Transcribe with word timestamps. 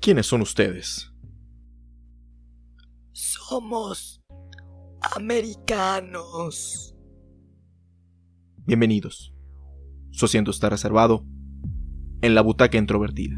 ¿Quiénes 0.00 0.26
son 0.26 0.40
ustedes? 0.40 1.12
Somos 3.12 4.22
americanos. 5.14 6.94
Bienvenidos. 8.64 9.34
Su 10.10 10.24
asiento 10.24 10.52
está 10.52 10.70
reservado 10.70 11.26
en 12.22 12.34
la 12.34 12.40
butaca 12.40 12.78
introvertida. 12.78 13.36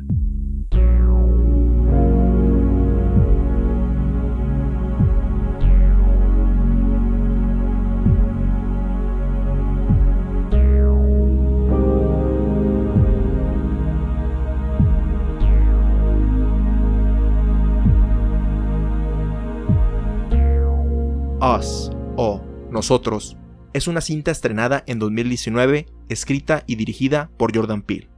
O 22.16 22.40
Nosotros 22.70 23.36
es 23.74 23.86
una 23.86 24.00
cinta 24.00 24.30
estrenada 24.30 24.84
en 24.86 24.98
2019, 24.98 25.86
escrita 26.08 26.64
y 26.66 26.76
dirigida 26.76 27.30
por 27.36 27.54
Jordan 27.54 27.82
Peele. 27.82 28.08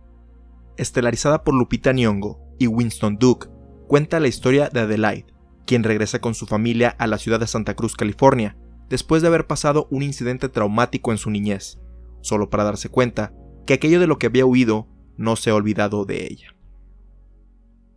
Estelarizada 0.77 1.43
por 1.43 1.55
Lupita 1.55 1.93
Nyong'o 1.93 2.39
y 2.61 2.69
Winston 2.69 3.17
Duke, 3.19 3.49
cuenta 3.89 4.21
la 4.21 4.29
historia 4.29 4.69
de 4.69 4.81
Adelaide, 4.81 5.27
quien 5.67 5.83
regresa 5.83 6.21
con 6.21 6.35
su 6.35 6.47
familia 6.47 6.91
a 6.91 7.09
la 7.09 7.19
ciudad 7.19 7.41
de 7.41 7.49
Santa 7.49 7.75
Cruz, 7.75 7.97
California, 7.97 8.57
después 8.89 9.21
de 9.21 9.29
haber 9.29 9.49
pasado 9.49 9.89
un 9.91 10.05
incidente 10.05 10.49
traumático 10.49 11.11
en 11.11 11.19
su 11.19 11.31
niñez, 11.31 11.81
solo 12.21 12.51
para 12.51 12.63
darse 12.63 12.89
cuenta 12.89 13.35
que 13.67 13.75
aquello 13.75 13.99
de 13.99 14.07
lo 14.07 14.19
que 14.19 14.27
había 14.27 14.47
huido 14.47 14.87
no 15.17 15.35
se 15.35 15.51
ha 15.51 15.57
olvidado 15.57 16.05
de 16.05 16.25
ella. 16.25 16.55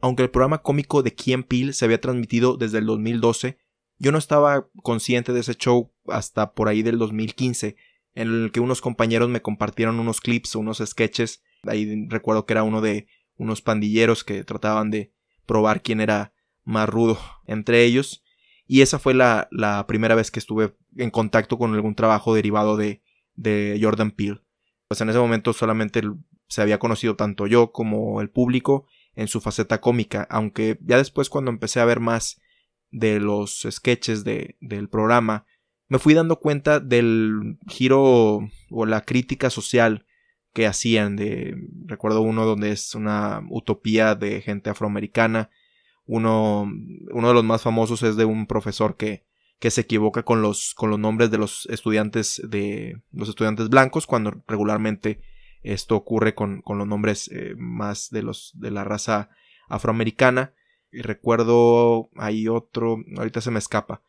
Aunque 0.02 0.24
el 0.24 0.32
programa 0.32 0.64
cómico 0.64 1.04
de 1.04 1.14
Key 1.14 1.44
Peele 1.44 1.74
se 1.74 1.86
había 1.86 2.02
transmitido 2.02 2.58
desde 2.58 2.80
el 2.80 2.88
2012, 2.88 3.58
yo 4.00 4.12
no 4.12 4.18
estaba 4.18 4.68
consciente 4.84 5.34
de 5.34 5.40
ese 5.40 5.56
show 5.56 5.92
hasta 6.08 6.54
por 6.54 6.68
ahí 6.68 6.84
del 6.84 7.00
2015, 7.00 7.76
en 8.16 8.28
el 8.28 8.52
que 8.52 8.60
unos 8.60 8.82
compañeros 8.82 9.30
me 9.30 9.42
compartieron 9.42 10.00
unos 10.00 10.22
clips, 10.22 10.56
unos 10.56 10.82
sketches. 10.86 11.44
Ahí 11.64 12.08
recuerdo 12.08 12.46
que 12.46 12.54
era 12.54 12.64
uno 12.64 12.82
de 12.82 13.08
unos 13.36 13.62
pandilleros 13.62 14.24
que 14.24 14.44
trataban 14.44 14.92
de 14.92 15.14
probar 15.46 15.82
quién 15.82 16.02
era 16.02 16.34
más 16.64 16.90
rudo 16.90 17.20
entre 17.46 17.84
ellos. 17.84 18.24
Y 18.66 18.82
esa 18.82 19.00
fue 19.00 19.14
la, 19.14 19.48
primera 19.88 20.16
vez 20.16 20.30
que 20.30 20.40
estuve 20.40 20.76
en 20.98 21.10
contacto 21.10 21.58
con 21.58 21.74
algún 21.74 21.96
trabajo 21.96 22.36
derivado 22.36 22.76
de, 22.76 23.02
de 23.36 23.80
Jordan 23.82 24.12
Peele. 24.12 24.42
Pues 24.88 25.00
en 25.02 25.10
ese 25.10 25.20
momento 25.20 25.54
solamente 25.54 26.02
se 26.48 26.62
había 26.62 26.80
conocido 26.80 27.16
tanto 27.16 27.48
yo 27.48 27.72
como 27.72 28.22
el 28.22 28.30
público 28.30 28.88
en 29.16 29.28
su 29.28 29.42
faceta 29.42 29.82
cómica, 29.82 30.28
aunque 30.30 30.78
ya 30.82 30.98
después 30.98 31.30
cuando 31.30 31.50
empecé 31.50 31.80
a 31.80 31.86
ver 31.86 32.00
más 32.00 32.40
de 32.92 33.20
los 33.20 33.68
sketches 33.70 34.24
de, 34.24 34.58
del 34.62 34.90
programa, 34.90 35.46
me 35.88 36.00
fui 36.00 36.14
dando 36.14 36.40
cuenta 36.40 36.80
del 36.80 37.58
giro 37.68 38.50
o 38.70 38.86
la 38.86 39.02
crítica 39.02 39.50
social 39.50 40.06
que 40.54 40.66
hacían 40.66 41.16
de 41.16 41.56
recuerdo 41.86 42.22
uno 42.22 42.46
donde 42.46 42.72
es 42.72 42.96
una 42.96 43.44
utopía 43.50 44.16
de 44.16 44.42
gente 44.42 44.70
afroamericana 44.70 45.50
uno 46.06 46.68
uno 47.12 47.28
de 47.28 47.34
los 47.34 47.44
más 47.44 47.62
famosos 47.62 48.02
es 48.02 48.16
de 48.16 48.26
un 48.26 48.48
profesor 48.48 48.98
que 48.98 49.26
que 49.60 49.72
se 49.72 49.82
equivoca 49.82 50.24
con 50.24 50.42
los 50.42 50.74
con 50.74 50.90
los 50.90 51.00
nombres 51.00 51.30
de 51.32 51.38
los 51.38 51.68
estudiantes 51.68 52.42
de 52.48 53.02
los 53.12 53.30
estudiantes 53.30 53.70
blancos 53.70 54.08
cuando 54.08 54.44
regularmente 54.48 55.22
esto 55.62 55.96
ocurre 55.96 56.34
con, 56.34 56.62
con 56.62 56.78
los 56.78 56.88
nombres 56.88 57.30
eh, 57.32 57.54
más 57.58 58.10
de 58.10 58.24
los 58.24 58.52
de 58.56 58.72
la 58.72 58.84
raza 58.84 59.30
afroamericana 59.68 60.54
y 60.98 61.02
recuerdo 61.04 62.10
hay 62.16 62.48
otro, 62.48 62.98
ahorita 63.18 63.40
se 63.40 63.52
me 63.52 63.60
escapa. 63.60 64.02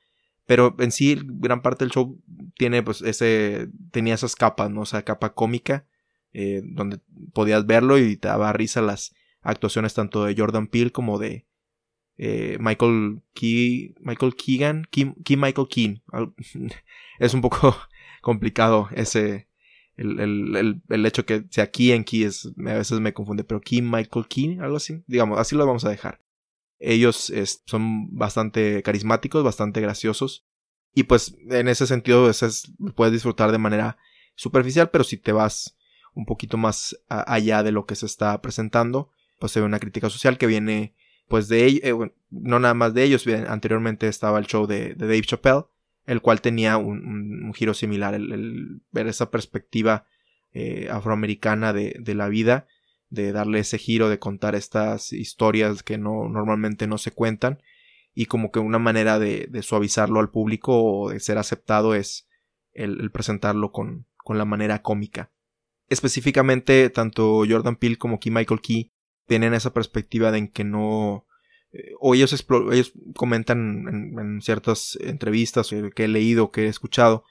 Pero 0.46 0.74
en 0.78 0.90
sí, 0.90 1.20
gran 1.22 1.60
parte 1.60 1.84
del 1.84 1.92
show 1.92 2.18
tiene, 2.56 2.82
pues, 2.82 3.02
ese, 3.02 3.68
tenía 3.90 4.14
esas 4.14 4.34
capas, 4.34 4.70
¿no? 4.70 4.80
O 4.80 4.86
sea, 4.86 5.04
capa 5.04 5.34
cómica, 5.34 5.86
eh, 6.32 6.62
donde 6.64 7.00
podías 7.34 7.66
verlo 7.66 7.98
y 7.98 8.16
te 8.16 8.28
daba 8.28 8.54
risa 8.54 8.80
las 8.80 9.14
actuaciones 9.42 9.92
tanto 9.92 10.24
de 10.24 10.34
Jordan 10.34 10.68
Peele 10.68 10.90
como 10.90 11.18
de 11.18 11.46
eh, 12.16 12.56
Michael 12.60 13.20
Key, 13.34 13.94
Michael 14.00 14.34
Keegan, 14.34 14.86
Key, 14.90 15.36
Michael 15.36 15.68
Keen. 15.68 16.02
es 17.18 17.34
un 17.34 17.42
poco 17.42 17.76
complicado 18.22 18.88
ese, 18.94 19.48
el, 19.96 20.18
el, 20.18 20.82
el, 20.88 21.06
hecho 21.06 21.26
que 21.26 21.44
sea 21.50 21.70
Key 21.70 21.92
en 21.92 22.04
Key 22.04 22.24
es, 22.24 22.46
a 22.46 22.72
veces 22.72 23.00
me 23.00 23.12
confunde, 23.12 23.44
pero 23.44 23.60
Key 23.60 23.82
Michael 23.82 24.28
Keen, 24.28 24.62
algo 24.62 24.78
así. 24.78 25.02
Digamos, 25.06 25.38
así 25.38 25.54
lo 25.54 25.66
vamos 25.66 25.84
a 25.84 25.90
dejar. 25.90 26.22
Ellos 26.78 27.32
son 27.66 28.14
bastante 28.16 28.82
carismáticos, 28.82 29.42
bastante 29.42 29.80
graciosos. 29.80 30.46
Y 30.94 31.04
pues 31.04 31.36
en 31.50 31.68
ese 31.68 31.86
sentido 31.86 32.30
es, 32.30 32.72
puedes 32.94 33.12
disfrutar 33.12 33.52
de 33.52 33.58
manera 33.58 33.98
superficial, 34.34 34.90
pero 34.90 35.04
si 35.04 35.16
te 35.16 35.32
vas 35.32 35.76
un 36.14 36.24
poquito 36.24 36.56
más 36.56 36.98
allá 37.08 37.62
de 37.62 37.72
lo 37.72 37.86
que 37.86 37.94
se 37.94 38.06
está 38.06 38.40
presentando, 38.40 39.10
pues 39.38 39.52
se 39.52 39.60
ve 39.60 39.66
una 39.66 39.78
crítica 39.78 40.10
social 40.10 40.38
que 40.38 40.46
viene 40.46 40.94
pues 41.28 41.48
de 41.48 41.66
ellos, 41.66 41.80
eh, 41.84 42.12
no 42.30 42.58
nada 42.58 42.74
más 42.74 42.94
de 42.94 43.04
ellos, 43.04 43.26
anteriormente 43.46 44.08
estaba 44.08 44.38
el 44.38 44.46
show 44.46 44.66
de, 44.66 44.94
Dave 44.94 45.22
Chappelle, 45.22 45.66
el 46.06 46.22
cual 46.22 46.40
tenía 46.40 46.78
un, 46.78 47.52
giro 47.54 47.74
similar, 47.74 48.14
el, 48.14 48.80
ver 48.90 49.06
esa 49.06 49.30
perspectiva 49.30 50.06
eh, 50.52 50.88
afroamericana 50.90 51.72
de, 51.72 51.96
de, 52.00 52.14
la 52.14 52.28
vida 52.28 52.66
de 53.10 53.32
darle 53.32 53.60
ese 53.60 53.78
giro, 53.78 54.08
de 54.08 54.18
contar 54.18 54.54
estas 54.54 55.12
historias 55.12 55.82
que 55.82 55.98
no 55.98 56.28
normalmente 56.28 56.86
no 56.86 56.98
se 56.98 57.10
cuentan 57.10 57.60
y 58.18 58.26
como 58.26 58.50
que 58.50 58.58
una 58.58 58.80
manera 58.80 59.20
de, 59.20 59.48
suavizarlo 59.62 60.18
al 60.18 60.30
público 60.30 60.82
o 60.82 61.10
de 61.10 61.20
ser 61.20 61.38
aceptado 61.38 61.94
es 61.94 62.28
el, 62.72 63.12
presentarlo 63.12 63.70
con, 63.70 64.06
con, 64.16 64.38
la 64.38 64.44
manera 64.44 64.82
cómica. 64.82 65.30
Específicamente, 65.88 66.90
tanto 66.90 67.44
Jordan 67.48 67.76
Peele 67.76 67.96
como 67.96 68.18
Key 68.18 68.32
Michael 68.32 68.60
Key 68.60 68.92
tienen 69.26 69.54
esa 69.54 69.72
perspectiva 69.72 70.32
de 70.32 70.38
en 70.38 70.48
que 70.48 70.64
no... 70.64 71.26
Eh, 71.70 71.92
o 72.00 72.14
ellos, 72.16 72.44
ellos 72.72 72.92
comentan 73.14 73.86
en, 73.86 74.18
en, 74.18 74.42
ciertas 74.42 74.98
entrevistas 75.00 75.70
que 75.94 76.04
he 76.04 76.08
leído, 76.08 76.50
que 76.50 76.64
he 76.64 76.68
escuchado, 76.68 77.22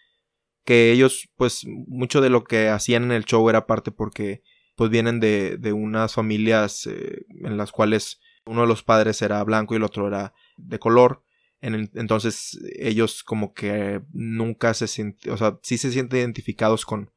que 0.64 0.94
ellos, 0.94 1.30
pues, 1.36 1.66
mucho 1.66 2.22
de 2.22 2.30
lo 2.30 2.46
que 2.46 2.70
hacían 2.70 3.04
en 3.04 3.12
el 3.12 3.26
show 3.26 3.50
era 3.50 3.68
parte 3.68 3.92
porque 3.92 4.42
pues 4.78 4.92
vienen 4.92 5.20
de, 5.20 5.58
de 5.58 5.74
unas 5.74 6.14
familias 6.14 6.86
eh, 6.86 7.26
en 7.44 7.58
las 7.58 7.72
cuales 7.72 8.20
uno 8.46 8.62
de 8.62 8.68
los 8.68 8.84
padres 8.84 9.22
era 9.24 9.44
blanco 9.44 9.74
y 9.74 9.78
el 9.78 9.84
otro 9.84 10.08
era 10.08 10.34
de 10.56 10.80
color. 10.80 11.24
entonces 11.60 12.60
ellos 12.78 13.24
como 13.24 13.54
que 13.54 14.02
nunca 14.14 14.76
se 14.76 14.88
sienten, 14.88 15.34
o 15.34 15.38
sea, 15.38 15.58
sí 15.64 15.80
se 15.80 15.92
sienten 15.92 16.20
identificados 16.20 16.86
con, 16.86 17.12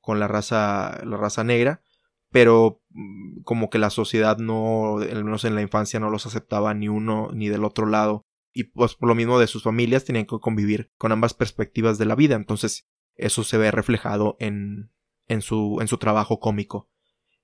con 0.00 0.18
la 0.18 0.26
raza, 0.26 1.00
la 1.04 1.16
raza 1.16 1.44
negra, 1.44 1.82
pero 2.30 2.82
mm, 2.90 3.42
como 3.44 3.70
que 3.70 3.78
la 3.78 3.90
sociedad 3.90 4.38
no, 4.38 4.98
al 4.98 5.24
menos 5.24 5.44
en 5.44 5.54
la 5.54 5.62
infancia 5.62 6.00
no 6.00 6.10
los 6.10 6.26
aceptaba 6.26 6.74
ni 6.74 6.88
uno 6.88 7.30
ni 7.32 7.48
del 7.48 7.64
otro 7.64 7.86
lado. 7.86 8.26
Y 8.52 8.64
pues 8.64 8.96
por 8.96 9.08
lo 9.08 9.14
mismo 9.14 9.38
de 9.38 9.46
sus 9.46 9.62
familias 9.62 10.04
tenían 10.04 10.26
que 10.26 10.40
convivir 10.40 10.90
con 10.98 11.12
ambas 11.12 11.32
perspectivas 11.32 11.96
de 11.96 12.06
la 12.06 12.16
vida. 12.16 12.34
Entonces 12.34 12.88
eso 13.14 13.44
se 13.44 13.56
ve 13.56 13.70
reflejado 13.70 14.36
en, 14.40 14.90
en, 15.28 15.42
su, 15.42 15.78
en 15.80 15.86
su 15.86 15.98
trabajo 15.98 16.40
cómico. 16.40 16.90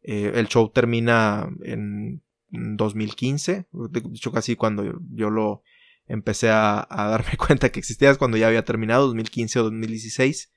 Eh, 0.02 0.32
el 0.34 0.48
show 0.48 0.70
termina 0.70 1.48
en 1.62 2.22
2015, 2.50 3.66
de 3.70 4.02
hecho 4.14 4.32
casi 4.32 4.56
cuando 4.56 4.98
yo, 5.12 5.30
lo 5.30 5.62
empecé 6.06 6.50
a, 6.50 6.86
darme 6.90 7.36
cuenta 7.38 7.70
que 7.70 7.78
existía 7.78 8.10
es 8.10 8.18
cuando 8.18 8.36
ya 8.36 8.48
había 8.48 8.64
terminado, 8.64 9.06
2015 9.06 9.60
o 9.60 9.64
2016. 9.64 10.52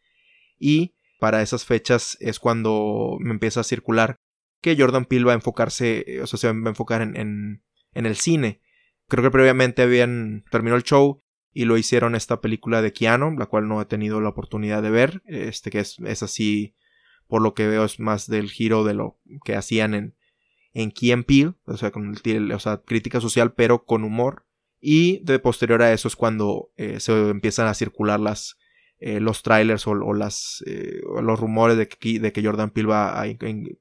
Y 0.60 0.96
para 1.20 1.42
esas 1.42 1.66
fechas 1.66 2.18
es 2.20 2.40
cuando 2.40 3.18
me 3.20 3.32
empieza 3.32 3.62
a 3.62 3.64
circular 3.64 4.20
que 4.62 4.78
Jordan 4.78 5.06
Peele 5.06 5.26
va 5.26 5.32
a 5.34 5.36
enfocarse, 5.36 6.22
o 6.22 6.28
sea, 6.28 6.40
se 6.40 6.48
va 6.48 6.54
a 6.54 6.70
enfocar 6.70 7.02
en, 7.02 7.18
en, 7.18 8.06
el 8.06 8.16
cine. 8.16 8.62
Creo 9.10 9.24
que 9.24 9.32
previamente 9.32 9.82
habían 9.82 10.46
terminado 10.50 10.78
el 10.78 10.84
show 10.84 11.22
y 11.52 11.66
lo 11.66 11.78
hicieron 11.78 12.16
esta 12.16 12.40
película 12.40 12.82
de 12.82 12.94
Keanu, 12.94 13.38
la 13.38 13.46
cual 13.46 13.68
no 13.68 13.82
he 13.82 13.86
tenido 13.86 14.22
la 14.22 14.30
oportunidad 14.30 14.82
de 14.82 14.90
ver, 14.90 15.22
este 15.26 15.70
que 15.70 15.80
es, 15.80 16.00
es 16.00 16.24
así 16.24 16.76
por 17.28 17.42
lo 17.42 17.54
que 17.54 17.68
veo 17.68 17.86
es 17.86 18.00
más 18.00 18.28
del 18.28 18.50
giro 18.50 18.84
de 18.84 18.94
lo 18.94 19.18
que 19.44 19.56
hacían 19.56 19.94
en, 19.94 20.16
en 20.74 20.92
Key 20.92 21.14
o 21.66 21.78
sea, 21.78 21.92
con 21.92 22.16
el, 22.24 22.52
o 22.52 22.60
sea, 22.60 22.82
crítica 22.82 23.22
social, 23.22 23.54
pero 23.54 23.86
con 23.86 24.04
humor. 24.04 24.46
Y 24.80 25.20
de 25.24 25.40
posterior 25.40 25.82
a 25.82 25.94
eso 25.94 26.08
es 26.08 26.16
cuando 26.16 26.72
eh, 26.76 27.00
se 27.00 27.30
empiezan 27.30 27.68
a 27.68 27.74
circular 27.74 28.20
las, 28.20 28.58
eh, 29.00 29.20
los 29.22 29.42
trailers 29.42 29.88
o, 29.88 30.14
las, 30.14 30.64
eh, 30.68 31.02
los 31.22 31.40
rumores 31.40 31.78
de 31.78 31.88
que, 31.88 32.20
de 32.20 32.34
que 32.34 32.44
Jordan 32.44 32.72
Peele 32.72 32.90
va 32.90 33.22
a 33.22 33.28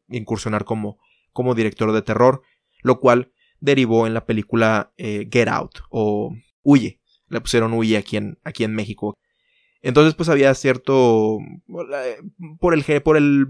incursionar 0.08 0.64
como, 0.64 1.00
como 1.32 1.54
director 1.54 1.92
de 1.92 2.02
terror, 2.02 2.42
lo 2.82 3.00
cual 3.00 3.32
derivó 3.58 4.06
en 4.06 4.14
la 4.14 4.26
película 4.26 4.92
Get 4.96 5.48
Out 5.48 5.80
o 5.90 6.36
Huye. 6.62 7.00
Le 7.28 7.40
pusieron 7.40 7.72
Huye 7.72 7.96
aquí 7.96 8.16
en, 8.16 8.38
aquí 8.44 8.62
en 8.62 8.74
México. 8.74 9.16
Entonces, 9.82 10.14
pues 10.14 10.28
había 10.28 10.54
cierto. 10.54 11.38
Por 12.60 12.74
el, 12.74 13.02
por 13.02 13.16
el, 13.16 13.46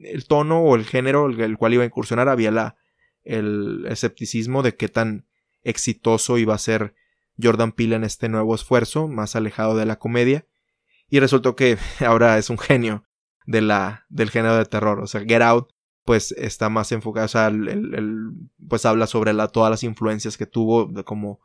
el 0.00 0.26
tono 0.26 0.62
o 0.62 0.76
el 0.76 0.84
género 0.84 1.26
el, 1.26 1.40
el, 1.40 1.58
cual 1.58 1.74
iba 1.74 1.82
a 1.82 1.86
incursionar, 1.86 2.28
había 2.28 2.50
la, 2.50 2.76
el 3.24 3.84
escepticismo 3.88 4.62
de 4.62 4.76
qué 4.76 4.88
tan 4.88 5.26
exitoso 5.64 6.38
iba 6.38 6.54
a 6.54 6.58
ser 6.58 6.94
Jordan 7.40 7.72
Peele 7.72 7.96
en 7.96 8.04
este 8.04 8.28
nuevo 8.28 8.54
esfuerzo, 8.54 9.08
más 9.08 9.36
alejado 9.36 9.76
de 9.76 9.86
la 9.86 9.98
comedia. 9.98 10.46
Y 11.08 11.20
resultó 11.20 11.56
que 11.56 11.78
ahora 12.06 12.38
es 12.38 12.48
un 12.48 12.58
genio 12.58 13.04
de 13.46 13.60
la, 13.60 14.06
del 14.08 14.30
género 14.30 14.56
de 14.56 14.64
terror. 14.64 15.00
O 15.00 15.06
sea, 15.06 15.22
Get 15.22 15.42
Out, 15.42 15.72
pues 16.04 16.32
está 16.32 16.68
más 16.68 16.90
enfocado, 16.92 17.26
o 17.26 17.28
sea, 17.28 17.46
el, 17.48 18.32
pues 18.68 18.86
habla 18.86 19.06
sobre 19.06 19.32
la, 19.32 19.48
todas 19.48 19.70
las 19.70 19.84
influencias 19.84 20.36
que 20.36 20.46
tuvo 20.46 20.86
de 20.86 21.04
como 21.04 21.40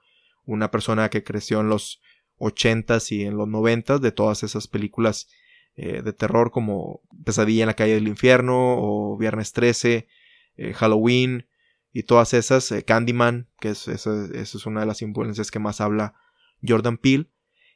una 0.46 0.72
persona 0.72 1.10
que 1.10 1.24
creció 1.24 1.60
en 1.60 1.70
los 1.70 2.02
80s 2.40 3.12
y 3.12 3.24
en 3.26 3.38
los 3.38 3.48
90s, 3.48 4.00
de 4.00 4.12
todas 4.12 4.44
esas 4.44 4.68
películas 4.68 5.28
eh, 5.80 6.02
de 6.02 6.12
terror 6.12 6.50
como 6.50 7.02
Pesadilla 7.24 7.62
en 7.62 7.68
la 7.68 7.76
calle 7.76 7.94
del 7.94 8.08
infierno 8.08 8.56
o 8.80 9.16
Viernes 9.16 9.54
13, 9.54 10.08
eh, 10.56 10.74
Halloween 10.74 11.48
y 11.94 12.02
todas 12.02 12.34
esas, 12.34 12.72
eh, 12.72 12.84
Candyman, 12.84 13.48
que 13.60 13.70
es, 13.70 13.88
esa, 13.88 14.26
es 14.34 14.66
una 14.66 14.80
de 14.80 14.88
las 14.88 15.04
influencias 15.04 15.52
que 15.52 15.60
más 15.60 15.80
habla 15.80 16.16
Jordan 16.68 16.98
Peele 16.98 17.30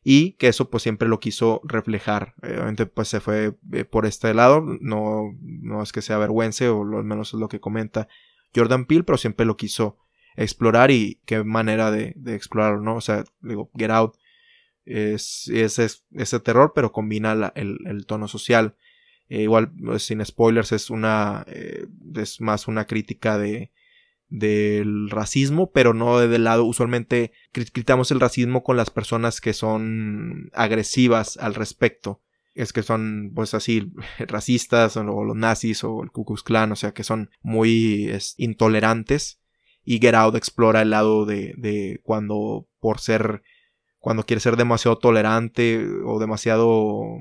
y 0.03 0.31
que 0.33 0.47
eso 0.47 0.71
pues 0.71 0.81
siempre 0.81 1.07
lo 1.07 1.19
quiso 1.19 1.61
reflejar. 1.63 2.33
Obviamente 2.41 2.87
pues 2.87 3.07
se 3.07 3.19
fue 3.19 3.55
por 3.91 4.07
este 4.07 4.33
lado, 4.33 4.61
no, 4.81 5.37
no 5.39 5.83
es 5.83 5.91
que 5.91 6.01
sea 6.01 6.17
vergüence 6.17 6.69
o 6.69 6.81
al 6.81 7.03
menos 7.03 7.35
es 7.35 7.39
lo 7.39 7.49
que 7.49 7.59
comenta 7.59 8.07
Jordan 8.55 8.85
Peele, 8.85 9.03
pero 9.03 9.19
siempre 9.19 9.45
lo 9.45 9.57
quiso 9.57 9.99
explorar 10.35 10.89
y 10.89 11.21
qué 11.25 11.43
manera 11.43 11.91
de, 11.91 12.13
de 12.15 12.33
explorarlo, 12.33 12.81
¿no? 12.81 12.95
O 12.95 13.01
sea, 13.01 13.25
digo, 13.41 13.69
Get 13.75 13.91
Out 13.91 14.15
es, 14.91 15.49
ese 15.49 16.39
terror, 16.39 16.73
pero 16.75 16.91
combina 16.91 17.51
el, 17.55 18.05
tono 18.05 18.27
social. 18.27 18.75
Eh, 19.29 19.43
igual, 19.43 19.71
pues, 19.71 20.03
sin 20.03 20.23
spoilers, 20.25 20.71
es 20.71 20.89
una. 20.89 21.45
Eh, 21.47 21.87
es 22.15 22.41
más 22.41 22.67
una 22.67 22.85
crítica 22.85 23.37
de 23.37 23.71
del 24.31 25.09
racismo, 25.09 25.71
pero 25.71 25.93
no 25.93 26.17
de 26.17 26.27
del 26.27 26.45
lado. 26.45 26.65
Usualmente 26.65 27.33
criticamos 27.51 28.11
el 28.11 28.19
racismo 28.19 28.63
con 28.63 28.77
las 28.77 28.89
personas 28.89 29.41
que 29.41 29.53
son 29.53 30.49
agresivas 30.53 31.37
al 31.37 31.53
respecto. 31.53 32.21
Es 32.55 32.73
que 32.73 32.81
son, 32.81 33.31
pues 33.35 33.53
así, 33.53 33.91
racistas, 34.19 34.97
o 34.97 35.03
los 35.03 35.35
nazis, 35.35 35.83
o 35.83 36.01
el 36.01 36.11
Ku 36.11 36.25
Klux 36.25 36.43
Klan, 36.43 36.71
o 36.71 36.75
sea, 36.75 36.93
que 36.93 37.03
son 37.03 37.29
muy 37.41 38.11
intolerantes. 38.37 39.39
Y 39.83 39.99
Get 39.99 40.15
Out 40.15 40.35
explora 40.35 40.81
el 40.81 40.91
lado 40.91 41.25
de, 41.25 41.53
de 41.57 41.99
cuando 42.03 42.67
por 42.79 42.99
ser 42.99 43.41
cuando 44.01 44.25
quieres 44.25 44.43
ser 44.43 44.57
demasiado 44.57 44.97
tolerante 44.97 45.87
o 46.03 46.19
demasiado... 46.19 47.19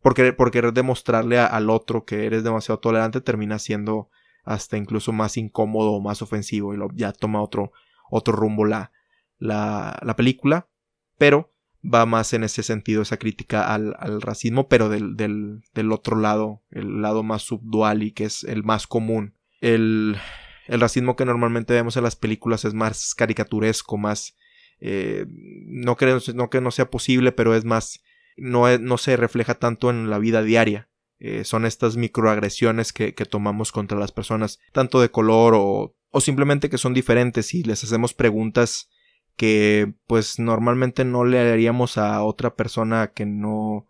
Por 0.00 0.14
querer, 0.14 0.36
por 0.36 0.50
querer 0.50 0.72
demostrarle 0.72 1.38
al 1.38 1.70
otro 1.70 2.04
que 2.04 2.26
eres 2.26 2.44
demasiado 2.44 2.78
tolerante 2.78 3.20
termina 3.20 3.58
siendo 3.58 4.10
hasta 4.44 4.76
incluso 4.76 5.12
más 5.12 5.36
incómodo 5.38 5.92
o 5.92 6.00
más 6.00 6.20
ofensivo 6.20 6.74
y 6.74 6.78
ya 6.94 7.12
toma 7.12 7.42
otro, 7.42 7.72
otro 8.10 8.36
rumbo 8.36 8.66
la, 8.66 8.92
la, 9.38 9.98
la, 10.02 10.14
película. 10.14 10.68
Pero 11.16 11.52
va 11.82 12.04
más 12.04 12.32
en 12.34 12.44
ese 12.44 12.62
sentido 12.62 13.02
esa 13.02 13.16
crítica 13.16 13.74
al, 13.74 13.96
al 13.98 14.20
racismo, 14.20 14.68
pero 14.68 14.90
del, 14.90 15.16
del, 15.16 15.62
del, 15.72 15.90
otro 15.90 16.16
lado, 16.16 16.62
el 16.70 17.00
lado 17.00 17.22
más 17.22 17.42
subdual 17.42 18.02
y 18.02 18.12
que 18.12 18.24
es 18.24 18.44
el 18.44 18.62
más 18.62 18.86
común. 18.86 19.34
El, 19.60 20.18
el 20.66 20.80
racismo 20.80 21.16
que 21.16 21.24
normalmente 21.24 21.72
vemos 21.72 21.96
en 21.96 22.04
las 22.04 22.14
películas 22.14 22.66
es 22.66 22.74
más 22.74 23.14
caricaturesco, 23.14 23.96
más 23.96 24.36
eh, 24.80 25.26
no, 25.28 25.96
creo, 25.96 26.18
no 26.34 26.50
que 26.50 26.60
no 26.60 26.70
sea 26.70 26.90
posible, 26.90 27.32
pero 27.32 27.54
es 27.54 27.64
más, 27.64 28.02
no, 28.36 28.78
no 28.78 28.98
se 28.98 29.16
refleja 29.16 29.54
tanto 29.54 29.90
en 29.90 30.10
la 30.10 30.18
vida 30.18 30.42
diaria. 30.42 30.88
Eh, 31.20 31.44
son 31.44 31.64
estas 31.64 31.96
microagresiones 31.96 32.92
que, 32.92 33.14
que, 33.14 33.24
tomamos 33.24 33.72
contra 33.72 33.98
las 33.98 34.12
personas, 34.12 34.58
tanto 34.72 35.00
de 35.00 35.10
color 35.10 35.54
o, 35.56 35.96
o 36.10 36.20
simplemente 36.20 36.68
que 36.68 36.76
son 36.76 36.92
diferentes 36.92 37.54
y 37.54 37.62
les 37.62 37.82
hacemos 37.84 38.14
preguntas 38.14 38.90
que 39.36 39.94
pues 40.06 40.38
normalmente 40.38 41.04
no 41.04 41.24
le 41.24 41.38
haríamos 41.38 41.98
a 41.98 42.22
otra 42.22 42.54
persona 42.54 43.12
que 43.14 43.26
no 43.26 43.86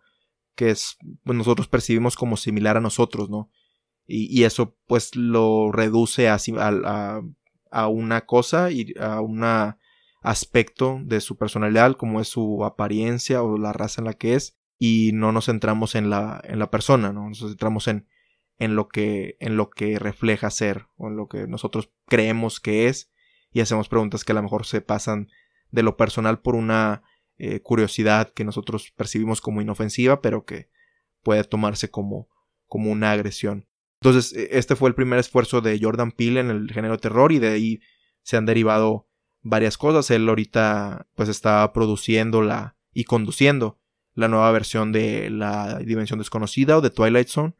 que 0.55 0.69
es 0.69 0.97
pues, 1.23 1.37
nosotros 1.37 1.67
percibimos 1.67 2.15
como 2.15 2.37
similar 2.37 2.77
a 2.77 2.81
nosotros, 2.81 3.29
¿no? 3.29 3.51
Y, 4.07 4.25
y 4.39 4.43
eso 4.43 4.77
pues 4.87 5.15
lo 5.15 5.71
reduce 5.71 6.29
a, 6.29 6.37
a, 6.57 7.21
a, 7.71 7.87
una 7.87 8.25
cosa 8.25 8.71
y 8.71 8.93
a 8.99 9.19
una 9.19 9.77
aspecto 10.25 10.99
de 11.03 11.21
su 11.21 11.37
personalidad, 11.37 11.95
como 11.95 12.19
es 12.19 12.27
su 12.27 12.65
apariencia 12.65 13.43
o 13.43 13.57
la 13.57 13.73
raza 13.73 14.01
en 14.01 14.05
la 14.05 14.13
que 14.13 14.33
es, 14.33 14.57
y 14.77 15.11
no 15.13 15.31
nos 15.31 15.45
centramos 15.45 15.95
en 15.95 16.09
la, 16.09 16.41
en 16.43 16.59
la 16.59 16.71
persona, 16.71 17.13
¿no? 17.13 17.29
Nos 17.29 17.39
centramos 17.39 17.87
en, 17.87 18.07
en, 18.57 18.75
lo 18.75 18.87
que, 18.89 19.37
en 19.39 19.55
lo 19.55 19.69
que 19.69 19.99
refleja 19.99 20.49
ser, 20.49 20.87
o 20.97 21.07
en 21.07 21.15
lo 21.15 21.27
que 21.27 21.47
nosotros 21.47 21.91
creemos 22.07 22.59
que 22.59 22.87
es, 22.87 23.11
y 23.51 23.61
hacemos 23.61 23.87
preguntas 23.87 24.23
que 24.23 24.31
a 24.31 24.35
lo 24.35 24.43
mejor 24.43 24.65
se 24.65 24.81
pasan 24.81 25.29
de 25.71 25.83
lo 25.83 25.95
personal 25.95 26.41
por 26.41 26.55
una 26.55 27.03
eh, 27.37 27.61
curiosidad 27.61 28.33
que 28.33 28.43
nosotros 28.43 28.91
percibimos 28.95 29.41
como 29.41 29.61
inofensiva, 29.61 30.21
pero 30.21 30.43
que 30.43 30.69
puede 31.23 31.43
tomarse 31.43 31.89
como, 31.89 32.29
como 32.65 32.91
una 32.91 33.11
agresión. 33.11 33.67
Entonces, 34.01 34.33
e, 34.33 34.57
este 34.57 34.75
fue 34.75 34.89
el 34.89 34.95
primer 34.95 35.19
esfuerzo 35.19 35.61
de 35.61 35.79
Jordan 35.79 36.11
Peele 36.11 36.39
en 36.39 36.49
el 36.49 36.71
género 36.71 36.97
terror, 36.97 37.31
y 37.31 37.39
de 37.39 37.49
ahí 37.49 37.79
se 38.23 38.37
han 38.37 38.45
derivado 38.45 39.04
varias 39.45 39.77
cosas. 39.77 40.11
Él 40.11 40.27
ahorita 40.27 41.07
pues 41.15 41.29
está 41.29 41.71
produciendo 41.71 42.41
la 42.41 42.75
y 42.93 43.05
conduciendo 43.05 43.79
la 44.13 44.27
nueva 44.27 44.51
versión 44.51 44.91
de 44.91 45.29
La 45.29 45.79
Dimensión 45.79 46.19
Desconocida 46.19 46.77
o 46.77 46.81
de 46.81 46.89
Twilight 46.89 47.27
Zone, 47.27 47.53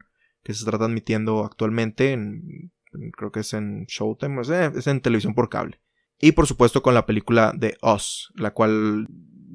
que 0.43 0.53
se 0.53 0.59
está 0.59 0.77
transmitiendo 0.77 1.43
actualmente 1.43 2.13
en, 2.13 2.71
creo 3.17 3.31
que 3.31 3.41
es 3.41 3.53
en 3.53 3.85
Showtime, 3.85 4.41
es 4.41 4.87
en 4.87 5.01
televisión 5.01 5.35
por 5.35 5.49
cable. 5.49 5.79
Y 6.19 6.31
por 6.31 6.47
supuesto 6.47 6.81
con 6.81 6.93
la 6.93 7.05
película 7.05 7.53
de 7.55 7.77
Us, 7.81 8.31
la 8.35 8.51
cual 8.51 9.07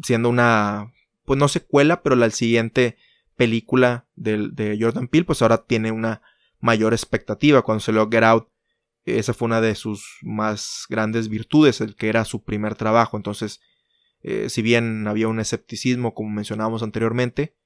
siendo 0.02 0.28
una, 0.28 0.92
pues 1.24 1.38
no 1.38 1.48
secuela, 1.48 2.02
pero 2.02 2.16
la 2.16 2.28
siguiente 2.30 2.96
película 3.34 4.06
de, 4.14 4.50
de 4.52 4.76
Jordan 4.78 5.08
Peele, 5.08 5.24
pues 5.24 5.40
ahora 5.40 5.64
tiene 5.64 5.90
una 5.90 6.20
mayor 6.60 6.92
expectativa. 6.92 7.62
Cuando 7.62 7.80
se 7.80 7.92
lo 7.92 8.10
Get 8.10 8.24
Out, 8.24 8.49
esa 9.18 9.34
fue 9.34 9.46
una 9.46 9.60
de 9.60 9.74
sus 9.74 10.18
más 10.22 10.86
grandes 10.88 11.28
virtudes, 11.28 11.80
el 11.80 11.96
que 11.96 12.08
era 12.08 12.24
su 12.24 12.44
primer 12.44 12.74
trabajo. 12.74 13.16
Entonces, 13.16 13.60
eh, 14.22 14.48
si 14.48 14.62
bien 14.62 15.06
había 15.06 15.28
un 15.28 15.40
escepticismo, 15.40 16.14
como 16.14 16.30
mencionábamos 16.30 16.82
anteriormente, 16.82 17.56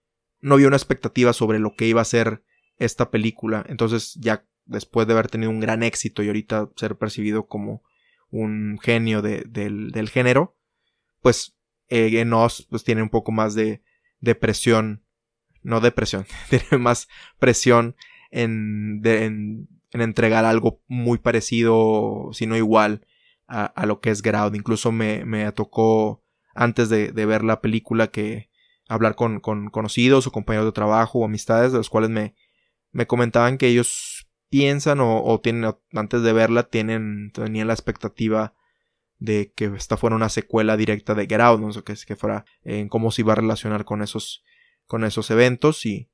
no 0.41 0.55
había 0.55 0.69
una 0.69 0.77
expectativa 0.77 1.33
sobre 1.33 1.59
lo 1.59 1.75
que 1.75 1.87
iba 1.87 2.01
a 2.01 2.05
ser 2.05 2.45
esta 2.77 3.11
película. 3.11 3.65
Entonces, 3.69 4.15
ya 4.21 4.47
después 4.67 5.07
de 5.07 5.13
haber 5.13 5.29
tenido 5.29 5.51
un 5.51 5.61
gran 5.61 5.83
éxito 5.83 6.23
y 6.23 6.29
ahorita 6.29 6.71
ser 6.77 6.97
percibido 6.97 7.47
como 7.47 7.83
un 8.31 8.79
genio 8.83 9.23
del, 9.23 10.09
género, 10.11 10.57
pues 11.21 11.57
eh, 11.89 12.21
en 12.21 12.33
Oz 12.33 12.67
pues, 12.69 12.85
tiene 12.85 13.03
un 13.03 13.11
poco 13.11 13.33
más 13.33 13.55
de, 13.55 13.83
de 14.21 14.35
presión, 14.35 15.05
no 15.63 15.81
depresión, 15.81 16.27
tiene 16.51 16.79
más 16.79 17.09
presión 17.39 17.97
en, 18.31 19.01
en 19.05 19.69
en 19.95 20.03
entregar 20.03 20.45
algo 20.45 20.83
muy 20.89 21.19
parecido, 21.19 22.31
si 22.33 22.47
no 22.47 22.57
igual, 22.57 23.07
a, 23.47 23.87
lo 23.87 24.01
que 24.01 24.11
es 24.11 24.23
Ground. 24.23 24.57
Incluso 24.57 24.91
me, 24.91 25.25
me 25.25 25.51
tocó, 25.53 26.25
antes 26.53 26.89
de, 26.89 27.13
ver 27.13 27.45
la 27.45 27.61
película, 27.61 28.09
que 28.09 28.51
hablar 28.89 29.15
con, 29.15 29.39
con, 29.39 29.71
conocidos 29.71 30.27
o 30.27 30.33
compañeros 30.33 30.67
de 30.67 30.73
trabajo 30.73 31.21
o 31.21 31.25
amistades, 31.25 31.71
de 31.71 31.79
los 31.79 31.91
cuales 31.91 32.11
me, 32.11 32.35
me 32.91 33.07
comentaban 33.07 33.57
que 33.57 33.69
ellos 33.69 34.29
piensan 34.51 34.99
o, 35.01 35.41
tienen, 35.41 35.73
antes 35.93 36.23
de 36.23 36.33
verla, 36.33 36.65
tienen, 36.65 37.31
tenían 37.33 37.69
la 37.69 37.75
expectativa 37.75 38.53
de 39.19 39.53
que 39.55 39.67
esta 39.77 39.97
fuera 39.97 40.17
una 40.17 40.29
secuela 40.29 40.77
directa 40.77 41.15
de 41.15 41.29
Get 41.29 41.41
Out, 41.41 41.61
no 41.61 41.73
sé, 41.73 41.85
que, 41.85 41.95
que 42.05 42.17
fuera 42.17 42.47
en 42.65 42.89
cómo 42.89 43.13
se 43.13 43.23
iba 43.23 43.33
a 43.33 43.37
relacionar 43.37 43.85
con 43.85 44.03
esos, 44.03 44.43
con 44.87 45.05
esos 45.05 45.31
eventos 45.31 45.87
y, 45.87 46.11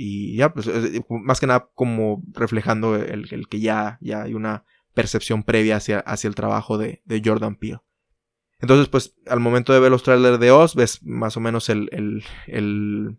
y 0.00 0.36
ya, 0.36 0.54
pues 0.54 0.70
más 1.08 1.40
que 1.40 1.48
nada 1.48 1.70
como 1.74 2.22
reflejando 2.32 2.94
el, 2.94 3.48
que 3.48 3.58
ya, 3.58 3.98
ya 4.00 4.22
hay 4.22 4.34
una 4.34 4.64
percepción 4.94 5.42
previa 5.42 5.76
hacia, 5.76 5.98
hacia 5.98 6.28
el 6.28 6.36
trabajo 6.36 6.78
de, 6.78 7.02
Jordan 7.24 7.56
Peele. 7.56 7.80
Entonces, 8.60 8.88
pues 8.88 9.16
al 9.26 9.40
momento 9.40 9.72
de 9.72 9.80
ver 9.80 9.90
los 9.90 10.04
trailers 10.04 10.38
de 10.38 10.52
Oz, 10.52 10.76
ves 10.76 11.02
más 11.02 11.36
o 11.36 11.40
menos 11.40 11.68
el, 11.68 11.90
el, 11.90 13.18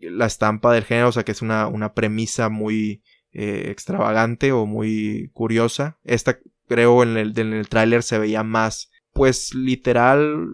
la 0.00 0.26
estampa 0.26 0.70
del 0.74 0.84
género, 0.84 1.08
o 1.08 1.12
sea 1.12 1.24
que 1.24 1.32
es 1.32 1.40
una, 1.40 1.66
una 1.66 1.94
premisa 1.94 2.50
muy 2.50 3.02
eh, 3.32 3.70
extravagante 3.70 4.52
o 4.52 4.66
muy 4.66 5.30
curiosa. 5.32 5.98
Esta 6.04 6.38
creo 6.66 7.02
en 7.02 7.16
el, 7.16 7.38
en 7.38 7.54
el 7.54 7.70
tráiler 7.70 8.02
se 8.02 8.18
veía 8.18 8.42
más 8.42 8.90
pues 9.14 9.54
literal 9.54 10.46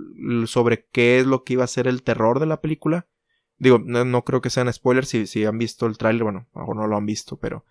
sobre 0.47 0.87
qué 0.93 1.19
es 1.19 1.27
lo 1.27 1.43
que 1.43 1.55
iba 1.55 1.65
a 1.65 1.67
ser 1.67 1.89
el 1.89 2.05
terror 2.05 2.39
de 2.39 2.47
la 2.47 2.61
película. 2.61 3.09
Digo, 3.59 3.79
no, 3.79 4.25
creo 4.25 4.41
que 4.41 4.51
sean 4.51 4.73
spoilers 4.73 5.09
si, 5.09 5.27
si 5.27 5.45
han 5.45 5.59
visto 5.59 5.87
el 5.87 5.97
tráiler, 5.97 6.25
bueno, 6.25 6.49
a 6.55 6.65
no 6.75 6.87
lo 6.87 6.97
han 6.97 7.07
visto, 7.07 7.39
pero 7.39 7.65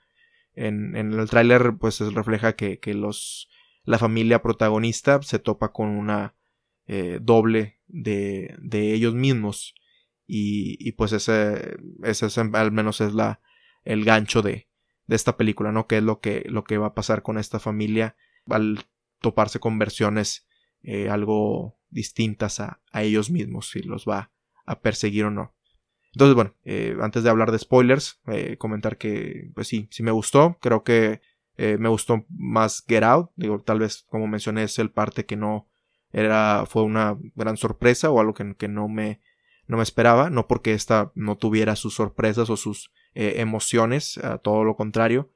en, 0.55 0.95
en 0.95 1.13
el 1.13 1.29
tráiler 1.29 1.73
pues 1.79 1.99
refleja 1.99 2.55
que, 2.55 2.79
que, 2.79 2.93
los 2.93 3.49
la 3.83 3.99
familia 3.99 4.41
protagonista 4.41 5.21
se 5.23 5.39
topa 5.39 5.73
con 5.73 5.89
una 5.89 6.35
eh, 6.87 7.19
doble 7.21 7.79
de, 7.87 8.55
de, 8.59 8.93
ellos 8.93 9.13
mismos 9.13 9.75
y, 10.25 10.77
y 10.79 10.93
pues 10.93 11.11
ese, 11.11 11.77
ese 12.03 12.27
es, 12.27 12.37
al 12.37 12.71
menos 12.71 13.01
es 13.01 13.13
la 13.13 13.41
el 13.83 14.05
gancho 14.05 14.41
de, 14.41 14.69
de 15.07 15.15
esta 15.15 15.37
película, 15.37 15.71
¿no? 15.71 15.87
Que 15.87 15.97
es 15.97 16.03
lo 16.03 16.19
que, 16.19 16.43
lo 16.47 16.63
que 16.63 16.77
va 16.77 16.87
a 16.87 16.93
pasar 16.93 17.23
con 17.23 17.37
esta 17.37 17.59
familia 17.59 18.15
al 18.49 18.85
toparse 19.19 19.59
con 19.59 19.77
versiones 19.79 20.47
eh, 20.81 21.09
algo 21.09 21.79
distintas 21.89 22.59
a, 22.59 22.81
ellos 22.93 23.29
mismos, 23.29 23.69
si 23.69 23.81
los 23.81 24.05
va 24.05 24.31
a 24.65 24.81
perseguir 24.81 25.25
o 25.25 25.31
no. 25.31 25.55
Entonces, 26.13 26.36
bueno, 26.36 26.53
eh, 26.63 26.96
antes 27.01 27.24
de 27.24 27.29
hablar 27.29 27.51
de 27.51 27.58
spoilers, 27.58 28.22
eh, 28.27 28.58
comentar 28.58 28.98
que, 28.98 29.50
pues 29.55 29.67
sí, 29.67 29.88
sí 29.89 30.03
me 30.03 30.12
gustó. 30.12 30.58
Creo 30.62 30.84
que 30.84 31.22
me 31.55 31.88
gustó 31.89 32.25
más 32.29 32.84
Get 32.88 33.03
Out. 33.03 33.29
Digo, 33.36 33.62
tal 33.62 33.79
vez, 33.79 34.05
como 34.10 34.25
mencioné, 34.27 34.63
es 34.63 34.79
el 34.79 34.89
parte 34.89 35.25
que 35.25 35.36
no 35.36 35.67
era, 36.12 36.65
fue 36.67 36.82
una 36.82 37.17
gran 37.36 37.58
sorpresa 37.58 38.10
o 38.10 38.20
algo 38.20 38.34
que, 38.34 38.55
que 38.55 38.67
no 38.67 38.88
me, 38.88 39.22
no 39.67 39.77
me 39.77 39.84
esperaba. 39.84 40.32
No 40.32 40.48
porque 40.48 40.74
esta 40.74 41.12
no 41.13 41.38
tuviera 41.38 41.75
sus 41.75 41.93
sorpresas 41.93 42.50
o 42.50 42.58
sus 42.58 42.91
emociones, 43.13 44.20
todo 44.41 44.63
lo 44.63 44.75
contrario. 44.75 45.32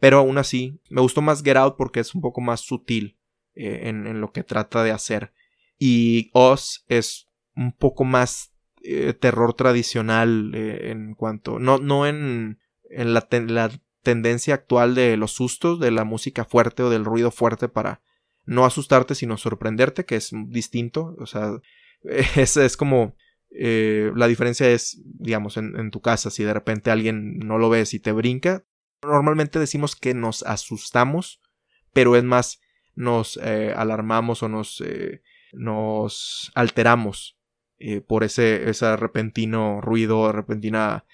Pero 0.00 0.18
aún 0.18 0.38
así, 0.38 0.80
me 0.90 1.00
gustó 1.00 1.22
más 1.22 1.42
Get 1.42 1.56
Out 1.56 1.76
porque 1.76 2.00
es 2.00 2.14
un 2.16 2.20
poco 2.20 2.40
más 2.40 2.60
sutil 2.60 3.16
en, 3.54 4.08
en, 4.08 4.20
lo 4.20 4.32
que 4.32 4.42
trata 4.42 4.82
de 4.82 4.90
hacer. 4.90 5.32
Y 5.78 6.30
Oz 6.34 6.84
es 6.88 7.28
un 7.54 7.72
poco 7.72 8.02
más 8.04 8.53
eh, 8.86 9.14
terror 9.14 9.54
tradicional 9.54 10.52
eh, 10.54 10.90
en 10.90 11.14
cuanto. 11.14 11.58
No, 11.58 11.78
no 11.78 12.06
en, 12.06 12.58
en 12.90 13.14
la, 13.14 13.26
la, 13.30 13.70
tendencia 14.02 14.52
actual 14.52 14.94
de 14.94 15.16
los 15.16 15.32
sustos, 15.32 15.80
de 15.80 15.90
la 15.90 16.04
música 16.04 16.44
fuerte 16.44 16.82
o 16.82 16.90
del 16.90 17.06
ruido 17.06 17.30
fuerte 17.30 17.70
para 17.70 18.02
no 18.44 18.66
asustarte, 18.66 19.14
sino 19.14 19.38
sorprenderte, 19.38 20.04
que 20.04 20.16
es 20.16 20.32
distinto. 20.48 21.16
O 21.18 21.24
sea, 21.24 21.52
es, 22.36 22.58
es 22.58 22.76
como. 22.76 23.16
Eh, 23.56 24.12
la 24.14 24.26
diferencia 24.26 24.68
es, 24.68 25.00
digamos, 25.04 25.56
en, 25.56 25.78
en, 25.78 25.90
tu 25.90 26.02
casa, 26.02 26.28
si 26.28 26.44
de 26.44 26.52
repente 26.52 26.90
alguien 26.90 27.38
no 27.38 27.56
lo 27.56 27.70
ves 27.70 27.94
y 27.94 28.00
te 28.00 28.12
brinca, 28.12 28.64
normalmente 29.00 29.58
decimos 29.58 29.96
que 29.96 30.12
nos 30.12 30.42
asustamos, 30.42 31.40
pero 31.92 32.16
es 32.16 32.24
más, 32.24 32.60
nos 32.96 33.38
alarmamos 33.38 34.42
o 34.42 34.48
nos 34.48 34.82
nos 35.52 36.50
alteramos 36.54 37.33
eh, 37.78 38.00
por 38.00 38.22
ese, 38.22 38.70
ese 38.70 38.96
repentino 38.96 39.80
ruido, 39.80 40.30
repentina 40.30 41.04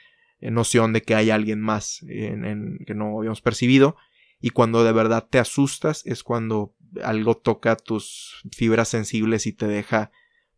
eh, 0.41 0.51
noción 0.51 0.93
de 0.93 1.03
que 1.03 1.15
hay 1.15 1.31
alguien 1.31 1.61
más 1.61 2.03
en, 2.07 2.79
que 2.87 2.95
no 2.95 3.19
habíamos 3.19 3.41
percibido. 3.41 3.97
Y 4.41 4.51
cuando 4.51 4.85
de 4.85 4.93
verdad 4.93 5.27
te 5.29 5.39
asustas 5.39 6.05
es 6.07 6.23
cuando 6.23 6.75
algo 7.03 7.37
toca 7.37 7.77
tus 7.77 8.43
fibras 8.53 8.89
sensibles 8.89 9.47
y 9.47 9.53
te 9.53 9.67
deja 9.67 10.11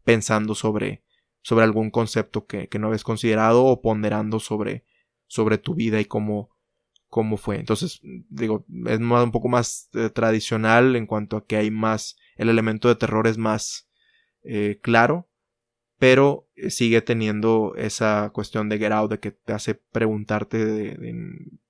pensando 0.05 0.55
sobre, 0.55 1.03
sobre 1.41 1.65
algún 1.65 1.91
concepto 1.91 2.47
que, 2.47 2.69
que 2.69 2.79
no 2.79 2.89
habías 2.89 3.05
considerado 3.05 3.65
o 3.65 3.81
ponderando 3.81 4.41
sobre, 4.41 4.85
sobre 5.29 5.59
tu 5.59 5.75
vida 5.75 6.01
y 6.01 6.05
cómo, 6.05 6.51
cómo 7.07 7.37
fue. 7.37 7.59
Entonces, 7.59 8.01
digo, 8.29 8.65
es 8.87 8.99
un 8.99 9.33
poco 9.33 9.49
más 9.49 9.89
eh, 9.95 10.11
tradicional 10.11 10.97
en 10.97 11.07
cuanto 11.07 11.37
a 11.37 11.47
que 11.47 11.57
hay 11.57 11.71
más 11.71 12.17
el 12.37 12.49
elemento 12.49 12.89
de 12.89 12.97
terror 12.97 13.29
es 13.29 13.39
más 13.39 13.89
claro, 14.81 15.29
pero 16.03 16.49
eh, 16.57 16.71
sigue 16.71 17.01
teniendo 17.01 17.75
esa 17.77 18.31
cuestión 18.35 18.69
de 18.69 18.77
Get 18.79 18.91
de 19.09 19.21
que 19.21 19.31
te 19.31 19.53
hace 19.53 19.77
preguntarte 19.77 20.99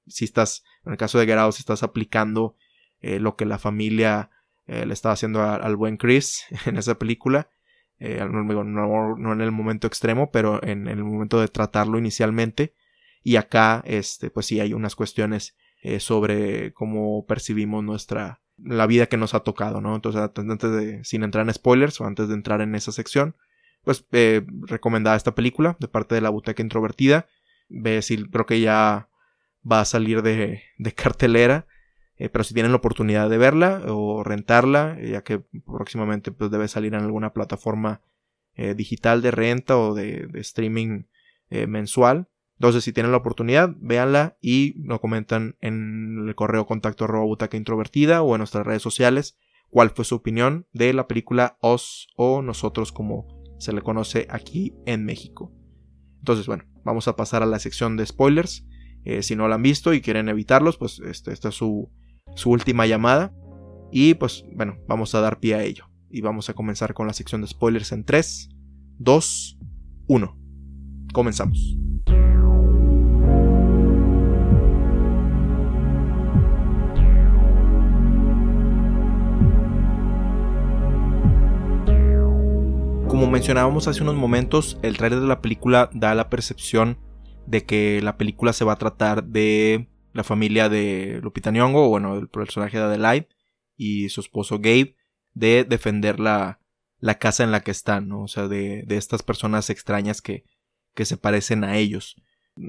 si 0.07 0.25
estás, 0.25 0.65
en 0.87 0.93
el 0.93 0.97
caso 0.97 1.19
de 1.19 1.27
Get 1.27 1.39
si 1.53 1.61
estás 1.61 1.83
aplicando 1.83 2.57
eh, 3.03 3.21
lo 3.21 3.37
que 3.37 3.45
la 3.45 3.59
familia 3.59 4.31
le 4.65 4.95
estaba 4.95 5.13
haciendo 5.13 5.43
al 5.43 5.77
buen 5.77 5.99
Chris 5.99 6.47
en 6.65 6.79
esa 6.79 6.99
película. 6.99 7.51
No, 8.01 9.33
en 9.33 9.41
el 9.43 9.53
momento 9.53 9.87
extremo, 9.87 10.31
pero 10.31 10.63
en, 10.63 10.89
el 10.89 11.05
momento 11.05 11.39
de 11.39 11.49
tratarlo 11.49 11.99
inicialmente. 11.99 12.73
Y 13.23 13.37
acá, 13.37 13.83
este, 13.85 14.31
pues 14.31 14.47
sí, 14.47 14.61
hay 14.61 14.73
unas 14.73 14.97
cuestiones 14.97 15.59
sobre 15.99 16.73
cómo 16.73 17.27
percibimos 17.27 17.85
nuestra, 17.85 18.41
la 18.57 18.87
vida 18.87 19.09
que 19.09 19.19
nos 19.19 19.35
ha 19.35 19.41
tocado, 19.41 19.83
¿no? 19.83 19.95
Entonces, 19.95 20.23
antes 20.23 20.73
de, 20.73 21.05
sin 21.05 21.23
entrar 21.23 21.47
en 21.47 21.53
spoilers 21.53 22.01
o 22.01 22.07
antes 22.07 22.29
de 22.29 22.35
entrar 22.35 22.63
en 22.63 22.75
esa 22.75 22.93
sección, 22.93 23.37
pues 23.85 24.07
eh, 24.13 24.45
recomendada 24.63 25.17
esta 25.17 25.35
película 25.35 25.77
de 25.81 25.89
parte 25.89 26.15
de 26.15 26.21
la 26.21 26.31
Buteca 26.31 26.63
Introvertida. 26.63 27.27
Ve 27.69 28.03
si 28.03 28.25
creo 28.25 28.47
que 28.47 28.61
ya 28.61 29.09
va 29.71 29.81
a 29.81 29.85
salir 29.85 30.23
de, 30.23 30.63
de 30.79 30.93
cartelera. 30.93 31.67
Eh, 32.17 32.29
pero 32.29 32.45
si 32.45 32.55
tienen 32.55 32.73
la 32.73 32.79
oportunidad 32.79 33.29
de 33.31 33.39
verla 33.39 33.83
o 33.87 34.23
rentarla, 34.23 34.99
ya 35.01 35.23
que 35.23 35.41
próximamente 35.67 36.31
pues, 36.31 36.51
debe 36.51 36.69
salir 36.69 36.95
en 36.95 37.01
alguna 37.01 37.33
plataforma 37.33 38.03
eh, 38.55 38.75
digital 38.75 39.23
de 39.23 39.31
renta 39.31 39.79
o 39.79 39.95
de, 39.95 40.29
streaming 40.35 41.05
mensual, 41.67 42.29
entonces, 42.63 42.85
si 42.85 42.93
tienen 42.93 43.11
la 43.11 43.19
oportunidad, 43.19 43.75
véanla 43.81 44.37
y 44.41 44.75
nos 44.77 45.01
comentan 45.01 45.57
en 45.61 46.29
el 46.29 46.35
correo 46.37 46.65
contacto 46.65 47.05
arroba 47.05 47.25
butaca 47.25 47.57
introvertida 47.57 48.23
o 48.23 48.37
en 48.37 48.39
nuestras 48.39 48.65
redes 48.65 48.83
sociales 48.83 49.37
cuál 49.69 49.91
fue 49.91 50.05
su 50.05 50.15
opinión 50.15 50.69
de 50.73 50.93
la 50.93 51.09
película 51.09 51.57
Os 51.61 52.07
o 52.15 52.41
Nosotros 52.41 52.93
como 52.93 53.42
se 53.63 53.73
le 53.73 53.81
conoce 53.81 54.27
aquí 54.29 54.75
en 54.87 55.05
México. 55.05 55.53
Entonces, 56.19 56.47
bueno, 56.47 56.65
vamos 56.85 57.07
a 57.07 57.15
pasar 57.15 57.45
a 57.45 57.47
la 57.47 57.61
sección 57.61 57.97
de 57.97 58.05
spoilers. 58.05 58.67
Eh, 59.05 59.23
si 59.23 59.37
no 59.37 59.47
la 59.47 59.55
han 59.55 59.63
visto 59.63 59.95
y 59.95 60.01
quieren 60.01 60.29
evitarlos, 60.29 60.79
pues 60.79 60.99
este, 60.99 61.33
esta 61.33 61.51
es 61.51 61.55
su, 61.55 61.89
su 62.35 62.51
última 62.51 62.87
llamada. 62.87 63.33
Y 63.93 64.15
pues 64.15 64.45
bueno, 64.53 64.79
vamos 64.89 65.15
a 65.15 65.21
dar 65.21 65.39
pie 65.39 65.55
a 65.55 65.63
ello. 65.63 65.85
Y 66.11 66.23
vamos 66.23 66.51
a 66.51 66.55
comenzar 66.55 66.93
con 66.93 67.07
la 67.07 67.13
sección 67.13 67.41
de 67.41 67.47
spoilers 67.47 67.93
en 67.93 68.05
3, 68.05 68.49
2, 68.99 69.59
1. 70.09 70.39
Comenzamos. 71.13 71.82
Como 83.23 83.35
mencionábamos 83.35 83.87
hace 83.87 84.03
unos 84.03 84.17
momentos, 84.17 84.81
el 84.83 84.97
trailer 84.97 85.21
de 85.21 85.29
la 85.29 85.41
película 85.41 85.91
da 85.93 86.13
la 86.17 86.29
percepción 86.29 86.99
de 87.47 87.65
que 87.65 88.01
la 88.03 88.19
película 88.19 88.53
se 88.53 88.65
va 88.65 88.73
a 88.73 88.79
tratar 88.79 89.23
de 89.23 89.89
la 90.13 90.25
familia 90.25 90.69
de 90.69 91.21
Lupita 91.23 91.53
Nyong'o, 91.53 91.89
bueno, 91.89 92.19
el 92.19 92.27
personaje 92.27 92.79
de 92.79 92.83
Adelaide 92.83 93.29
y 93.77 94.09
su 94.09 94.23
esposo 94.23 94.57
Gabe, 94.57 94.97
de 95.35 95.63
defender 95.63 96.19
la, 96.19 96.59
la 96.99 97.21
casa 97.21 97.45
en 97.45 97.53
la 97.53 97.61
que 97.61 97.71
están, 97.71 98.09
¿no? 98.09 98.25
O 98.25 98.27
sea, 98.27 98.49
de, 98.49 98.83
de 98.89 98.97
estas 98.97 99.23
personas 99.23 99.71
extrañas 99.71 100.21
que, 100.21 100.43
que 100.93 101.05
se 101.05 101.17
parecen 101.17 101.63
a 101.63 101.77
ellos. 101.77 102.17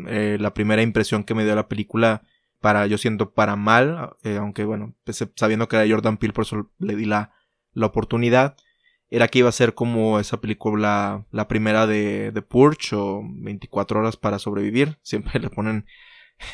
Eh, 0.08 0.38
la 0.40 0.54
primera 0.54 0.84
impresión 0.84 1.24
que 1.24 1.34
me 1.34 1.46
dio 1.46 1.56
la 1.56 1.68
película, 1.68 2.22
para, 2.62 2.86
yo 2.86 3.00
siento 3.00 3.34
para 3.34 3.56
mal, 3.56 4.12
eh, 4.22 4.38
aunque 4.38 4.66
bueno, 4.66 4.94
pues, 5.04 5.28
sabiendo 5.36 5.68
que 5.68 5.78
era 5.78 5.92
Jordan 5.92 6.18
Peele, 6.18 6.34
por 6.36 6.46
eso 6.46 6.70
le 6.78 6.96
di 6.96 7.06
la, 7.06 7.34
la 7.74 7.88
oportunidad, 7.88 8.56
era 9.14 9.28
que 9.28 9.40
iba 9.40 9.50
a 9.50 9.52
ser 9.52 9.76
como 9.76 10.20
esa 10.20 10.42
película, 10.42 11.28
la 11.30 11.48
primera 11.48 11.86
de, 11.86 12.32
de 12.32 12.42
Purge 12.42 12.96
o 12.96 13.22
24 13.24 14.00
horas 14.00 14.18
para 14.18 14.40
sobrevivir. 14.40 14.98
Siempre 15.04 15.40
le 15.40 15.52
ponen 15.52 15.86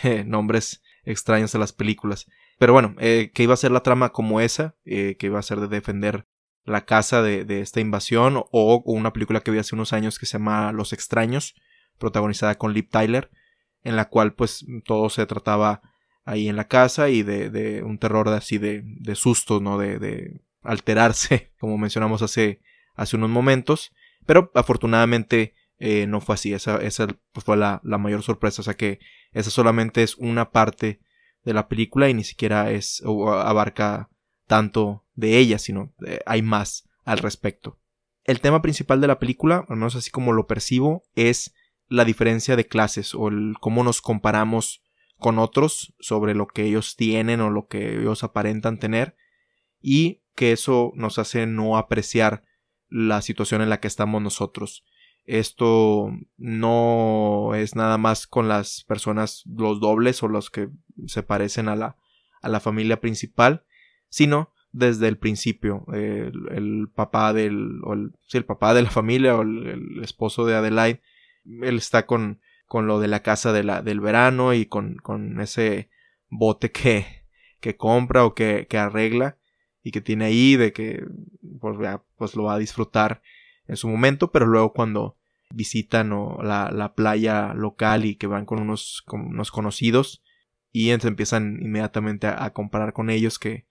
eh, 0.04 0.26
nombres 0.26 0.84
extraños 1.06 1.56
a 1.56 1.58
las 1.58 1.72
películas. 1.72 2.28
Pero 2.58 2.74
bueno, 2.74 2.96
eh, 3.00 3.32
que 3.34 3.44
iba 3.44 3.54
a 3.54 3.58
ser 3.58 3.72
la 3.72 3.82
trama 3.82 4.10
como 4.10 4.42
esa, 4.42 4.76
eh, 4.84 5.16
que 5.18 5.28
iba 5.28 5.40
a 5.40 5.44
ser 5.44 5.62
de 5.62 5.70
defender 5.70 6.28
la 6.66 6.84
casa 6.84 7.22
de, 7.22 7.62
esta 7.62 7.80
invasión, 7.80 8.44
o 8.52 8.84
una 8.86 9.14
película 9.14 9.40
que 9.40 9.52
vi 9.52 9.60
hace 9.60 9.76
unos 9.76 9.94
años 9.94 10.20
que 10.20 10.26
se 10.26 10.34
llama 10.38 10.74
Los 10.74 10.92
Extraños, 10.92 11.56
protagonizada 11.98 12.56
con 12.58 12.74
Liv 12.74 12.90
Tyler, 12.90 13.32
en 13.84 13.96
la 13.96 14.10
cual 14.10 14.34
pues 14.34 14.66
todo 14.84 15.10
se 15.10 15.26
trataba 15.26 15.82
ahí 16.26 16.50
en 16.50 16.58
la 16.58 16.68
casa 16.68 17.08
y 17.08 17.24
de, 17.24 17.50
de 17.50 17.84
un 17.84 17.98
terror 18.00 18.28
así 18.28 18.58
de, 18.58 18.84
de 18.84 19.16
susto, 19.16 19.62
¿no? 19.62 19.78
De 19.78 20.42
alterarse, 20.62 21.54
como 21.60 21.78
mencionamos 21.78 22.22
hace, 22.22 22.62
hace 22.96 23.16
unos 23.16 23.30
momentos, 23.30 23.94
pero 24.26 24.52
afortunadamente 24.56 25.56
eh, 25.78 26.08
no 26.08 26.22
fue 26.22 26.36
así, 26.36 26.54
esa, 26.54 26.78
esa 26.78 27.08
pues, 27.32 27.46
fue 27.46 27.58
la, 27.58 27.82
la, 27.84 27.98
mayor 27.98 28.22
sorpresa, 28.22 28.62
o 28.62 28.66
sea 28.66 28.76
que 28.76 29.00
esa 29.32 29.50
solamente 29.50 30.04
es 30.04 30.16
una 30.16 30.52
parte 30.52 31.00
de 31.44 31.54
la 31.54 31.68
película 31.68 32.10
y 32.10 32.14
ni 32.14 32.24
siquiera 32.24 32.72
es 32.72 33.02
abarca 33.06 34.10
tanto 34.46 35.06
de 35.14 35.38
ella, 35.38 35.60
sino 35.60 35.94
eh, 36.06 36.20
hay 36.26 36.42
más 36.42 36.90
al 37.06 37.20
respecto. 37.20 37.80
El 38.26 38.42
tema 38.42 38.62
principal 38.62 39.00
de 39.02 39.08
la 39.08 39.20
película, 39.20 39.66
al 39.70 39.78
menos 39.78 39.96
así 39.96 40.12
como 40.12 40.34
lo 40.34 40.48
percibo, 40.48 41.04
es 41.16 41.54
la 41.88 42.06
diferencia 42.06 42.56
de 42.56 42.68
clases 42.68 43.16
o 43.16 43.30
el 43.30 43.56
cómo 43.60 43.84
nos 43.84 44.02
comparamos 44.02 44.84
con 45.18 45.40
otros 45.40 45.94
sobre 46.00 46.36
lo 46.36 46.48
que 46.48 46.64
ellos 46.64 46.96
tienen 46.96 47.42
o 47.42 47.50
lo 47.50 47.68
que 47.68 48.00
ellos 48.00 48.24
aparentan 48.24 48.80
tener 48.80 49.16
y 49.82 50.22
que 50.40 50.54
eso 50.54 50.94
nos 50.96 51.20
hace 51.20 51.46
no 51.48 51.78
apreciar 51.78 52.46
la 52.88 53.22
situación 53.22 53.62
en 53.62 53.68
la 53.68 53.82
que 53.82 53.90
estamos 53.90 54.22
nosotros. 54.22 54.86
Esto 55.26 56.14
no 56.38 57.56
es 57.56 57.76
nada 57.76 57.98
más 57.98 58.26
con 58.26 58.48
las 58.48 58.86
personas, 58.86 59.44
los 59.46 59.82
dobles 59.82 60.24
o 60.24 60.30
los 60.30 60.50
que 60.50 60.70
se 61.08 61.24
parecen 61.24 61.68
a 61.68 61.76
la, 61.76 61.98
a 62.42 62.48
la 62.48 62.62
familia 62.62 63.02
principal, 63.02 63.66
sino 64.08 64.54
desde 64.72 65.10
el 65.10 65.18
principio. 65.18 65.86
El, 65.92 66.88
papá 66.96 67.34
del, 67.34 67.82
o 67.84 67.92
el, 67.92 68.14
el 68.32 68.46
papá 68.46 68.74
de 68.74 68.84
la 68.84 68.92
familia 68.92 69.36
o 69.36 69.42
el, 69.42 70.00
esposo 70.02 70.46
de 70.46 70.56
Adelaide, 70.56 71.02
él 71.44 71.76
está 71.76 72.06
con, 72.06 72.40
con 72.66 72.88
lo 72.88 73.02
de 73.02 73.10
la 73.10 73.24
casa 73.24 73.52
de 73.52 73.66
la, 73.66 73.82
del 73.82 74.00
verano 74.00 74.54
y 74.54 74.68
con, 74.68 74.96
con 75.00 75.42
ese 75.42 75.90
bote 76.30 76.72
que, 76.72 77.26
que 77.60 77.76
compra 77.76 78.24
o 78.24 78.34
que, 78.34 78.68
que 78.70 78.78
arregla 78.78 79.39
que 79.92 80.02
tiene 80.02 80.26
ahí, 80.26 80.56
de 80.56 80.74
que 80.74 81.06
pues, 81.60 81.78
pues 82.16 82.36
lo 82.36 82.44
va 82.44 82.56
a 82.56 82.60
disfrutar 82.60 83.22
en 83.68 83.78
su 83.78 83.88
momento, 83.88 84.32
pero 84.32 84.46
luego 84.46 84.74
cuando 84.74 85.18
visitan 85.52 86.10
la, 86.10 86.72
la, 86.72 86.94
playa 86.94 87.54
local 87.54 88.06
y 88.06 88.16
que 88.16 88.28
van 88.28 88.46
con 88.46 88.62
unos, 88.62 89.04
unos 89.12 89.52
conocidos 89.52 90.24
y 90.72 90.90
se 91.00 91.08
empiezan 91.08 91.60
inmediatamente 91.62 92.28
a, 92.28 92.52
comparar 92.54 92.94
con 92.94 93.10
ellos 93.10 93.40
que, 93.40 93.66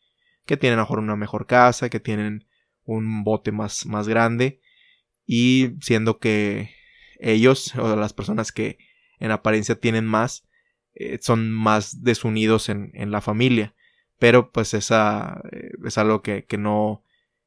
que 0.45 0.57
tienen 0.57 0.79
a 0.79 0.83
mejor 0.83 0.99
una 0.99 1.17
mejor 1.17 1.47
casa, 1.47 1.89
que 1.89 2.01
tienen 2.01 2.47
un 2.85 3.23
bote 3.23 3.53
más, 3.53 3.87
más 3.87 4.09
grande 4.09 4.61
y 5.27 5.75
siendo 5.81 6.19
que 6.19 6.71
ellos 7.21 7.75
o 7.77 7.95
las 7.97 8.13
personas 8.13 8.51
que 8.51 8.79
en 9.19 9.31
apariencia 9.31 9.79
tienen 9.79 10.07
más 10.07 10.49
eh, 10.95 11.19
son 11.21 11.51
más 11.53 12.03
desunidos 12.03 12.69
en, 12.69 12.91
en, 12.95 13.11
la 13.11 13.21
familia 13.21 13.75
pero 14.19 14.51
pues 14.53 14.75
esa 14.75 15.43
eh, 15.53 15.71
es 15.85 15.99
algo 15.99 16.23
que, 16.23 16.45
que 16.45 16.59
no 16.59 17.05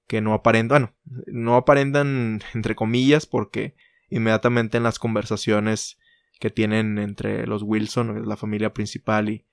que 0.08 0.22
no 0.22 0.34
aparentan 0.34 0.94
bueno 1.06 1.26
no 1.28 1.56
aparentan 1.56 2.42
entre 2.54 2.76
comillas 2.76 3.26
porque 3.26 3.76
inmediatamente 4.10 4.78
en 4.78 4.84
las 4.84 5.00
conversaciones 5.00 5.98
que 6.40 6.50
tienen 6.50 6.98
entre 6.98 7.46
los 7.48 7.64
Wilson 7.64 8.28
la 8.28 8.38
familia 8.38 8.74
principal 8.74 9.30
y 9.30 9.46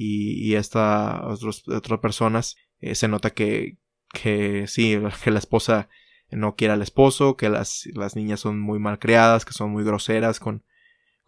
y, 0.00 0.54
esta 0.54 1.26
otros, 1.26 1.66
otras 1.68 1.98
personas 1.98 2.56
eh, 2.80 2.94
se 2.94 3.08
nota 3.08 3.30
que 3.30 3.78
que 4.12 4.66
sí 4.68 4.96
que 5.24 5.30
la 5.30 5.38
esposa 5.38 5.88
no 6.30 6.54
quiere 6.56 6.74
al 6.74 6.82
esposo 6.82 7.36
que 7.36 7.48
las, 7.48 7.88
las 7.94 8.14
niñas 8.14 8.40
son 8.40 8.60
muy 8.60 8.78
mal 8.78 8.98
creadas 8.98 9.44
que 9.44 9.52
son 9.52 9.70
muy 9.70 9.84
groseras 9.84 10.40
con 10.40 10.62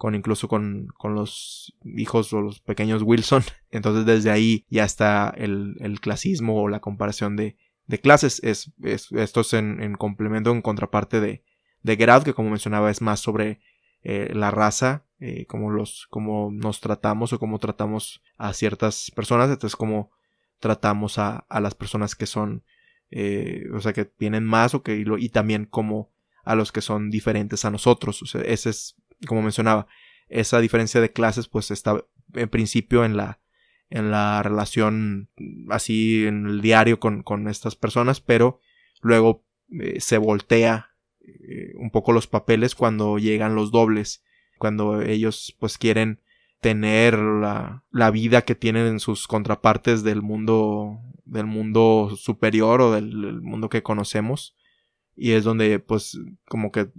con 0.00 0.14
incluso 0.14 0.48
con, 0.48 0.88
con, 0.96 1.14
los 1.14 1.76
hijos 1.84 2.32
o 2.32 2.40
los 2.40 2.60
pequeños 2.60 3.02
Wilson. 3.02 3.42
Entonces 3.70 4.06
desde 4.06 4.30
ahí 4.30 4.64
ya 4.70 4.84
está 4.84 5.28
el, 5.36 5.76
el 5.78 6.00
clasismo 6.00 6.58
o 6.58 6.68
la 6.68 6.80
comparación 6.80 7.36
de, 7.36 7.58
de 7.86 8.00
clases. 8.00 8.42
Es, 8.42 8.72
es, 8.82 9.12
esto 9.12 9.42
es 9.42 9.52
en, 9.52 9.82
en, 9.82 9.96
complemento, 9.96 10.52
en 10.52 10.62
contraparte 10.62 11.20
de, 11.20 11.44
de 11.82 11.98
que 11.98 12.32
como 12.32 12.48
mencionaba 12.48 12.90
es 12.90 13.02
más 13.02 13.20
sobre 13.20 13.60
eh, 14.02 14.30
la 14.32 14.50
raza, 14.50 15.04
eh, 15.18 15.44
como 15.44 15.70
los, 15.70 16.06
cómo 16.08 16.48
nos 16.50 16.80
tratamos 16.80 17.34
o 17.34 17.38
cómo 17.38 17.58
tratamos 17.58 18.22
a 18.38 18.54
ciertas 18.54 19.12
personas. 19.14 19.50
Entonces 19.50 19.76
como 19.76 20.12
tratamos 20.60 21.18
a, 21.18 21.44
a 21.50 21.60
las 21.60 21.74
personas 21.74 22.14
que 22.14 22.24
son, 22.24 22.64
eh, 23.10 23.64
o 23.74 23.80
sea, 23.80 23.92
que 23.92 24.06
tienen 24.06 24.46
más 24.46 24.74
o 24.74 24.82
que, 24.82 24.96
y, 24.96 25.04
y 25.18 25.28
también 25.28 25.66
como 25.66 26.10
a 26.42 26.54
los 26.54 26.72
que 26.72 26.80
son 26.80 27.10
diferentes 27.10 27.66
a 27.66 27.70
nosotros. 27.70 28.22
O 28.22 28.26
sea, 28.26 28.40
ese 28.40 28.70
es 28.70 28.96
como 29.26 29.42
mencionaba, 29.42 29.86
esa 30.28 30.60
diferencia 30.60 31.00
de 31.00 31.12
clases 31.12 31.48
pues 31.48 31.70
está 31.70 32.04
en 32.34 32.48
principio 32.48 33.04
en 33.04 33.16
la, 33.16 33.40
en 33.90 34.10
la 34.10 34.42
relación 34.42 35.28
así 35.68 36.26
en 36.26 36.46
el 36.46 36.60
diario 36.60 37.00
con, 37.00 37.22
con 37.22 37.48
estas 37.48 37.76
personas, 37.76 38.20
pero 38.20 38.60
luego 39.00 39.44
eh, 39.80 40.00
se 40.00 40.18
voltea 40.18 40.90
eh, 41.20 41.72
un 41.76 41.90
poco 41.90 42.12
los 42.12 42.26
papeles 42.26 42.74
cuando 42.74 43.18
llegan 43.18 43.54
los 43.54 43.70
dobles, 43.70 44.24
cuando 44.58 45.02
ellos 45.02 45.56
pues 45.58 45.78
quieren 45.78 46.20
tener 46.60 47.18
la, 47.18 47.84
la 47.90 48.10
vida 48.10 48.42
que 48.42 48.54
tienen 48.54 48.86
en 48.86 49.00
sus 49.00 49.26
contrapartes 49.26 50.02
del 50.02 50.22
mundo 50.22 51.00
del 51.24 51.46
mundo 51.46 52.12
superior 52.16 52.80
o 52.80 52.92
del 52.92 53.40
mundo 53.40 53.68
que 53.68 53.82
conocemos. 53.82 54.56
Y 55.16 55.32
es 55.32 55.44
donde 55.44 55.78
pues 55.78 56.18
como 56.46 56.72
que 56.72 56.90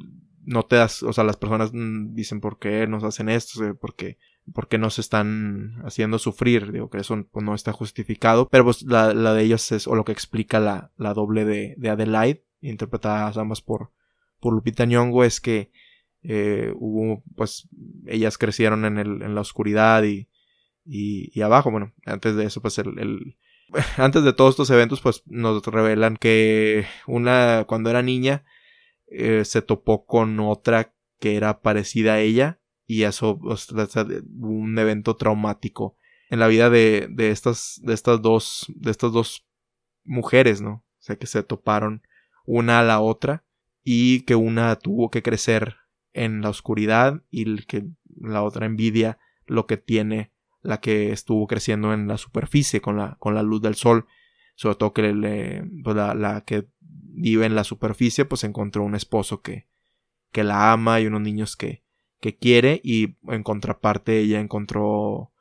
no 0.43 0.63
te 0.63 0.77
das, 0.77 1.03
o 1.03 1.13
sea, 1.13 1.23
las 1.23 1.37
personas 1.37 1.71
mm, 1.73 2.13
dicen 2.13 2.41
por 2.41 2.59
qué 2.59 2.87
nos 2.87 3.03
hacen 3.03 3.29
esto, 3.29 3.75
por 3.75 3.95
qué, 3.95 4.17
por 4.53 4.67
qué 4.67 4.77
nos 4.77 4.99
están 4.99 5.81
haciendo 5.85 6.19
sufrir, 6.19 6.71
digo 6.71 6.89
que 6.89 6.99
eso 6.99 7.25
pues, 7.31 7.45
no 7.45 7.53
está 7.53 7.71
justificado, 7.71 8.47
pero 8.49 8.63
pues 8.63 8.83
la, 8.83 9.13
la, 9.13 9.33
de 9.33 9.43
ellos 9.43 9.71
es, 9.71 9.87
o 9.87 9.95
lo 9.95 10.05
que 10.05 10.11
explica 10.11 10.59
la, 10.59 10.91
la 10.97 11.13
doble 11.13 11.45
de, 11.45 11.75
de 11.77 11.89
Adelaide, 11.89 12.45
interpretadas 12.61 13.37
ambas 13.37 13.61
por, 13.61 13.91
por 14.39 14.53
Lupita 14.53 14.85
Nyong'o, 14.85 15.23
es 15.23 15.41
que 15.41 15.71
eh, 16.23 16.73
hubo, 16.75 17.23
pues, 17.35 17.67
ellas 18.05 18.37
crecieron 18.37 18.85
en, 18.85 18.97
el, 18.97 19.21
en 19.21 19.35
la 19.35 19.41
oscuridad 19.41 20.03
y, 20.03 20.27
y, 20.85 21.31
y 21.37 21.41
abajo, 21.41 21.71
bueno, 21.71 21.93
antes 22.05 22.35
de 22.35 22.45
eso, 22.45 22.61
pues 22.61 22.77
el, 22.79 22.97
el 22.99 23.37
antes 23.97 24.23
de 24.23 24.33
todos 24.33 24.51
estos 24.51 24.69
eventos, 24.69 25.01
pues 25.01 25.23
nos 25.25 25.65
revelan 25.65 26.17
que 26.17 26.85
una, 27.07 27.65
cuando 27.67 27.89
era 27.89 28.01
niña, 28.01 28.43
eh, 29.11 29.45
se 29.45 29.61
topó 29.61 30.05
con 30.05 30.39
otra 30.39 30.93
que 31.19 31.35
era 31.35 31.61
parecida 31.61 32.13
a 32.13 32.19
ella 32.19 32.59
y 32.87 33.03
eso 33.03 33.39
un 34.39 34.77
evento 34.79 35.15
traumático 35.15 35.97
en 36.29 36.39
la 36.39 36.47
vida 36.47 36.69
de, 36.69 37.07
de 37.09 37.31
estas 37.31 37.79
de 37.83 37.93
estas 37.93 38.21
dos 38.21 38.65
de 38.75 38.91
estas 38.91 39.11
dos 39.11 39.45
mujeres 40.03 40.61
no 40.61 40.71
o 40.71 41.01
sea 41.01 41.17
que 41.17 41.27
se 41.27 41.43
toparon 41.43 42.01
una 42.45 42.79
a 42.79 42.83
la 42.83 42.99
otra 42.99 43.45
y 43.83 44.21
que 44.21 44.35
una 44.35 44.75
tuvo 44.77 45.09
que 45.09 45.21
crecer 45.21 45.75
en 46.13 46.41
la 46.41 46.49
oscuridad 46.49 47.23
y 47.29 47.63
que 47.65 47.87
la 48.19 48.43
otra 48.43 48.65
envidia 48.65 49.19
lo 49.45 49.67
que 49.67 49.77
tiene 49.77 50.31
la 50.61 50.79
que 50.79 51.11
estuvo 51.11 51.47
creciendo 51.47 51.93
en 51.93 52.07
la 52.07 52.17
superficie 52.17 52.81
con 52.81 52.97
la, 52.97 53.15
con 53.19 53.35
la 53.35 53.43
luz 53.43 53.61
del 53.61 53.75
sol. 53.75 54.05
Sobre 54.55 54.75
todo 54.75 54.93
que 54.93 55.63
pues 55.83 55.95
la, 55.95 56.13
la, 56.13 56.41
que 56.41 56.67
vive 56.91 57.45
en 57.45 57.55
la 57.55 57.63
superficie, 57.63 58.25
pues 58.25 58.43
encontró 58.43 58.83
un 58.83 58.95
esposo 58.95 59.41
que, 59.41 59.67
que 60.31 60.43
la 60.43 60.71
ama 60.71 60.99
y 60.99 61.07
unos 61.07 61.21
niños 61.21 61.55
que, 61.55 61.83
que 62.19 62.37
quiere 62.37 62.81
y 62.83 63.15
en 63.27 63.43
contraparte 63.43 64.19
ella 64.19 64.39
encontró 64.39 65.31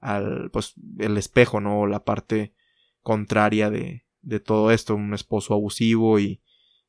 al, 0.00 0.50
pues, 0.50 0.74
el 0.98 1.16
espejo, 1.16 1.60
¿no? 1.60 1.86
La 1.86 2.04
parte 2.04 2.54
contraria 3.02 3.70
de, 3.70 4.04
de 4.22 4.40
todo 4.40 4.70
esto, 4.70 4.94
un 4.94 5.14
esposo 5.14 5.54
abusivo 5.54 6.18
y, 6.18 6.40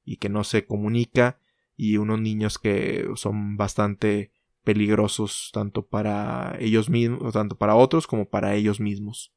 y 0.04 0.18
que 0.18 0.30
no 0.30 0.44
se 0.44 0.66
comunica 0.66 1.40
y 1.76 1.98
unos 1.98 2.20
niños 2.20 2.60
que 2.60 3.08
son 3.16 3.58
bastante 3.58 4.32
peligrosos 4.64 5.50
tanto 5.54 5.88
para 5.88 6.56
ellos 6.60 6.90
mismos, 6.90 7.34
tanto 7.34 7.58
para 7.58 7.76
otros 7.76 8.08
como 8.08 8.30
para 8.30 8.56
ellos 8.56 8.80
mismos. 8.80 9.34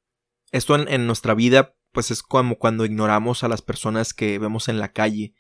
Esto 0.53 0.77
en, 0.77 0.89
en 0.89 1.07
nuestra 1.07 1.35
vida 1.35 1.75
pues 1.95 2.11
es 2.11 2.23
como 2.23 2.59
cuando 2.59 2.85
ignoramos 2.85 3.45
a 3.45 3.49
las 3.49 3.63
personas 3.63 4.13
que 4.13 4.39
vemos 4.39 4.69
en 4.69 4.79
la 4.79 4.93
calle, 4.93 5.35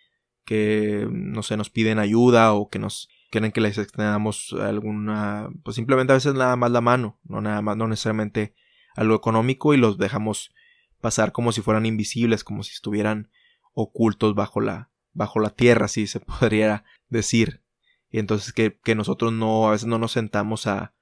que 0.46 1.06
no 1.10 1.42
sé, 1.42 1.58
nos 1.58 1.68
piden 1.68 1.98
ayuda 1.98 2.54
o 2.54 2.70
que 2.70 2.78
nos 2.78 3.10
quieren 3.30 3.52
que 3.52 3.60
les 3.60 3.76
extendamos 3.76 4.54
alguna, 4.58 5.50
pues 5.64 5.76
simplemente 5.76 6.12
a 6.12 6.16
veces 6.16 6.34
nada 6.34 6.56
más 6.56 6.70
la 6.70 6.80
mano, 6.80 7.18
no 7.24 7.40
nada 7.40 7.60
más, 7.60 7.76
no 7.76 7.88
necesariamente 7.88 8.54
algo 8.94 9.14
económico 9.16 9.74
y 9.74 9.76
los 9.76 9.98
dejamos 9.98 10.54
pasar 11.00 11.32
como 11.32 11.52
si 11.52 11.60
fueran 11.60 11.84
invisibles, 11.84 12.44
como 12.44 12.62
si 12.62 12.72
estuvieran 12.72 13.30
ocultos 13.72 14.34
bajo 14.34 14.60
la, 14.60 14.90
bajo 15.12 15.40
la 15.40 15.50
tierra, 15.50 15.88
si 15.88 16.06
se 16.06 16.20
podría 16.40 16.84
decir. 17.08 17.62
Y 18.08 18.20
entonces 18.20 18.52
que, 18.52 18.78
que 18.82 18.94
nosotros 18.94 19.32
no, 19.32 19.66
a 19.66 19.72
veces 19.72 19.88
no 19.88 19.98
nos 19.98 20.12
sentamos 20.12 20.68
a, 20.68 20.94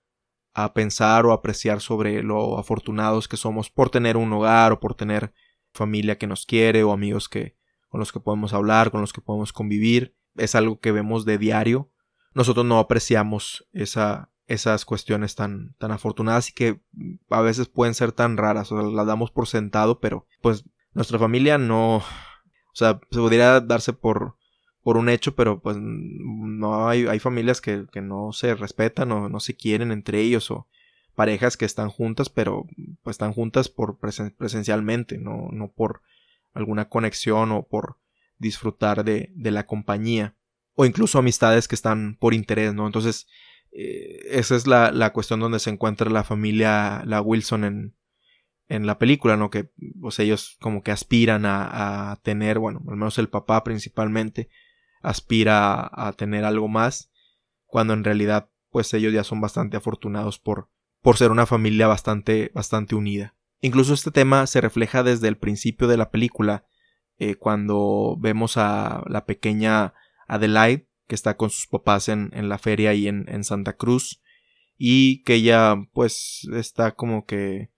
a 0.54 0.72
pensar 0.72 1.26
o 1.26 1.32
apreciar 1.32 1.80
sobre 1.80 2.22
lo 2.22 2.58
afortunados 2.58 3.28
que 3.28 3.36
somos 3.36 3.70
por 3.70 3.90
tener 3.90 4.16
un 4.16 4.32
hogar 4.32 4.72
o 4.72 4.80
por 4.80 4.94
tener 4.94 5.32
familia 5.72 6.18
que 6.18 6.26
nos 6.26 6.46
quiere 6.46 6.82
o 6.82 6.92
amigos 6.92 7.28
que 7.28 7.56
con 7.88 8.00
los 8.00 8.12
que 8.12 8.20
podemos 8.20 8.54
hablar, 8.54 8.90
con 8.90 9.02
los 9.02 9.12
que 9.12 9.20
podemos 9.20 9.52
convivir. 9.52 10.16
Es 10.36 10.54
algo 10.54 10.80
que 10.80 10.92
vemos 10.92 11.26
de 11.26 11.36
diario. 11.36 11.90
Nosotros 12.32 12.64
no 12.64 12.78
apreciamos 12.78 13.68
esa, 13.72 14.32
esas 14.46 14.84
cuestiones 14.84 15.34
tan, 15.34 15.74
tan 15.78 15.92
afortunadas 15.92 16.48
y 16.48 16.52
que 16.54 16.80
a 17.28 17.42
veces 17.42 17.68
pueden 17.68 17.94
ser 17.94 18.12
tan 18.12 18.38
raras, 18.38 18.72
o 18.72 18.80
sea, 18.80 18.90
las 18.90 19.06
damos 19.06 19.30
por 19.30 19.46
sentado, 19.46 20.00
pero 20.00 20.26
pues 20.40 20.64
nuestra 20.94 21.18
familia 21.18 21.58
no, 21.58 21.96
o 21.96 22.04
sea, 22.74 22.98
se 23.10 23.18
podría 23.18 23.60
darse 23.60 23.92
por, 23.92 24.36
por 24.82 24.96
un 24.96 25.10
hecho, 25.10 25.34
pero 25.34 25.60
pues 25.60 25.76
no 25.78 26.88
hay, 26.88 27.06
hay 27.06 27.18
familias 27.18 27.60
que, 27.60 27.86
que 27.92 28.00
no 28.00 28.32
se 28.32 28.54
respetan 28.54 29.12
o 29.12 29.28
no 29.28 29.40
se 29.40 29.54
quieren 29.54 29.92
entre 29.92 30.20
ellos 30.20 30.50
o 30.50 30.66
parejas 31.14 31.56
que 31.56 31.64
están 31.64 31.90
juntas, 31.90 32.28
pero 32.28 32.66
pues 33.02 33.14
están 33.14 33.32
juntas 33.32 33.68
por 33.68 33.98
presencialmente, 33.98 35.18
no, 35.18 35.48
no 35.52 35.72
por 35.72 36.02
alguna 36.54 36.88
conexión 36.88 37.52
o 37.52 37.66
por 37.66 37.98
disfrutar 38.38 39.04
de, 39.04 39.30
de, 39.34 39.50
la 39.50 39.66
compañía 39.66 40.36
o 40.74 40.84
incluso 40.84 41.18
amistades 41.18 41.68
que 41.68 41.74
están 41.74 42.16
por 42.18 42.34
interés, 42.34 42.74
¿no? 42.74 42.86
Entonces, 42.86 43.26
eh, 43.72 44.20
esa 44.30 44.56
es 44.56 44.66
la, 44.66 44.90
la, 44.90 45.12
cuestión 45.12 45.40
donde 45.40 45.60
se 45.60 45.70
encuentra 45.70 46.10
la 46.10 46.24
familia, 46.24 47.02
la 47.06 47.20
Wilson 47.20 47.64
en, 47.64 47.96
en 48.68 48.86
la 48.86 48.98
película, 48.98 49.36
¿no? 49.36 49.50
Que 49.50 49.70
pues 50.00 50.18
ellos 50.18 50.56
como 50.60 50.82
que 50.82 50.90
aspiran 50.90 51.46
a, 51.46 52.12
a 52.12 52.16
tener, 52.16 52.58
bueno, 52.58 52.82
al 52.88 52.96
menos 52.96 53.18
el 53.18 53.28
papá 53.28 53.62
principalmente, 53.64 54.48
aspira 55.02 55.90
a 55.92 56.12
tener 56.12 56.44
algo 56.44 56.68
más, 56.68 57.10
cuando 57.66 57.92
en 57.94 58.04
realidad 58.04 58.50
pues 58.70 58.92
ellos 58.94 59.12
ya 59.12 59.24
son 59.24 59.40
bastante 59.40 59.76
afortunados 59.76 60.38
por, 60.38 60.68
por 61.02 61.16
ser 61.16 61.30
una 61.30 61.46
familia 61.46 61.88
bastante, 61.88 62.50
bastante 62.54 62.94
unida. 62.94 63.34
Incluso 63.60 63.92
este 63.94 64.10
tema 64.10 64.46
se 64.46 64.60
refleja 64.60 65.02
desde 65.02 65.28
el 65.28 65.36
principio 65.36 65.88
de 65.88 65.96
la 65.96 66.10
película, 66.10 66.64
eh, 67.18 67.34
cuando 67.34 68.16
vemos 68.18 68.56
a 68.56 69.04
la 69.06 69.26
pequeña 69.26 69.94
Adelaide, 70.26 70.88
que 71.06 71.14
está 71.14 71.36
con 71.36 71.50
sus 71.50 71.66
papás 71.66 72.08
en, 72.08 72.30
en 72.32 72.48
la 72.48 72.58
feria 72.58 72.94
y 72.94 73.08
en, 73.08 73.26
en, 73.28 73.44
Santa 73.44 73.74
Cruz, 73.74 74.22
y 74.78 75.22
que 75.24 75.34
ella 75.34 75.76
pues 75.92 76.48
está 76.54 76.92
como 76.92 77.26
que 77.26 77.70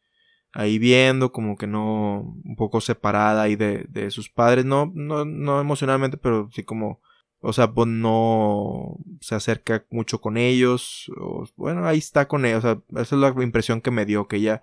ahí 0.52 0.78
viendo, 0.78 1.32
como 1.32 1.56
que 1.56 1.66
no, 1.66 2.20
un 2.44 2.56
poco 2.56 2.80
separada 2.80 3.42
ahí 3.42 3.56
de, 3.56 3.86
de 3.88 4.10
sus 4.10 4.30
padres, 4.30 4.64
no, 4.64 4.92
no, 4.94 5.24
no 5.24 5.60
emocionalmente, 5.60 6.16
pero 6.16 6.48
sí 6.52 6.62
como, 6.62 7.00
o 7.46 7.52
sea, 7.52 7.72
pues 7.72 7.88
no 7.88 8.96
se 9.20 9.34
acerca 9.34 9.84
mucho 9.90 10.20
con 10.20 10.38
ellos, 10.38 11.12
o, 11.18 11.44
bueno, 11.56 11.86
ahí 11.86 11.98
está 11.98 12.26
con 12.26 12.46
ellos, 12.46 12.64
o 12.64 12.68
sea, 12.68 13.02
esa 13.02 13.16
es 13.16 13.20
la 13.20 13.34
impresión 13.42 13.82
que 13.82 13.90
me 13.90 14.06
dio, 14.06 14.28
que 14.28 14.36
ella, 14.36 14.62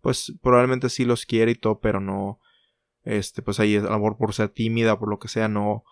pues 0.00 0.32
probablemente 0.40 0.88
sí 0.88 1.04
los 1.04 1.26
quiere 1.26 1.52
y 1.52 1.56
todo, 1.56 1.78
pero 1.80 2.00
no, 2.00 2.40
este, 3.04 3.42
pues 3.42 3.60
ahí 3.60 3.76
a 3.76 3.82
lo 3.82 3.90
mejor 3.90 4.16
por 4.16 4.32
ser 4.32 4.48
tímida, 4.48 4.98
por 4.98 5.10
lo 5.10 5.18
que 5.18 5.28
sea, 5.28 5.48
no, 5.48 5.84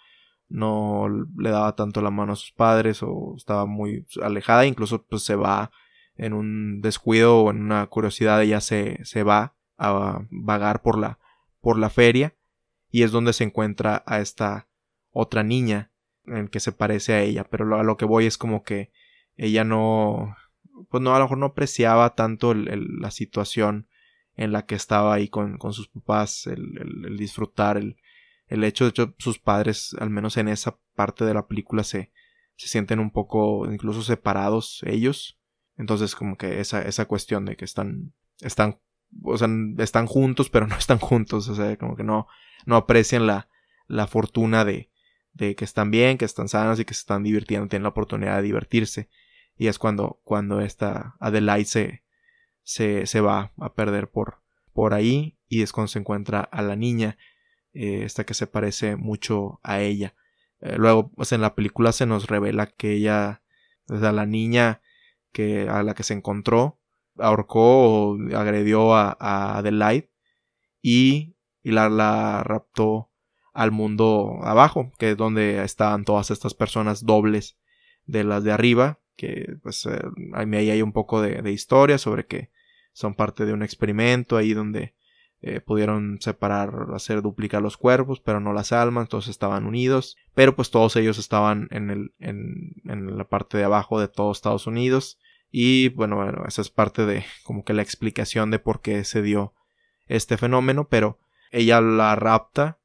no 0.49 1.09
le 1.37 1.51
daba 1.51 1.77
tanto 1.77 2.01
la 2.01 2.11
mano 2.11 2.33
a 2.33 2.37
sus 2.37 2.53
padres 2.53 3.03
o 3.03 3.35
estaba 3.37 3.67
muy 3.67 4.07
alejada, 4.23 4.65
incluso 4.65 5.05
pues 5.05 5.23
se 5.23 5.37
va 5.37 5.71
en 6.17 6.33
un 6.33 6.81
descuido 6.81 7.39
o 7.39 7.51
en 7.51 7.61
una 7.61 7.87
curiosidad 7.87 8.43
ella 8.43 8.63
se, 8.63 9.05
se 9.05 9.25
va 9.25 9.57
a 9.77 10.23
vagar 10.31 10.81
por 10.81 10.99
la, 10.99 11.19
por 11.61 11.79
la 11.79 11.91
feria 11.91 12.35
y 12.91 13.03
es 13.03 13.13
donde 13.13 13.35
se 13.35 13.45
encuentra 13.45 14.03
a 14.07 14.21
esta 14.21 14.69
otra 15.13 15.43
niña 15.43 15.90
en 16.27 16.49
que 16.49 16.61
se 16.61 16.73
parece 16.73 17.15
a 17.15 17.23
ella, 17.23 17.45
pero 17.45 17.79
a 17.79 17.83
lo 17.83 17.97
que 17.97 18.05
voy 18.05 18.27
es 18.27 18.39
como 18.39 18.63
que 18.63 18.91
ella 19.37 19.65
no, 19.65 20.37
pues 20.89 21.03
no, 21.03 21.15
a 21.15 21.19
lo 21.19 21.25
mejor 21.25 21.39
no 21.39 21.47
apreciaba 21.47 22.15
tanto 22.15 22.55
la 22.55 23.11
situación 23.11 23.89
en 24.37 24.53
la 24.53 24.67
que 24.67 24.75
estaba 24.75 25.15
ahí 25.15 25.29
con, 25.29 25.59
con 25.59 25.73
sus 25.73 25.89
papás, 25.89 26.47
el, 26.47 27.17
disfrutar, 27.17 27.77
el, 27.77 27.97
el 28.47 28.65
hecho 28.65 28.85
de 28.85 28.91
hecho 28.91 29.15
sus 29.19 29.39
padres, 29.39 29.95
al 29.99 30.11
menos 30.11 30.37
en 30.37 30.49
esa 30.49 30.79
parte 30.95 31.25
de 31.25 31.35
la 31.35 31.47
película, 31.47 31.85
se, 31.85 32.13
se 32.57 32.69
sienten 32.69 33.01
un 33.01 33.11
poco 33.11 33.71
incluso 33.71 34.03
separados 34.03 34.83
ellos. 34.87 35.39
Entonces, 35.77 36.15
como 36.15 36.37
que 36.37 36.61
esa, 36.61 36.83
esa 36.83 37.07
cuestión 37.07 37.47
de 37.47 37.57
que 37.57 37.65
están, 37.65 38.13
están, 38.41 38.81
o 39.23 39.39
sea, 39.39 39.49
están 39.79 40.07
juntos, 40.07 40.51
pero 40.51 40.67
no 40.67 40.77
están 40.77 40.99
juntos, 40.99 41.49
o 41.49 41.55
sea, 41.55 41.77
como 41.77 41.97
que 41.97 42.05
no, 42.05 42.27
no 42.67 42.77
aprecian 42.77 43.27
la, 43.27 43.49
la 43.87 44.07
fortuna 44.07 44.65
de, 44.65 44.90
de 45.33 45.55
que 45.55 45.65
están 45.65 45.91
bien, 45.91 46.19
que 46.19 46.25
están 46.25 46.49
sanos 46.49 46.81
y 46.81 46.85
que 46.85 46.95
se 46.95 47.01
están 47.01 47.23
divirtiendo, 47.23 47.69
tienen 47.69 47.85
la 47.85 47.91
oportunidad 47.91 48.37
de 48.37 48.43
divertirse. 48.43 49.09
Y 49.57 49.69
es 49.69 49.79
cuando, 49.79 50.21
cuando 50.25 50.61
esta 50.61 51.17
Adelaide 51.21 51.65
se, 51.65 52.03
se, 52.63 53.07
se 53.07 53.21
va 53.21 53.53
a 53.59 53.75
perder 53.75 54.11
por, 54.11 54.43
por 54.73 54.95
ahí 54.95 55.39
y 55.49 55.63
es 55.63 55.73
cuando 55.73 55.89
se 55.89 55.99
encuentra 55.99 56.41
a 56.41 56.63
la 56.63 56.77
niña, 56.77 57.19
eh, 57.73 58.03
esta 58.05 58.25
que 58.25 58.35
se 58.35 58.47
parece 58.47 58.97
mucho 58.97 59.61
a 59.63 59.81
ella. 59.81 60.15
Eh, 60.61 60.77
luego, 60.77 61.11
pues 61.13 61.33
en 61.33 61.41
la 61.41 61.55
película 61.55 61.93
se 61.93 62.07
nos 62.07 62.29
revela 62.29 62.67
que 62.67 62.95
ella, 62.95 63.43
o 63.89 63.95
la 63.95 64.27
niña 64.27 64.81
que 65.33 65.69
a 65.69 65.83
la 65.83 65.95
que 65.95 66.03
se 66.03 66.15
encontró 66.15 66.81
ahorcó 67.19 68.13
o 68.13 68.19
agredió 68.37 68.95
a, 68.95 69.17
Adelaide 69.59 70.11
y, 70.83 71.37
y 71.63 71.71
la, 71.73 71.89
la, 71.89 72.43
raptó 72.45 73.10
al 73.61 73.73
mundo 73.73 74.39
abajo, 74.43 74.91
que 74.99 75.11
es 75.11 75.19
donde 75.19 75.63
estaban 75.63 76.07
todas 76.07 76.31
estas 76.31 76.55
personas 76.55 77.05
dobles 77.05 77.59
de 78.07 78.25
las 78.25 78.43
de 78.43 78.53
arriba, 78.53 79.01
que 79.17 79.55
pues 79.63 79.85
eh, 79.85 80.01
ahí 80.33 80.71
hay 80.71 80.81
un 80.81 80.93
poco 80.93 81.21
de, 81.21 81.53
historia 81.53 81.99
sobre 81.99 82.25
que 82.25 82.49
son 82.95 83.15
parte 83.15 83.45
de 83.45 83.53
un 83.53 83.63
experimento 83.63 84.39
ahí 84.39 84.55
donde 84.55 84.95
eh, 85.43 85.61
pudieron 85.61 86.23
separar, 86.23 86.87
hacer 86.95 87.21
duplicar 87.21 87.61
los 87.61 87.77
cuerpos, 87.77 88.21
pero 88.21 88.41
no 88.41 88.55
las 88.55 88.73
almas, 88.73 89.11
todos 89.11 89.29
estaban 89.29 89.67
unidos, 89.67 90.17
pero 90.33 90.57
pues 90.57 90.71
todos 90.71 90.97
ellos 90.97 91.19
estaban 91.19 91.69
en, 91.71 91.91
el, 91.91 92.15
en, 92.19 93.19
la 93.19 93.29
parte 93.29 93.59
de 93.59 93.65
abajo 93.65 94.01
de 94.01 94.09
todos 94.09 94.39
Estados 94.39 94.67
Unidos. 94.67 95.19
Y 95.51 95.91
bueno, 95.91 96.17
bueno, 96.17 96.45
esa 96.49 96.63
es 96.63 96.71
parte 96.71 97.05
de 97.05 97.27
como 97.45 97.63
que 97.63 97.75
la 97.75 97.83
explicación 97.83 98.51
de 98.51 98.59
por 98.59 98.81
qué 98.81 99.05
se 99.05 99.21
dio 99.21 99.53
este 100.07 100.39
fenómeno, 100.39 100.89
pero 100.89 101.19
ella 101.51 101.83
la 101.83 102.17
rapta 102.17 102.80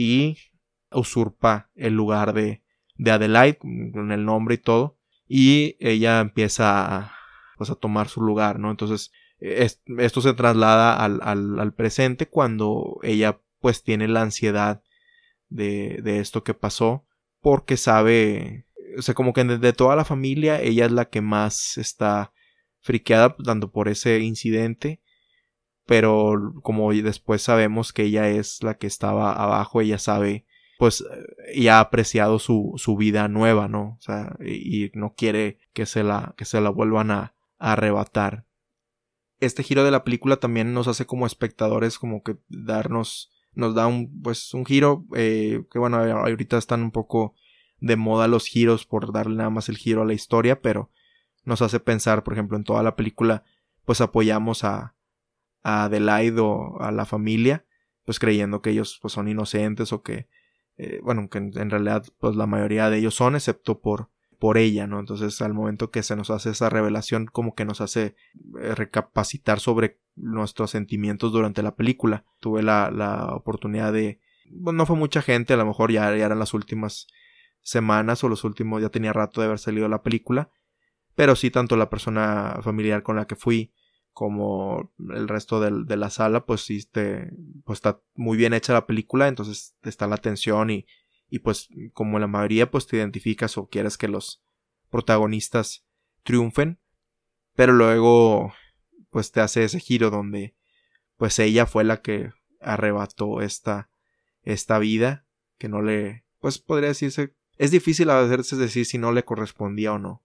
y 0.00 0.38
usurpa 0.90 1.70
el 1.74 1.94
lugar 1.94 2.32
de, 2.32 2.62
de 2.96 3.10
Adelaide 3.10 3.58
con 3.58 4.12
el 4.12 4.24
nombre 4.24 4.54
y 4.54 4.58
todo 4.58 4.98
y 5.28 5.76
ella 5.78 6.20
empieza 6.20 6.96
a, 6.96 7.12
pues, 7.58 7.70
a 7.70 7.74
tomar 7.74 8.08
su 8.08 8.22
lugar, 8.22 8.58
¿no? 8.58 8.70
Entonces 8.70 9.12
esto 9.38 10.20
se 10.20 10.34
traslada 10.34 10.96
al, 11.02 11.20
al, 11.22 11.58
al, 11.58 11.74
presente 11.74 12.28
cuando 12.28 12.98
ella 13.02 13.40
pues 13.58 13.82
tiene 13.82 14.06
la 14.06 14.22
ansiedad 14.22 14.82
de, 15.48 16.00
de 16.02 16.20
esto 16.20 16.44
que 16.44 16.52
pasó 16.52 17.06
porque 17.40 17.76
sabe 17.76 18.66
o 18.98 19.02
sea, 19.02 19.14
como 19.14 19.32
que 19.32 19.44
de, 19.44 19.72
toda 19.72 19.96
la 19.96 20.04
familia, 20.04 20.60
ella 20.60 20.86
es 20.86 20.92
la 20.92 21.08
que 21.08 21.20
más 21.20 21.78
está 21.78 22.32
friqueada, 22.80 23.36
tanto 23.36 23.70
por 23.70 23.88
ese 23.88 24.18
incidente, 24.20 24.99
pero 25.90 26.54
como 26.62 26.92
después 26.92 27.42
sabemos 27.42 27.92
que 27.92 28.04
ella 28.04 28.28
es 28.28 28.62
la 28.62 28.78
que 28.78 28.86
estaba 28.86 29.32
abajo, 29.32 29.80
ella 29.80 29.98
sabe, 29.98 30.46
pues, 30.78 31.04
y 31.52 31.66
ha 31.66 31.80
apreciado 31.80 32.38
su, 32.38 32.74
su 32.76 32.96
vida 32.96 33.26
nueva, 33.26 33.66
¿no? 33.66 33.96
O 33.98 34.00
sea, 34.00 34.36
y, 34.38 34.92
no 34.94 35.14
quiere 35.16 35.58
que 35.72 35.86
se 35.86 36.04
la, 36.04 36.32
que 36.36 36.44
se 36.44 36.60
la 36.60 36.70
vuelvan 36.70 37.10
a, 37.10 37.34
arrebatar. 37.58 38.46
Este 39.40 39.64
giro 39.64 39.82
de 39.82 39.90
la 39.90 40.04
película 40.04 40.36
también 40.36 40.74
nos 40.74 40.86
hace 40.86 41.06
como 41.06 41.26
espectadores 41.26 41.98
como 41.98 42.22
que 42.22 42.36
darnos, 42.48 43.32
nos 43.54 43.74
da 43.74 43.88
un, 43.88 44.22
pues, 44.22 44.54
un 44.54 44.64
giro, 44.66 45.06
eh, 45.16 45.64
que 45.72 45.80
bueno, 45.80 45.96
ahorita 45.96 46.56
están 46.56 46.82
un 46.84 46.92
poco 46.92 47.34
de 47.80 47.96
moda 47.96 48.28
los 48.28 48.46
giros 48.46 48.86
por 48.86 49.12
darle 49.12 49.34
nada 49.34 49.50
más 49.50 49.68
el 49.68 49.76
giro 49.76 50.02
a 50.02 50.06
la 50.06 50.14
historia, 50.14 50.60
pero 50.62 50.88
nos 51.44 51.62
hace 51.62 51.80
pensar, 51.80 52.22
por 52.22 52.34
ejemplo, 52.34 52.56
en 52.56 52.62
toda 52.62 52.84
la 52.84 52.94
película, 52.94 53.42
pues 53.84 54.00
apoyamos 54.00 54.62
a, 54.62 54.94
a 55.62 55.84
Adelaide 55.84 56.40
o 56.40 56.80
a 56.80 56.90
la 56.92 57.06
familia, 57.06 57.64
pues 58.04 58.18
creyendo 58.18 58.62
que 58.62 58.70
ellos 58.70 58.98
pues 59.00 59.12
son 59.12 59.28
inocentes 59.28 59.92
o 59.92 60.02
que, 60.02 60.28
eh, 60.76 61.00
bueno, 61.02 61.28
que 61.28 61.38
en, 61.38 61.70
realidad 61.70 62.04
pues 62.18 62.36
la 62.36 62.46
mayoría 62.46 62.90
de 62.90 62.98
ellos 62.98 63.14
son, 63.14 63.34
excepto 63.34 63.80
por, 63.80 64.10
por 64.38 64.58
ella, 64.58 64.86
¿no? 64.86 64.98
Entonces 64.98 65.40
al 65.42 65.54
momento 65.54 65.90
que 65.90 66.02
se 66.02 66.16
nos 66.16 66.30
hace 66.30 66.50
esa 66.50 66.70
revelación 66.70 67.26
como 67.26 67.54
que 67.54 67.64
nos 67.64 67.80
hace 67.80 68.14
eh, 68.60 68.74
recapacitar 68.74 69.60
sobre 69.60 70.00
nuestros 70.16 70.70
sentimientos 70.70 71.32
durante 71.32 71.62
la 71.62 71.76
película. 71.76 72.24
Tuve 72.40 72.62
la, 72.62 72.90
la 72.90 73.34
oportunidad 73.34 73.92
de, 73.92 74.20
bueno, 74.50 74.78
no 74.78 74.86
fue 74.86 74.96
mucha 74.96 75.22
gente, 75.22 75.54
a 75.54 75.56
lo 75.56 75.66
mejor 75.66 75.92
ya, 75.92 76.14
ya 76.16 76.26
eran 76.26 76.38
las 76.38 76.54
últimas 76.54 77.06
semanas 77.62 78.24
o 78.24 78.28
los 78.28 78.44
últimos, 78.44 78.80
ya 78.82 78.88
tenía 78.88 79.12
rato 79.12 79.40
de 79.40 79.46
haber 79.46 79.58
salido 79.58 79.88
la 79.88 80.02
película, 80.02 80.50
pero 81.14 81.36
sí 81.36 81.50
tanto 81.50 81.76
la 81.76 81.90
persona 81.90 82.58
familiar 82.62 83.02
con 83.02 83.16
la 83.16 83.26
que 83.26 83.36
fui 83.36 83.72
como 84.20 84.92
el 85.14 85.28
resto 85.28 85.60
de 85.62 85.96
la 85.96 86.10
sala, 86.10 86.44
pues 86.44 86.60
sí, 86.60 86.84
te, 86.84 87.32
pues 87.64 87.78
está 87.78 88.02
muy 88.14 88.36
bien 88.36 88.52
hecha 88.52 88.74
la 88.74 88.84
película, 88.84 89.28
entonces 89.28 89.74
está 89.82 90.06
la 90.06 90.16
atención 90.16 90.68
y, 90.68 90.84
y 91.30 91.38
pues 91.38 91.70
como 91.94 92.18
la 92.18 92.26
mayoría 92.26 92.70
pues 92.70 92.86
te 92.86 92.98
identificas 92.98 93.56
o 93.56 93.70
quieres 93.70 93.96
que 93.96 94.08
los 94.08 94.42
protagonistas 94.90 95.86
triunfen, 96.22 96.78
pero 97.54 97.72
luego 97.72 98.52
pues 99.08 99.32
te 99.32 99.40
hace 99.40 99.64
ese 99.64 99.80
giro 99.80 100.10
donde 100.10 100.54
pues 101.16 101.38
ella 101.38 101.64
fue 101.64 101.82
la 101.84 102.02
que 102.02 102.30
arrebató 102.60 103.40
esta 103.40 103.88
esta 104.42 104.78
vida 104.78 105.24
que 105.56 105.70
no 105.70 105.80
le 105.80 106.26
pues 106.40 106.58
podría 106.58 106.90
decirse 106.90 107.34
es 107.56 107.70
difícil 107.70 108.10
a 108.10 108.20
veces 108.20 108.58
decir 108.58 108.84
si 108.84 108.98
no 108.98 109.12
le 109.12 109.24
correspondía 109.24 109.94
o 109.94 109.98
no. 109.98 110.22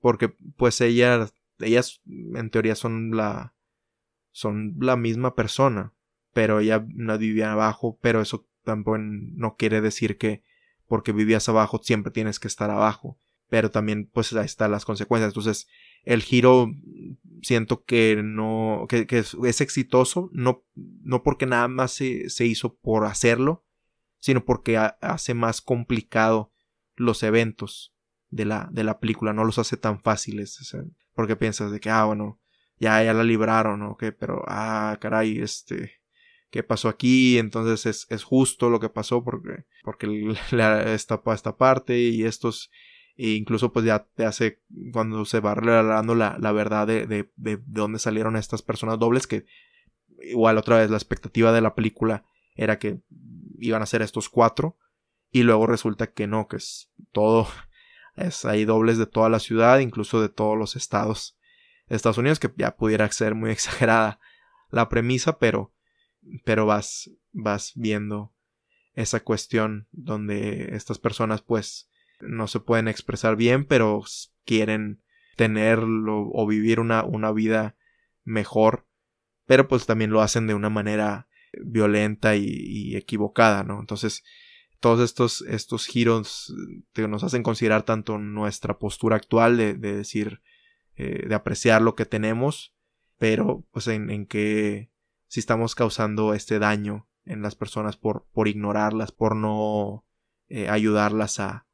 Porque 0.00 0.28
pues 0.56 0.80
ella, 0.80 1.28
ellas 1.62 2.00
en 2.06 2.50
teoría 2.50 2.74
son 2.74 3.16
la, 3.16 3.54
son 4.30 4.76
la 4.80 4.96
misma 4.96 5.34
persona. 5.34 5.92
Pero 6.32 6.60
ella 6.60 6.84
no 6.94 7.18
vivía 7.18 7.52
abajo, 7.52 7.98
pero 8.00 8.22
eso 8.22 8.46
tampoco 8.64 8.98
no 8.98 9.56
quiere 9.56 9.80
decir 9.80 10.16
que 10.16 10.42
porque 10.86 11.12
vivías 11.12 11.48
abajo 11.48 11.80
siempre 11.82 12.12
tienes 12.12 12.38
que 12.38 12.48
estar 12.48 12.70
abajo. 12.70 13.18
Pero 13.48 13.70
también 13.70 14.08
pues 14.10 14.32
ahí 14.32 14.46
están 14.46 14.70
las 14.70 14.84
consecuencias. 14.84 15.30
Entonces 15.30 15.68
el 16.04 16.22
giro 16.22 16.70
siento 17.42 17.84
que 17.84 18.22
no, 18.24 18.86
que, 18.88 19.06
es, 19.10 19.60
exitoso, 19.60 20.30
no, 20.32 20.64
no 20.74 21.22
porque 21.22 21.46
nada 21.46 21.68
más 21.68 21.92
se, 21.92 22.30
se 22.30 22.46
hizo 22.46 22.76
por 22.76 23.04
hacerlo, 23.04 23.64
sino 24.18 24.44
porque 24.44 24.76
hace 24.76 25.34
más 25.34 25.60
complicado 25.60 26.52
los 26.94 27.22
eventos 27.22 27.94
de 28.30 28.44
la, 28.46 28.68
de 28.72 28.84
la 28.84 28.98
película, 28.98 29.32
no 29.32 29.44
los 29.44 29.58
hace 29.58 29.76
tan 29.76 30.00
fáciles, 30.00 30.74
porque 31.14 31.36
piensas 31.36 31.70
de 31.70 31.80
que, 31.80 31.90
ah, 31.90 32.04
bueno, 32.04 32.40
ya, 32.78 33.02
ya 33.02 33.12
la 33.14 33.24
libraron, 33.24 33.82
¿ok? 33.82 34.04
Pero, 34.18 34.42
ah, 34.46 34.98
caray, 35.00 35.38
este, 35.38 35.92
¿qué 36.50 36.62
pasó 36.62 36.88
aquí? 36.88 37.38
Entonces 37.38 37.86
es, 37.86 38.06
es 38.10 38.24
justo 38.24 38.70
lo 38.70 38.80
que 38.80 38.88
pasó 38.88 39.24
porque, 39.24 39.64
porque 39.84 40.06
le 40.06 40.34
esta, 40.94 41.20
esta 41.32 41.56
parte 41.56 41.98
y 41.98 42.24
estos, 42.24 42.70
e 43.16 43.30
incluso 43.30 43.72
pues 43.72 43.84
ya 43.84 44.06
te 44.14 44.24
hace, 44.24 44.62
cuando 44.92 45.24
se 45.24 45.40
va 45.40 45.54
revelando 45.54 46.14
la, 46.14 46.36
la 46.40 46.52
verdad 46.52 46.86
de, 46.86 47.06
de, 47.06 47.30
de, 47.36 47.56
de 47.56 47.62
dónde 47.66 47.98
salieron 47.98 48.36
estas 48.36 48.62
personas 48.62 48.98
dobles, 48.98 49.26
que 49.26 49.46
igual 50.20 50.58
otra 50.58 50.78
vez 50.78 50.90
la 50.90 50.96
expectativa 50.96 51.52
de 51.52 51.60
la 51.60 51.74
película 51.74 52.24
era 52.54 52.78
que 52.78 53.00
iban 53.58 53.82
a 53.82 53.86
ser 53.86 54.02
estos 54.02 54.28
cuatro, 54.28 54.76
y 55.30 55.44
luego 55.44 55.66
resulta 55.66 56.12
que 56.12 56.26
no, 56.26 56.46
que 56.46 56.56
es 56.56 56.92
todo, 57.12 57.48
es, 58.16 58.44
hay 58.44 58.64
dobles 58.64 58.98
de 58.98 59.06
toda 59.06 59.28
la 59.28 59.38
ciudad, 59.38 59.78
incluso 59.78 60.20
de 60.20 60.28
todos 60.28 60.58
los 60.58 60.76
estados 60.76 61.38
Estados 61.88 62.18
Unidos, 62.18 62.38
que 62.38 62.50
ya 62.56 62.76
pudiera 62.76 63.10
ser 63.10 63.34
muy 63.34 63.50
exagerada 63.52 64.18
la 64.70 64.88
premisa, 64.88 65.38
pero, 65.38 65.72
pero 66.44 66.66
vas, 66.66 67.10
vas 67.32 67.72
viendo 67.74 68.32
esa 68.94 69.20
cuestión 69.20 69.88
donde 69.92 70.74
estas 70.74 70.98
personas 70.98 71.42
pues 71.42 71.90
no 72.20 72.46
se 72.46 72.60
pueden 72.60 72.88
expresar 72.88 73.36
bien, 73.36 73.66
pero 73.66 74.02
quieren 74.44 75.02
tenerlo 75.36 76.28
o 76.32 76.46
vivir 76.46 76.80
una, 76.80 77.04
una 77.04 77.32
vida 77.32 77.76
mejor, 78.24 78.86
pero 79.46 79.68
pues 79.68 79.86
también 79.86 80.10
lo 80.10 80.20
hacen 80.20 80.46
de 80.46 80.54
una 80.54 80.70
manera 80.70 81.28
violenta 81.52 82.36
y, 82.36 82.96
equivocada, 82.96 83.64
¿no? 83.64 83.80
Entonces, 83.80 84.24
todos 84.82 85.00
estos, 85.00 85.42
estos 85.42 85.86
giros 85.86 86.52
nos 86.96 87.24
hacen 87.24 87.42
considerar 87.42 87.84
tanto 87.84 88.18
nuestra 88.18 88.78
postura 88.78 89.16
actual 89.16 89.56
de, 89.56 89.74
decir, 89.74 90.42
eh, 90.96 91.24
de 91.26 91.34
apreciar 91.34 91.80
lo 91.80 91.94
que 91.94 92.04
tenemos, 92.04 92.74
pero 93.16 93.64
pues 93.70 93.86
en, 93.86 94.10
en 94.10 94.26
que 94.26 94.90
si 95.28 95.38
estamos 95.38 95.76
causando 95.76 96.34
este 96.34 96.58
daño 96.58 97.08
en 97.24 97.42
las 97.42 97.54
personas 97.54 97.96
por, 97.96 98.26
por 98.32 98.48
ignorarlas, 98.48 99.12
por 99.12 99.36
no 99.36 100.04
eh, 100.48 100.68
ayudarlas 100.68 101.38
a, 101.38 101.66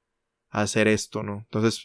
a, 0.50 0.60
hacer 0.60 0.86
esto, 0.86 1.22
¿no? 1.22 1.38
Entonces, 1.38 1.84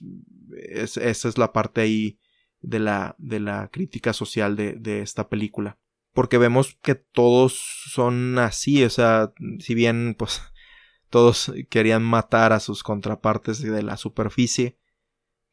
esa 0.58 1.30
es 1.30 1.38
la 1.38 1.54
parte 1.54 1.80
ahí 1.80 2.20
de 2.60 2.80
la, 2.80 3.16
de 3.18 3.40
la 3.40 3.70
crítica 3.72 4.12
social 4.12 4.58
de, 4.58 4.74
de 4.74 5.02
esta 5.02 5.30
película. 5.30 5.80
Porque 6.12 6.38
vemos 6.38 6.78
que 6.82 6.96
todos 6.96 7.54
son 7.90 8.38
así, 8.40 8.84
o 8.84 8.90
sea, 8.90 9.32
si 9.60 9.74
bien 9.74 10.16
pues 10.20 10.42
todos 11.14 11.54
querían 11.70 12.02
matar 12.02 12.54
a 12.54 12.60
sus 12.60 12.82
contrapartes 12.82 13.62
de 13.62 13.84
la 13.84 13.98
superficie, 13.98 14.80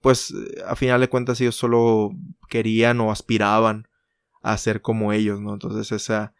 pues 0.01 0.33
a 0.67 0.75
final 0.75 1.03
de 1.03 1.11
cuentas 1.11 1.39
ellos 1.39 1.55
solo 1.55 2.13
querían 2.49 2.99
o 3.03 3.13
aspiraban 3.13 3.87
a 4.41 4.57
ser 4.57 4.81
como 4.81 5.13
ellos, 5.13 5.39
¿no? 5.39 5.53
Entonces 5.53 5.93
esa, 5.93 6.33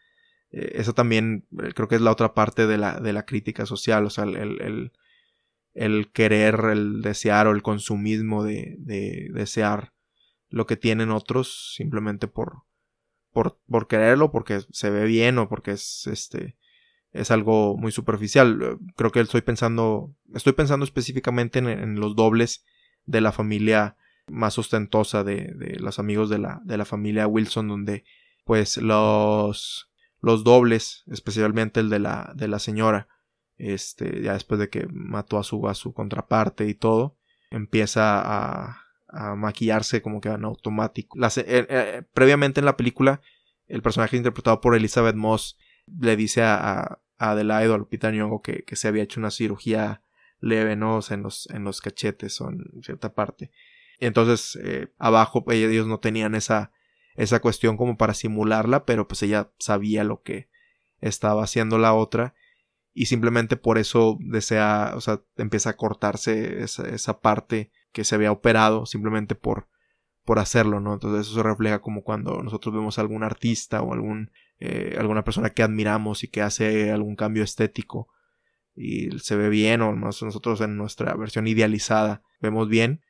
eh, 0.49 0.71
eso 0.73 0.93
también 0.93 1.45
eh, 1.61 1.71
creo 1.75 1.87
que 1.87 1.93
es 1.93 2.01
la 2.01 2.09
otra 2.09 2.33
parte 2.33 2.65
de 2.65 2.79
la, 2.79 2.99
de 2.99 3.13
la 3.13 3.27
crítica 3.27 3.67
social, 3.67 4.03
o 4.07 4.09
sea, 4.09 4.23
el, 4.23 4.59
el, 4.59 4.91
el, 5.75 6.11
querer, 6.11 6.59
el 6.71 7.03
desear 7.03 7.45
o 7.45 7.51
el 7.51 7.61
consumismo 7.61 8.43
de, 8.43 8.75
de, 8.79 9.29
desear 9.35 9.93
lo 10.49 10.65
que 10.65 10.77
tienen 10.77 11.11
otros 11.11 11.75
simplemente 11.75 12.27
por, 12.27 12.63
por, 13.31 13.59
por 13.69 13.87
quererlo, 13.87 14.31
porque 14.31 14.61
se 14.71 14.89
ve 14.89 15.05
bien 15.05 15.37
o 15.37 15.47
porque 15.47 15.73
es 15.73 16.07
este 16.07 16.57
es 17.11 17.31
algo 17.31 17.77
muy 17.77 17.91
superficial. 17.91 18.77
Creo 18.95 19.11
que 19.11 19.19
estoy 19.19 19.41
pensando, 19.41 20.13
estoy 20.33 20.53
pensando 20.53 20.85
específicamente 20.85 21.59
en, 21.59 21.99
los 21.99 22.15
dobles 22.15 22.65
de 23.05 23.21
la 23.21 23.31
familia 23.31 23.97
más 24.27 24.57
ostentosa 24.57 25.23
de, 25.23 25.53
de 25.55 25.79
los 25.79 25.99
amigos 25.99 26.29
de 26.29 26.39
la, 26.39 26.61
de 26.63 26.77
la 26.77 26.85
familia 26.85 27.27
Wilson, 27.27 27.67
donde 27.67 28.05
pues 28.45 28.77
los 28.77 29.91
los 30.21 30.43
dobles, 30.43 31.03
especialmente 31.07 31.79
el 31.79 31.89
de 31.89 31.99
la, 31.99 32.31
de 32.35 32.47
la 32.47 32.59
señora, 32.59 33.07
este, 33.57 34.21
ya 34.21 34.33
después 34.33 34.59
de 34.59 34.69
que 34.69 34.87
mató 34.91 35.37
a 35.37 35.43
su, 35.43 35.67
a 35.67 35.73
su 35.73 35.93
contraparte 35.93 36.67
y 36.67 36.75
todo, 36.75 37.17
empieza 37.49 38.21
a, 38.21 38.81
a 39.09 39.35
maquillarse 39.35 40.01
como 40.01 40.21
que 40.21 40.29
en 40.29 40.45
automático. 40.45 41.17
Eh, 41.19 41.41
eh, 41.45 42.03
previamente 42.13 42.59
en 42.59 42.65
la 42.65 42.77
película, 42.77 43.21
el 43.67 43.81
personaje 43.81 44.17
interpretado 44.17 44.61
por 44.61 44.75
Elizabeth 44.75 45.15
Moss 45.15 45.57
le 45.87 46.15
dice 46.15 46.43
a, 46.43 46.99
Adelaide 47.29 47.69
o 47.69 47.75
a 47.75 47.77
Lupita 47.77 48.11
que, 48.43 48.63
que, 48.63 48.75
se 48.75 48.87
había 48.87 49.03
hecho 49.03 49.19
una 49.19 49.31
cirugía 49.31 50.03
leve, 50.39 50.75
¿no? 50.75 50.99
en 51.09 51.23
los, 51.23 51.49
en 51.51 51.63
los 51.63 51.81
cachetes 51.81 52.41
o 52.41 52.49
en 52.49 52.63
cierta 52.83 53.13
parte. 53.13 53.51
Y 53.99 54.05
entonces, 54.05 54.59
eh, 54.63 54.91
abajo, 54.97 55.45
ellos 55.51 55.87
no 55.87 55.99
tenían 55.99 56.33
esa, 56.35 56.71
esa 57.15 57.39
cuestión 57.39 57.77
como 57.77 57.97
para 57.97 58.13
simularla, 58.13 58.85
pero 58.85 59.07
pues 59.07 59.21
ella 59.23 59.51
sabía 59.59 60.03
lo 60.03 60.23
que 60.23 60.49
estaba 60.99 61.43
haciendo 61.43 61.77
la 61.77 61.93
otra 61.93 62.33
y 62.93 63.05
simplemente 63.05 63.57
por 63.57 63.77
eso 63.77 64.17
desea, 64.19 64.93
o 64.95 65.01
sea, 65.01 65.21
empieza 65.37 65.71
a 65.71 65.77
cortarse 65.77 66.63
esa, 66.63 66.87
esa 66.89 67.21
parte 67.21 67.71
que 67.91 68.03
se 68.03 68.15
había 68.15 68.31
operado 68.31 68.85
simplemente 68.85 69.35
por, 69.35 69.67
por 70.25 70.39
hacerlo, 70.39 70.79
¿no? 70.79 70.93
Entonces 70.93 71.27
eso 71.27 71.35
se 71.35 71.43
refleja 71.43 71.79
como 71.79 72.03
cuando 72.03 72.41
nosotros 72.43 72.73
vemos 72.73 72.97
a 72.97 73.01
algún 73.01 73.23
artista 73.23 73.81
o 73.81 73.93
algún, 73.93 74.31
eh, 74.61 74.95
alguna 74.97 75.25
persona 75.25 75.49
que 75.49 75.63
admiramos 75.63 76.23
y 76.23 76.29
que 76.29 76.41
hace 76.41 76.91
algún 76.91 77.17
cambio 77.17 77.43
estético 77.43 78.07
y 78.73 79.19
se 79.19 79.35
ve 79.35 79.49
bien 79.49 79.81
o 79.81 79.93
nosotros 79.93 80.61
en 80.61 80.77
nuestra 80.77 81.13
versión 81.15 81.45
idealizada 81.47 82.23
vemos 82.39 82.69
bien 82.69 83.01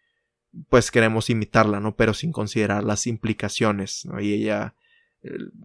pues 0.69 0.91
queremos 0.91 1.29
imitarla, 1.29 1.79
¿no? 1.79 1.95
Pero 1.95 2.13
sin 2.13 2.31
considerar 2.31 2.83
las 2.83 3.07
implicaciones, 3.07 4.05
¿no? 4.05 4.19
Y 4.19 4.33
ella, 4.33 4.75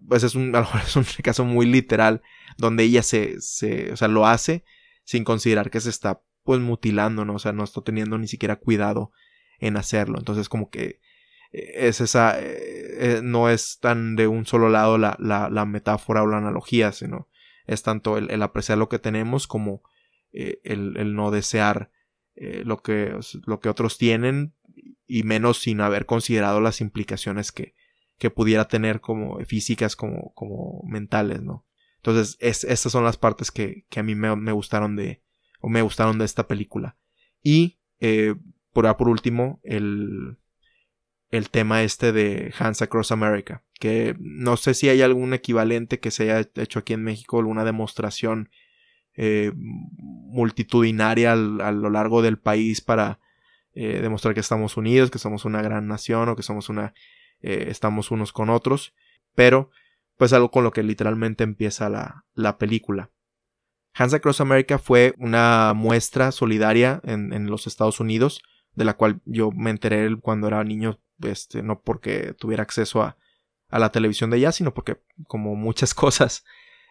pues 0.09 0.23
es 0.23 0.35
un, 0.35 0.55
es 0.87 0.97
un 0.97 1.05
caso 1.23 1.45
muy 1.45 1.67
literal, 1.67 2.23
donde 2.57 2.85
ella 2.85 3.03
se, 3.03 3.41
se, 3.41 3.93
o 3.93 3.97
sea, 3.97 4.09
lo 4.09 4.27
hace 4.27 4.65
sin 5.05 5.25
considerar 5.25 5.71
que 5.71 5.81
se 5.81 5.91
está, 5.91 6.23
pues, 6.45 6.61
mutilando, 6.61 7.25
¿no? 7.25 7.35
O 7.35 7.39
sea, 7.39 7.53
no 7.53 7.65
está 7.65 7.83
teniendo 7.83 8.19
ni 8.19 8.29
siquiera 8.29 8.57
cuidado 8.57 9.13
en 9.59 9.77
hacerlo. 9.77 10.19
Entonces, 10.19 10.49
como 10.49 10.71
que 10.71 11.01
es 11.53 12.01
esa, 12.01 12.41
eh, 12.41 13.17
eh, 13.19 13.21
no 13.23 13.49
es 13.49 13.79
tan 13.81 14.17
de 14.17 14.27
un 14.27 14.47
solo 14.47 14.69
lado 14.69 14.99
la, 14.99 15.17
la, 15.19 15.49
la 15.51 15.65
metáfora 15.65 16.23
o 16.23 16.27
la 16.27 16.39
analogía, 16.39 16.93
sino 16.93 17.29
es 17.67 17.83
tanto 17.83 18.19
el, 18.19 18.43
apreciar 18.43 18.79
lo 18.79 18.89
que 18.89 18.99
tenemos 18.99 19.47
como 19.47 19.83
el, 20.33 20.61
el, 20.97 21.15
no 21.15 21.31
desear 21.31 21.91
lo, 22.37 22.83
que, 22.83 23.19
lo 23.47 23.61
que 23.61 23.69
otros 23.71 23.97
tienen 23.97 24.55
y 25.07 25.23
menos 25.23 25.59
sin 25.59 25.81
haber 25.81 26.05
considerado 26.05 26.61
las 26.61 26.81
implicaciones 26.81 27.53
que, 27.53 27.75
que 28.19 28.31
pudiera 28.31 28.69
tener 28.69 29.01
como 29.01 29.39
físicas 29.45 29.97
como, 29.97 30.33
como 30.35 30.83
mentales, 30.87 31.43
¿no? 31.43 31.67
Entonces, 31.97 32.37
es, 32.41 32.65
estas 32.65 32.93
son 32.93 33.05
las 33.05 33.17
partes 33.17 33.51
que, 33.51 33.85
que 33.91 34.01
a 34.01 34.03
mí 34.03 34.15
me, 34.15 34.35
me, 34.37 34.53
gustaron 34.53 34.95
de, 34.95 35.23
o 35.61 35.69
me 35.69 35.83
gustaron 35.83 36.19
de 36.19 36.25
esta 36.25 36.47
película. 36.47 36.97
Y, 37.43 37.81
eh, 37.99 38.37
por, 38.73 38.97
por 38.97 39.09
último, 39.09 39.61
el, 39.65 40.39
el 41.31 41.51
tema 41.51 41.83
este 41.83 42.13
de 42.13 42.53
Hands 42.59 42.81
Across 42.81 43.13
America, 43.13 43.65
que 43.79 44.15
no 44.19 44.57
sé 44.57 44.75
si 44.75 44.89
hay 44.89 45.03
algún 45.03 45.35
equivalente 45.35 45.99
que 45.99 46.11
se 46.11 46.31
haya 46.31 46.49
hecho 46.57 46.79
aquí 46.79 46.93
en 46.93 47.03
México, 47.03 47.39
alguna 47.39 47.65
demostración 47.65 48.51
eh, 49.15 49.53
multitudinaria 49.55 51.33
a 51.33 51.37
lo 51.37 51.91
largo 51.91 52.23
del 52.23 52.39
país 52.39 52.81
para 52.81 53.19
eh, 53.75 54.01
demostrar 54.01 54.35
que 54.35 54.41
estamos 54.41 54.77
unidos, 54.77 55.11
que 55.11 55.19
somos 55.19 55.45
una 55.45 55.63
gran 55.63 55.89
nación 55.89 56.29
o 56.29 56.37
que 56.37 56.43
somos 56.43 56.69
una, 56.69 56.95
eh, 57.41 57.67
estamos 57.69 58.11
unos 58.11 58.33
con 58.33 58.51
otros, 58.51 58.95
pero 59.35 59.71
pues 60.17 60.33
algo 60.33 60.51
con 60.51 60.65
lo 60.65 60.71
que 60.71 60.83
literalmente 60.83 61.45
empieza 61.45 61.89
la, 61.89 62.25
la 62.35 62.59
película. 62.59 63.11
Hands 63.95 64.15
Across 64.15 64.41
America 64.43 64.79
fue 64.79 65.15
una 65.19 65.73
muestra 65.75 66.31
solidaria 66.31 67.01
en, 67.05 67.33
en, 67.33 67.47
los 67.47 67.67
Estados 67.67 68.01
Unidos, 68.01 68.43
de 68.75 68.85
la 68.85 68.95
cual 68.95 69.21
yo 69.25 69.51
me 69.51 69.71
enteré 69.71 70.15
cuando 70.21 70.49
era 70.49 70.63
niño, 70.65 71.01
este, 71.23 71.63
no 71.63 71.81
porque 71.83 72.35
tuviera 72.39 72.63
acceso 72.63 73.03
a, 73.03 73.17
la 73.69 73.91
televisión 73.91 74.31
de 74.31 74.37
allá, 74.37 74.53
sino 74.53 74.73
porque, 74.73 74.99
como 75.27 75.57
muchas 75.57 75.93
cosas, 75.95 76.45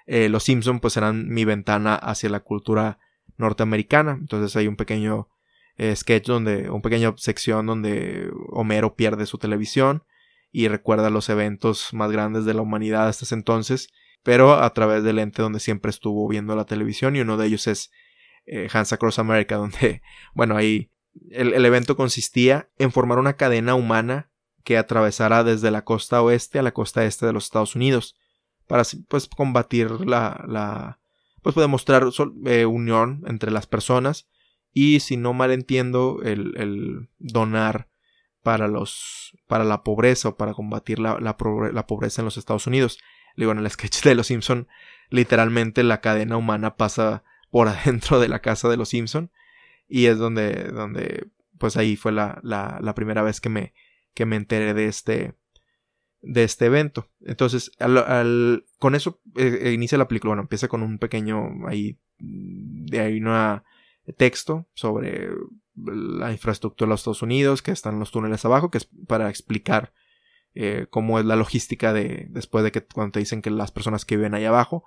eh, 0.06 0.30
los 0.30 0.44
Simpson 0.44 0.80
pues 0.80 0.98
eran 0.98 1.30
mi 1.30 1.46
ventana 1.46 1.96
hacia 1.96 2.30
la 2.30 2.42
cultura 2.42 3.00
norteamericana. 3.38 4.18
Entonces 4.20 4.56
hay 4.56 4.68
un 4.68 4.76
pequeño 4.76 5.30
eh, 5.78 5.96
sketch 5.96 6.28
donde, 6.28 6.70
un 6.70 6.82
pequeño 6.82 7.16
sección 7.18 7.66
donde 7.66 8.30
Homero 8.50 8.96
pierde 8.96 9.26
su 9.26 9.38
televisión 9.38 10.04
y 10.52 10.68
recuerda 10.70 11.10
los 11.10 11.28
eventos 11.30 11.94
más 11.94 12.12
grandes 12.12 12.46
de 12.46 12.54
la 12.54 12.62
humanidad 12.62 13.10
hasta 13.10 13.26
ese 13.26 13.36
entonces, 13.36 13.90
pero 14.24 14.54
a 14.54 14.74
través 14.74 15.04
del 15.04 15.20
ente 15.20 15.42
donde 15.42 15.60
siempre 15.60 15.90
estuvo 15.90 16.28
viendo 16.30 16.56
la 16.56 16.66
televisión 16.66 17.16
y 17.16 17.20
uno 17.20 17.36
de 17.36 17.48
ellos 17.48 17.68
es 17.68 17.92
eh, 18.46 18.70
Hands 18.72 18.94
Across 18.94 19.20
America, 19.20 19.56
donde, 19.58 20.02
bueno, 20.34 20.56
ahí 20.56 20.92
el, 21.32 21.54
el, 21.54 21.66
evento 21.66 21.96
consistía 21.96 22.70
en 22.78 22.92
formar 22.92 23.20
una 23.20 23.34
cadena 23.34 23.76
humana 23.76 24.30
que 24.64 24.78
atravesara 24.78 25.44
desde 25.44 25.72
la 25.72 25.84
costa 25.84 26.22
oeste 26.22 26.60
a 26.60 26.64
la 26.64 26.74
costa 26.74 27.06
este 27.06 27.26
de 27.26 27.34
los 27.34 27.46
Estados 27.46 27.76
Unidos 27.76 28.16
para 28.68 28.84
pues 29.08 29.28
combatir 29.28 29.92
la, 30.02 30.44
la 30.48 31.00
pues 31.42 31.56
demostrar 31.56 32.08
eh, 32.46 32.66
unión 32.66 33.24
entre 33.28 33.52
las 33.52 33.68
personas 33.68 34.28
y 34.74 35.00
si 35.00 35.18
no 35.18 35.34
mal 35.34 35.52
entiendo 35.52 36.20
el, 36.24 36.54
el 36.58 37.10
donar 37.20 37.88
para 38.42 38.68
los 38.68 39.38
para 39.48 39.64
la 39.64 39.84
pobreza 39.84 40.30
o 40.30 40.38
para 40.38 40.54
combatir 40.54 41.00
la, 41.00 41.20
la, 41.20 41.38
pobreza 41.38 42.22
en 42.22 42.26
los 42.26 42.38
Estados 42.38 42.68
Unidos. 42.68 43.00
Digo, 43.36 43.52
en 43.52 43.60
el 43.60 43.70
sketch 43.70 44.04
de 44.04 44.16
los 44.16 44.28
Simpson, 44.28 44.68
literalmente 45.10 45.84
la 45.84 46.02
cadena 46.02 46.38
humana 46.38 46.76
pasa 46.76 47.24
por 47.52 47.68
adentro 47.68 48.20
de 48.20 48.28
la 48.28 48.40
casa 48.40 48.70
de 48.70 48.78
los 48.78 48.90
Simpson 48.90 49.32
y 49.88 50.06
es 50.06 50.18
donde, 50.18 50.66
donde 50.66 51.28
pues 51.58 51.78
ahí 51.78 51.96
fue 51.96 52.12
la, 52.12 52.40
la, 52.44 52.96
primera 52.96 53.22
vez 53.22 53.40
que 53.42 53.50
me, 53.50 53.74
que 54.14 54.26
me 54.26 54.36
enteré 54.36 54.74
de 54.74 54.86
este, 54.88 55.36
de 56.22 56.44
este 56.44 56.66
evento. 56.66 57.10
Entonces, 57.22 57.72
con 58.80 58.96
eso 58.96 59.22
eh, 59.36 59.72
inicia 59.74 59.98
la 59.98 60.08
película. 60.08 60.32
Bueno, 60.32 60.44
empieza 60.44 60.68
con 60.68 60.84
un 60.84 60.98
pequeño 61.00 61.68
ahí, 61.68 62.00
de 62.18 63.00
ahí 63.00 63.18
una 63.18 63.64
texto 64.18 64.68
sobre 64.74 65.30
la 65.76 66.32
infraestructura 66.32 66.88
de 66.88 66.92
los 66.92 67.02
Estados 67.02 67.22
Unidos, 67.22 67.62
que 67.62 67.72
están 67.72 68.00
los 68.00 68.12
túneles 68.12 68.46
abajo, 68.46 68.70
que 68.70 68.78
es 68.78 68.90
para 69.08 69.30
explicar 69.30 69.94
eh, 70.54 70.88
cómo 70.90 71.20
es 71.20 71.26
la 71.26 71.36
logística 71.36 71.92
de 71.92 72.28
después 72.30 72.64
de 72.64 72.72
que 72.72 72.86
cuando 72.86 73.14
te 73.14 73.20
dicen 73.20 73.42
que 73.42 73.50
las 73.50 73.72
personas 73.72 74.06
que 74.06 74.16
viven 74.18 74.34
ahí 74.34 74.46
abajo. 74.46 74.86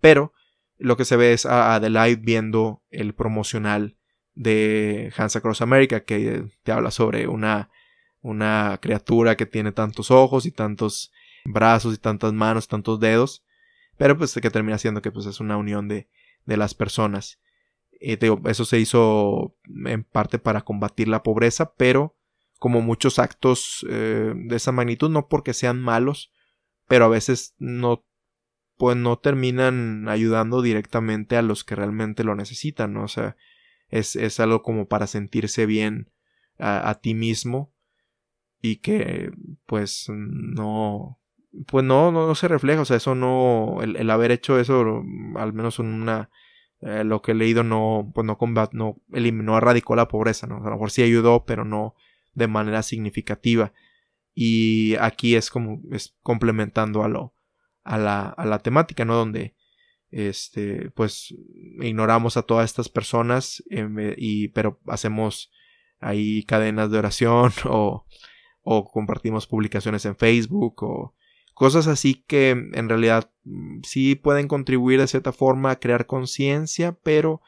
Pero 0.00 0.32
lo 0.78 0.96
que 0.96 1.04
se 1.04 1.16
ve 1.16 1.32
es 1.32 1.46
a 1.46 1.74
Adelaide 1.74 2.22
viendo 2.22 2.82
el 2.90 3.14
promocional 3.14 3.96
de 4.34 5.12
Hands 5.16 5.34
Across 5.36 5.62
America 5.62 6.04
que 6.04 6.44
te 6.62 6.72
habla 6.72 6.90
sobre 6.90 7.28
una, 7.28 7.70
una 8.20 8.78
criatura 8.80 9.36
que 9.36 9.46
tiene 9.46 9.72
tantos 9.72 10.10
ojos 10.10 10.46
y 10.46 10.52
tantos 10.52 11.12
brazos 11.44 11.94
y 11.94 11.98
tantas 11.98 12.32
manos, 12.32 12.68
tantos 12.68 13.00
dedos, 13.00 13.44
pero 13.96 14.16
pues 14.16 14.34
que 14.34 14.50
termina 14.50 14.78
siendo 14.78 15.02
que 15.02 15.10
pues 15.10 15.26
es 15.26 15.40
una 15.40 15.56
unión 15.56 15.88
de, 15.88 16.08
de 16.44 16.56
las 16.56 16.74
personas. 16.74 17.40
Eh, 18.00 18.18
eso 18.46 18.64
se 18.64 18.80
hizo 18.80 19.56
en 19.86 20.04
parte 20.04 20.38
para 20.38 20.62
combatir 20.62 21.08
la 21.08 21.22
pobreza, 21.22 21.74
pero 21.74 22.16
como 22.58 22.80
muchos 22.80 23.18
actos 23.18 23.84
eh, 23.88 24.32
de 24.36 24.56
esa 24.56 24.72
magnitud, 24.72 25.10
no 25.10 25.28
porque 25.28 25.54
sean 25.54 25.80
malos, 25.80 26.32
pero 26.86 27.06
a 27.06 27.08
veces 27.08 27.54
no 27.58 28.04
pues 28.76 28.96
no 28.96 29.18
terminan 29.18 30.08
ayudando 30.08 30.62
directamente 30.62 31.36
a 31.36 31.42
los 31.42 31.62
que 31.62 31.76
realmente 31.76 32.24
lo 32.24 32.34
necesitan, 32.34 32.94
¿no? 32.94 33.04
O 33.04 33.08
sea, 33.08 33.36
es, 33.92 34.16
es 34.16 34.40
algo 34.40 34.62
como 34.62 34.88
para 34.88 35.06
sentirse 35.06 35.66
bien 35.66 36.10
a, 36.58 36.98
ti 37.00 37.14
mismo 37.14 37.72
y 38.60 38.76
que 38.76 39.32
pues 39.66 40.06
no 40.08 41.18
pues 41.66 41.84
no, 41.84 42.12
no, 42.12 42.34
se 42.34 42.48
refleja, 42.48 42.80
o 42.80 42.84
sea, 42.84 42.96
eso 42.96 43.14
no, 43.14 43.80
el, 43.82 44.10
haber 44.10 44.30
hecho 44.30 44.58
eso, 44.58 45.02
al 45.36 45.52
menos 45.52 45.78
en 45.80 45.86
una, 45.86 46.30
eh, 46.80 47.04
lo 47.04 47.20
que 47.20 47.32
he 47.32 47.34
leído 47.34 47.62
no, 47.62 48.10
pues 48.14 48.26
no 48.26 48.38
combat, 48.38 48.72
no 48.72 48.96
eliminó, 49.12 49.58
erradicó 49.58 49.94
la 49.94 50.08
pobreza, 50.08 50.46
¿no? 50.46 50.56
a 50.56 50.64
lo 50.64 50.70
mejor 50.70 50.90
sí 50.90 51.02
ayudó, 51.02 51.44
pero 51.44 51.64
no 51.64 51.94
de 52.32 52.48
manera 52.48 52.82
significativa. 52.82 53.72
Y 54.34 54.94
aquí 54.96 55.34
es 55.36 55.50
como, 55.50 55.82
es 55.90 56.16
complementando 56.22 57.04
a 57.04 57.08
lo, 57.08 57.34
a 57.84 57.98
la, 57.98 58.28
a 58.30 58.46
la 58.46 58.60
temática, 58.60 59.04
¿no? 59.04 59.14
Donde, 59.14 59.54
este, 60.12 60.90
pues, 60.90 61.34
ignoramos 61.80 62.36
a 62.36 62.42
todas 62.42 62.70
estas 62.70 62.88
personas, 62.88 63.62
em, 63.70 64.14
y, 64.16 64.48
pero 64.48 64.78
hacemos 64.86 65.50
ahí 65.98 66.44
cadenas 66.44 66.90
de 66.90 66.98
oración 66.98 67.50
o, 67.64 68.06
o 68.62 68.84
compartimos 68.84 69.46
publicaciones 69.46 70.04
en 70.04 70.16
Facebook 70.16 70.82
o 70.84 71.14
cosas 71.54 71.86
así 71.86 72.24
que 72.26 72.50
en 72.50 72.88
realidad 72.88 73.30
mm, 73.44 73.80
sí 73.82 74.14
pueden 74.14 74.48
contribuir 74.48 75.00
de 75.00 75.06
cierta 75.06 75.32
forma 75.32 75.70
a 75.70 75.80
crear 75.80 76.06
conciencia, 76.06 76.96
pero 77.02 77.40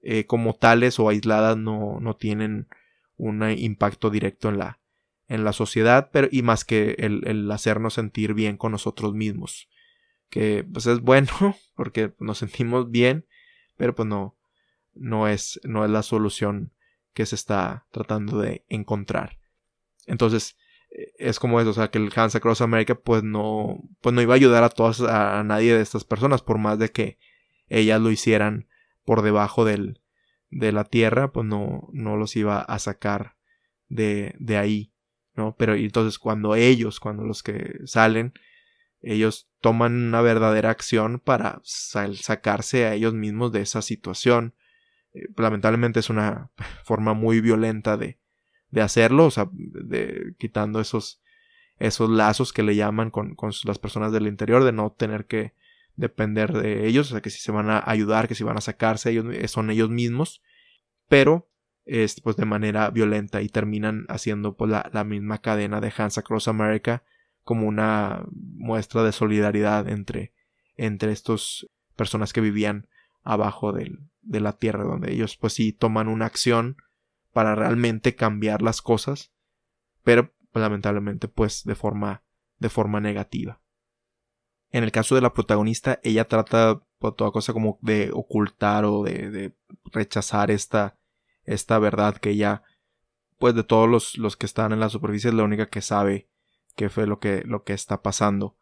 eh, 0.00 0.26
como 0.26 0.54
tales 0.54 0.98
o 0.98 1.08
aisladas 1.08 1.56
no, 1.56 2.00
no 2.00 2.16
tienen 2.16 2.68
un 3.16 3.42
impacto 3.50 4.10
directo 4.10 4.48
en 4.48 4.58
la, 4.58 4.78
en 5.26 5.44
la 5.44 5.52
sociedad, 5.52 6.10
pero 6.12 6.28
y 6.30 6.42
más 6.42 6.64
que 6.64 6.96
el, 6.98 7.50
hacernos 7.50 7.94
sentir 7.94 8.32
bien 8.32 8.56
con 8.56 8.72
nosotros 8.72 9.14
mismos. 9.14 9.68
Que 10.30 10.64
pues 10.64 10.86
es 10.86 11.00
bueno 11.00 11.30
porque 11.76 12.14
nos 12.18 12.38
sentimos 12.38 12.90
bien, 12.90 13.26
pero 13.76 13.94
pues 13.94 14.08
no, 14.08 14.36
no 14.94 15.28
es, 15.28 15.60
no 15.64 15.84
es 15.84 15.90
la 15.90 16.02
solución 16.02 16.72
que 17.14 17.26
se 17.26 17.34
está 17.34 17.86
tratando 17.90 18.38
de 18.38 18.64
encontrar. 18.68 19.38
Entonces, 20.06 20.56
es 20.90 21.38
como 21.38 21.60
eso, 21.60 21.70
o 21.70 21.74
sea, 21.74 21.90
que 21.90 21.98
el 21.98 22.10
Hands 22.14 22.34
Across 22.34 22.60
America 22.60 22.94
pues 22.94 23.22
no, 23.22 23.82
pues 24.00 24.14
no 24.14 24.22
iba 24.22 24.34
a 24.34 24.36
ayudar 24.36 24.64
a 24.64 24.70
todas, 24.70 25.00
a, 25.00 25.42
nadie 25.44 25.74
de 25.74 25.82
estas 25.82 26.04
personas, 26.04 26.42
por 26.42 26.58
más 26.58 26.78
de 26.78 26.90
que 26.90 27.18
ellas 27.68 28.00
lo 28.00 28.10
hicieran 28.10 28.68
por 29.04 29.22
debajo 29.22 29.64
del, 29.64 30.00
de 30.50 30.72
la 30.72 30.84
tierra, 30.84 31.32
pues 31.32 31.46
no, 31.46 31.88
no 31.92 32.16
los 32.16 32.36
iba 32.36 32.60
a 32.60 32.78
sacar 32.78 33.36
de, 33.88 34.34
de 34.38 34.56
ahí. 34.56 34.92
¿no? 35.34 35.54
Pero 35.56 35.74
entonces 35.74 36.18
cuando 36.18 36.54
ellos, 36.54 37.00
cuando 37.00 37.24
los 37.24 37.42
que 37.42 37.78
salen, 37.84 38.32
ellos 39.00 39.47
toman 39.60 40.08
una 40.08 40.20
verdadera 40.20 40.70
acción 40.70 41.20
para 41.20 41.60
sacarse 41.64 42.86
a 42.86 42.94
ellos 42.94 43.14
mismos 43.14 43.52
de 43.52 43.62
esa 43.62 43.82
situación. 43.82 44.54
Eh, 45.14 45.28
lamentablemente 45.36 46.00
es 46.00 46.10
una 46.10 46.50
forma 46.84 47.14
muy 47.14 47.40
violenta 47.40 47.96
de, 47.96 48.18
de 48.70 48.82
hacerlo, 48.82 49.26
o 49.26 49.30
sea, 49.30 49.48
de, 49.52 50.34
quitando 50.38 50.80
esos, 50.80 51.20
esos 51.78 52.10
lazos 52.10 52.52
que 52.52 52.62
le 52.62 52.76
llaman 52.76 53.10
con, 53.10 53.34
con 53.34 53.52
las 53.64 53.78
personas 53.78 54.12
del 54.12 54.26
interior, 54.26 54.64
de 54.64 54.72
no 54.72 54.92
tener 54.92 55.26
que 55.26 55.54
depender 55.96 56.52
de 56.52 56.86
ellos, 56.86 57.08
o 57.08 57.14
sea, 57.14 57.20
que 57.20 57.30
si 57.30 57.40
se 57.40 57.50
van 57.52 57.70
a 57.70 57.82
ayudar, 57.84 58.28
que 58.28 58.36
si 58.36 58.44
van 58.44 58.56
a 58.56 58.60
sacarse, 58.60 59.10
ellos, 59.10 59.26
son 59.50 59.70
ellos 59.70 59.90
mismos, 59.90 60.42
pero 61.08 61.50
es 61.84 62.20
pues 62.20 62.36
de 62.36 62.44
manera 62.44 62.90
violenta 62.90 63.42
y 63.42 63.48
terminan 63.48 64.04
haciendo 64.08 64.56
pues 64.56 64.70
la, 64.70 65.04
misma 65.04 65.38
cadena 65.38 65.80
de 65.80 65.92
Hands 65.96 66.16
Across 66.16 66.48
America 66.48 67.02
como 67.48 67.66
una 67.66 68.26
muestra 68.30 69.02
de 69.02 69.10
solidaridad 69.10 69.88
entre, 69.88 70.34
entre 70.76 71.12
estos 71.12 71.66
personas 71.96 72.34
que 72.34 72.42
vivían 72.42 72.88
abajo 73.22 73.72
del, 73.72 74.10
de 74.20 74.40
la 74.40 74.52
tierra 74.52 74.84
donde 74.84 75.14
ellos 75.14 75.38
pues 75.38 75.54
sí 75.54 75.72
toman 75.72 76.08
una 76.08 76.26
acción 76.26 76.76
para 77.32 77.54
realmente 77.54 78.14
cambiar 78.14 78.60
las 78.60 78.82
cosas 78.82 79.32
pero 80.02 80.34
lamentablemente 80.52 81.26
pues 81.26 81.64
de 81.64 81.74
forma 81.74 82.22
de 82.58 82.68
forma 82.68 83.00
negativa. 83.00 83.62
En 84.70 84.84
el 84.84 84.92
caso 84.92 85.14
de 85.14 85.22
la 85.22 85.32
protagonista 85.32 86.00
ella 86.02 86.28
trata 86.28 86.82
por 86.98 87.14
toda 87.14 87.30
cosa 87.30 87.54
como 87.54 87.78
de 87.80 88.10
ocultar 88.12 88.84
o 88.84 89.04
de, 89.04 89.30
de 89.30 89.56
rechazar 89.90 90.50
esta 90.50 90.98
esta 91.44 91.78
verdad 91.78 92.18
que 92.18 92.28
ella, 92.28 92.62
pues 93.38 93.54
de 93.54 93.64
todos 93.64 93.88
los, 93.88 94.18
los 94.18 94.36
que 94.36 94.44
están 94.44 94.74
en 94.74 94.80
la 94.80 94.90
superficie 94.90 95.30
es 95.30 95.34
la 95.34 95.44
única 95.44 95.70
que 95.70 95.80
sabe 95.80 96.28
qué 96.78 96.88
fue 96.88 97.08
lo 97.08 97.18
que, 97.18 97.42
lo 97.44 97.64
que 97.64 97.72
está 97.72 98.02
pasando. 98.02 98.56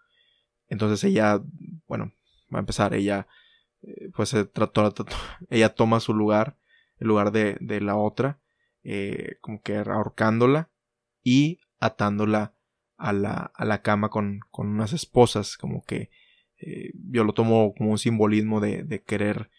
Entonces 0.69 1.05
ella, 1.05 1.43
bueno, 1.87 2.15
va 2.53 2.59
a 2.59 2.61
empezar, 2.61 2.95
ella, 2.95 3.29
eh, 3.83 4.11
pues 4.17 4.31
se 4.31 4.47
trató, 4.47 4.93
ella 5.51 5.75
toma 5.75 6.01
su 6.01 6.15
lugar, 6.15 6.57
el 6.99 7.09
lugar 7.09 7.31
de, 7.31 7.59
de 7.61 7.83
la 7.83 7.97
otra, 7.97 8.41
eh, 8.83 9.37
como 9.43 9.61
que 9.61 9.77
ahorcándola 9.77 10.71
y 11.23 11.61
atándola 11.79 12.55
a 12.97 13.13
la, 13.13 13.53
a 13.55 13.65
la 13.67 13.83
cama 13.83 14.09
con, 14.09 14.41
con 14.51 14.69
unas 14.69 14.95
esposas, 14.95 15.59
como 15.59 15.85
que 15.85 16.09
eh, 16.59 16.93
yo 17.11 17.23
lo 17.23 17.35
tomo 17.35 17.75
como 17.77 17.91
un 17.91 17.99
simbolismo 17.99 18.61
de, 18.61 18.83
de 18.83 19.03
querer 19.03 19.51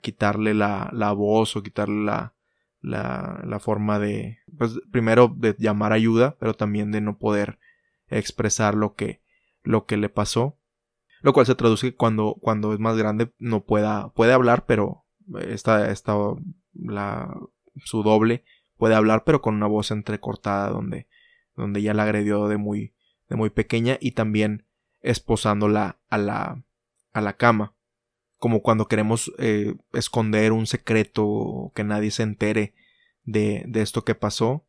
quitarle 0.00 0.54
la, 0.54 0.88
la 0.94 1.12
voz 1.12 1.54
o 1.54 1.62
quitarle 1.62 2.02
la, 2.02 2.32
la, 2.80 3.42
la 3.44 3.60
forma 3.60 3.98
de, 3.98 4.38
pues 4.56 4.80
primero 4.90 5.28
de 5.36 5.54
llamar 5.58 5.92
ayuda, 5.92 6.38
pero 6.40 6.54
también 6.54 6.92
de 6.92 7.02
no 7.02 7.18
poder 7.18 7.58
expresar 8.08 8.74
lo 8.74 8.94
que, 8.94 9.22
lo 9.62 9.86
que 9.86 9.96
le 9.96 10.08
pasó. 10.08 10.58
Lo 11.22 11.32
cual 11.32 11.46
se 11.46 11.54
traduce 11.54 11.94
cuando, 11.94 12.36
cuando 12.40 12.72
es 12.72 12.78
más 12.78 12.96
grande 12.96 13.32
no 13.38 13.64
pueda, 13.64 14.10
puede 14.10 14.32
hablar, 14.32 14.66
pero 14.66 15.04
está, 15.40 15.90
está 15.90 16.14
la, 16.74 17.34
su 17.84 18.02
doble 18.02 18.44
puede 18.76 18.94
hablar, 18.94 19.24
pero 19.24 19.40
con 19.40 19.54
una 19.54 19.66
voz 19.66 19.90
entrecortada 19.90 20.68
donde, 20.68 21.08
donde 21.54 21.82
ya 21.82 21.94
la 21.94 22.02
agredió 22.02 22.46
de 22.48 22.58
muy, 22.58 22.94
de 23.28 23.36
muy 23.36 23.50
pequeña 23.50 23.96
y 24.00 24.12
también 24.12 24.66
esposándola 25.00 25.98
a 26.08 26.18
la, 26.18 26.62
a 27.12 27.20
la 27.20 27.36
cama 27.36 27.76
como 28.38 28.62
cuando 28.62 28.86
queremos 28.86 29.32
eh, 29.38 29.74
esconder 29.92 30.52
un 30.52 30.66
secreto 30.66 31.72
que 31.74 31.84
nadie 31.84 32.10
se 32.10 32.22
entere 32.22 32.74
de, 33.24 33.64
de, 33.66 33.82
esto 33.82 34.04
que 34.04 34.14
pasó 34.14 34.66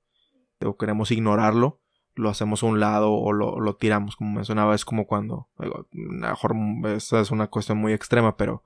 o 0.64 0.78
queremos 0.78 1.12
ignorarlo 1.12 1.82
lo 2.18 2.30
hacemos 2.30 2.64
a 2.64 2.66
un 2.66 2.80
lado 2.80 3.14
o 3.14 3.32
lo, 3.32 3.76
tiramos 3.76 4.16
como 4.16 4.34
mencionaba 4.34 4.76
es 4.76 4.86
como 4.86 5.06
cuando 5.06 5.48
mejor 5.92 6.56
esta 6.86 7.22
es 7.22 7.32
una 7.32 7.48
cuestión 7.48 7.78
muy 7.78 7.94
extrema 7.94 8.36
pero 8.36 8.64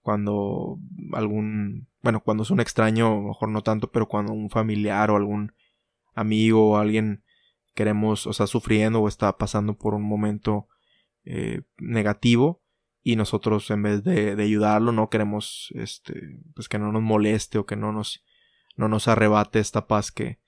cuando 0.00 0.78
algún 1.12 1.88
bueno 2.02 2.20
cuando 2.20 2.44
es 2.44 2.50
un 2.50 2.60
extraño 2.60 3.20
mejor 3.20 3.48
no 3.48 3.62
tanto 3.62 3.90
pero 3.90 4.06
cuando 4.06 4.32
un 4.32 4.48
familiar 4.48 5.10
o 5.10 5.16
algún 5.16 5.52
amigo 6.14 6.70
o 6.70 6.76
alguien 6.76 7.24
queremos 7.74 8.26
o 8.26 8.30
está 8.30 8.46
sufriendo 8.46 9.00
o 9.00 9.08
está 9.08 9.36
pasando 9.36 9.76
por 9.76 9.94
un 9.94 10.02
momento 10.02 10.68
eh, 11.24 11.62
negativo 11.78 12.62
y 13.02 13.16
nosotros 13.16 13.70
en 13.70 13.82
vez 13.82 14.04
de, 14.04 14.40
ayudarlo 14.40 14.92
no 14.92 15.10
queremos 15.10 15.72
este 15.74 16.38
pues 16.54 16.68
que 16.68 16.78
no 16.78 16.92
nos 16.92 17.02
moleste 17.02 17.58
o 17.58 17.66
que 17.66 17.76
no 17.76 17.92
nos 17.92 18.24
no 18.76 18.88
nos 18.88 19.08
arrebate 19.08 19.58
esta 19.58 19.86
paz 19.86 20.10
que, 20.10 20.38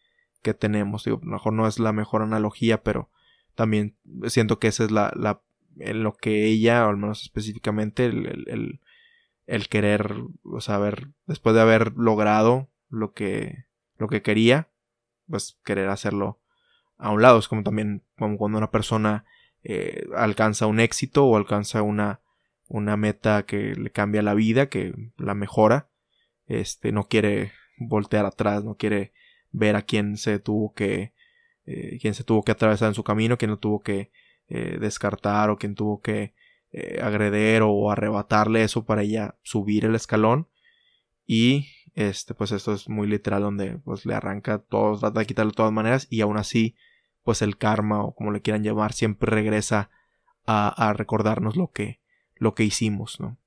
que 0.46 0.54
tenemos 0.54 1.02
digo 1.04 1.18
a 1.20 1.24
lo 1.24 1.32
mejor 1.32 1.52
no 1.52 1.66
es 1.66 1.80
la 1.80 1.92
mejor 1.92 2.22
analogía 2.22 2.84
pero 2.84 3.10
también 3.56 3.96
siento 4.28 4.60
que 4.60 4.68
esa 4.68 4.84
es 4.84 4.92
la, 4.92 5.42
en 5.78 6.04
lo 6.04 6.14
que 6.14 6.46
ella 6.46 6.86
o 6.86 6.90
al 6.90 6.96
menos 6.96 7.22
específicamente 7.22 8.06
el, 8.06 8.80
el, 9.46 9.68
querer 9.68 10.14
o 10.44 10.60
sea 10.60 10.78
después 11.26 11.54
de 11.54 11.60
haber 11.60 11.94
logrado 11.96 12.68
lo 12.88 13.12
que 13.12 13.64
lo 13.98 14.06
que 14.06 14.22
quería 14.22 14.68
pues 15.28 15.58
querer 15.64 15.88
hacerlo 15.88 16.40
a 16.96 17.10
un 17.10 17.22
lado. 17.22 17.38
Es 17.40 17.48
como 17.48 17.64
también 17.64 18.04
como 18.16 18.36
cuando 18.38 18.58
una 18.58 18.70
persona 18.70 19.24
eh, 19.64 20.06
alcanza 20.14 20.66
un 20.66 20.78
éxito 20.78 21.26
o 21.26 21.36
alcanza 21.36 21.82
una 21.82 22.20
una 22.68 22.96
meta 22.96 23.46
que 23.46 23.74
le 23.74 23.90
cambia 23.90 24.22
la 24.22 24.34
vida, 24.34 24.68
que 24.68 24.92
la 25.16 25.34
mejora, 25.34 25.88
este, 26.46 26.92
no 26.92 27.08
quiere 27.08 27.52
voltear 27.78 28.26
atrás, 28.26 28.64
no 28.64 28.76
quiere 28.76 29.12
ver 29.56 29.74
a 29.76 29.82
quién 29.82 30.16
se 30.16 30.38
tuvo 30.38 30.74
que 30.74 31.14
eh, 31.64 31.98
quién 32.00 32.14
se 32.14 32.24
tuvo 32.24 32.42
que 32.42 32.52
atravesar 32.52 32.88
en 32.88 32.94
su 32.94 33.02
camino, 33.02 33.38
quién 33.38 33.50
lo 33.50 33.58
tuvo 33.58 33.82
que 33.82 34.12
eh, 34.48 34.76
descartar 34.78 35.50
o 35.50 35.58
quién 35.58 35.74
tuvo 35.74 36.00
que 36.00 36.34
eh, 36.70 37.00
agreder 37.02 37.62
o 37.62 37.90
arrebatarle 37.90 38.62
eso 38.62 38.84
para 38.84 39.02
ella 39.02 39.36
subir 39.42 39.84
el 39.84 39.94
escalón. 39.94 40.48
Y 41.26 41.66
este, 41.94 42.34
pues 42.34 42.52
esto 42.52 42.72
es 42.72 42.88
muy 42.88 43.08
literal 43.08 43.42
donde 43.42 43.78
pues 43.78 44.06
le 44.06 44.14
arranca 44.14 44.58
todo, 44.58 44.98
trata 44.98 45.20
de 45.20 45.26
quitarlo 45.26 45.50
de 45.50 45.56
todas 45.56 45.72
maneras 45.72 46.06
y 46.08 46.20
aún 46.20 46.36
así, 46.36 46.76
pues 47.24 47.42
el 47.42 47.56
karma 47.56 48.04
o 48.04 48.14
como 48.14 48.30
le 48.30 48.42
quieran 48.42 48.62
llamar, 48.62 48.92
siempre 48.92 49.30
regresa 49.30 49.90
a, 50.46 50.68
a 50.68 50.92
recordarnos 50.92 51.56
lo 51.56 51.72
que, 51.72 52.00
lo 52.36 52.54
que 52.54 52.62
hicimos, 52.62 53.18
¿no? 53.18 53.38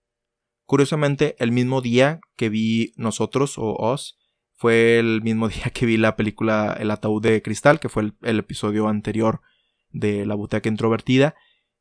Curiosamente, 0.66 1.36
el 1.39 1.51
mismo 1.51 1.82
día 1.82 2.20
que 2.36 2.49
vi 2.49 2.93
nosotros 2.97 3.57
o 3.57 3.76
os, 3.76 4.19
fue 4.60 4.99
el 4.99 5.22
mismo 5.22 5.47
día 5.47 5.72
que 5.74 5.86
vi 5.86 5.95
la 5.95 6.18
película 6.18 6.76
El 6.78 6.91
ataúd 6.91 7.24
de 7.24 7.41
cristal, 7.41 7.80
que 7.80 7.88
fue 7.88 8.12
el, 8.22 8.39
episodio 8.39 8.89
anterior 8.89 9.41
de 9.91 10.26
La 10.26 10.36
butaca 10.36 10.68
introvertida. 10.68 11.34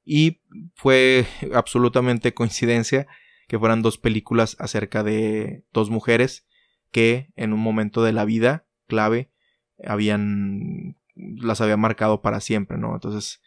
Y 0.05 0.43
fue 0.75 1.27
absolutamente 1.55 2.35
coincidencia 2.35 3.09
que 3.49 3.59
fueran 3.59 3.83
dos 3.83 3.99
películas 3.99 4.57
acerca 4.61 5.03
de 5.03 5.65
dos 5.73 5.91
mujeres 5.91 6.47
que 6.93 7.33
en 7.35 7.53
un 7.53 7.59
momento 7.59 8.05
de 8.05 8.13
la 8.13 8.25
vida 8.25 8.65
clave 8.87 9.29
habían 9.85 10.97
las 11.17 11.61
había 11.61 11.77
marcado 11.77 12.23
para 12.23 12.41
siempre, 12.41 12.79
¿no? 12.79 12.95
Entonces 12.95 13.43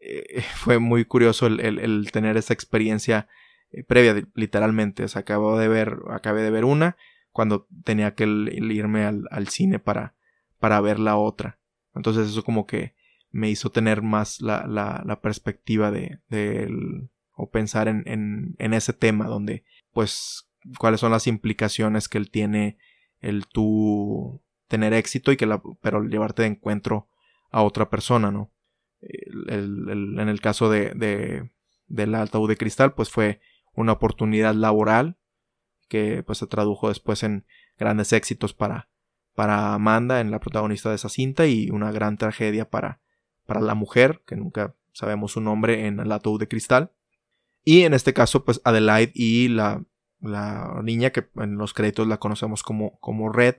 eh, 0.00 0.42
fue 0.54 0.78
muy 0.78 1.04
curioso 1.04 1.46
el, 1.46 2.10
tener 2.10 2.38
esa 2.38 2.54
experiencia 2.54 3.28
eh, 3.70 3.84
previa, 3.84 4.26
literalmente. 4.34 5.04
Acabo 5.14 5.58
de 5.58 5.68
ver, 5.68 5.98
acabé 6.10 6.40
de 6.40 6.50
ver 6.50 6.64
una 6.64 6.96
cuando 7.32 7.66
tenía 7.84 8.14
que 8.14 8.24
irme 8.24 9.04
al, 9.04 9.48
cine 9.48 9.78
para, 9.78 10.14
para 10.60 10.80
ver 10.80 10.98
la 10.98 11.16
otra. 11.16 11.58
Entonces 11.94 12.28
eso 12.28 12.44
como 12.44 12.66
que 12.66 12.94
me 13.30 13.50
hizo 13.50 13.70
tener 13.70 14.02
más 14.02 14.40
la, 14.40 14.66
la, 14.66 15.20
perspectiva 15.20 15.90
de, 15.90 16.18
o 17.34 17.50
pensar 17.50 17.88
en, 17.88 18.02
en, 18.06 18.54
en, 18.58 18.74
ese 18.74 18.92
tema 18.92 19.26
donde 19.26 19.64
pues 19.92 20.48
cuáles 20.78 21.00
son 21.00 21.12
las 21.12 21.26
implicaciones 21.26 22.08
que 22.08 22.18
él 22.18 22.30
tiene 22.30 22.76
el 23.20 23.46
tú 23.46 24.42
tener 24.68 24.92
éxito 24.92 25.32
y 25.32 25.36
que 25.36 25.46
la, 25.46 25.62
pero 25.80 26.02
llevarte 26.02 26.42
de 26.42 26.48
encuentro 26.48 27.08
a 27.50 27.62
otra 27.62 27.88
persona, 27.88 28.30
¿no? 28.30 28.50
en 29.00 30.28
el 30.28 30.40
caso 30.40 30.70
de, 30.70 30.90
de, 30.94 31.50
del 31.88 32.14
ataúd 32.14 32.48
de 32.48 32.56
cristal 32.56 32.94
pues 32.94 33.10
fue 33.10 33.40
una 33.74 33.92
oportunidad 33.92 34.54
laboral 34.54 35.16
que 35.92 36.22
pues 36.22 36.38
se 36.38 36.46
tradujo 36.46 36.88
después 36.88 37.22
en 37.22 37.44
grandes 37.78 38.14
éxitos 38.14 38.54
para, 38.54 38.88
para 39.34 39.74
Amanda, 39.74 40.22
en 40.22 40.30
la 40.30 40.40
protagonista 40.40 40.88
de 40.88 40.94
esa 40.94 41.10
cinta, 41.10 41.46
y 41.46 41.68
una 41.68 41.92
gran 41.92 42.16
tragedia 42.16 42.70
para, 42.70 43.02
para 43.44 43.60
la 43.60 43.74
mujer, 43.74 44.22
que 44.26 44.34
nunca 44.34 44.74
sabemos 44.94 45.32
su 45.32 45.42
nombre 45.42 45.86
en 45.86 46.00
el 46.00 46.10
ataúd 46.10 46.40
de 46.40 46.48
cristal. 46.48 46.92
Y 47.62 47.82
en 47.82 47.92
este 47.92 48.14
caso, 48.14 48.42
pues 48.42 48.62
Adelaide 48.64 49.12
y 49.14 49.48
la, 49.48 49.84
la 50.22 50.80
niña 50.82 51.10
que 51.10 51.28
en 51.36 51.58
los 51.58 51.74
créditos 51.74 52.08
la 52.08 52.16
conocemos 52.16 52.62
como, 52.62 52.98
como 53.00 53.30
Red, 53.30 53.56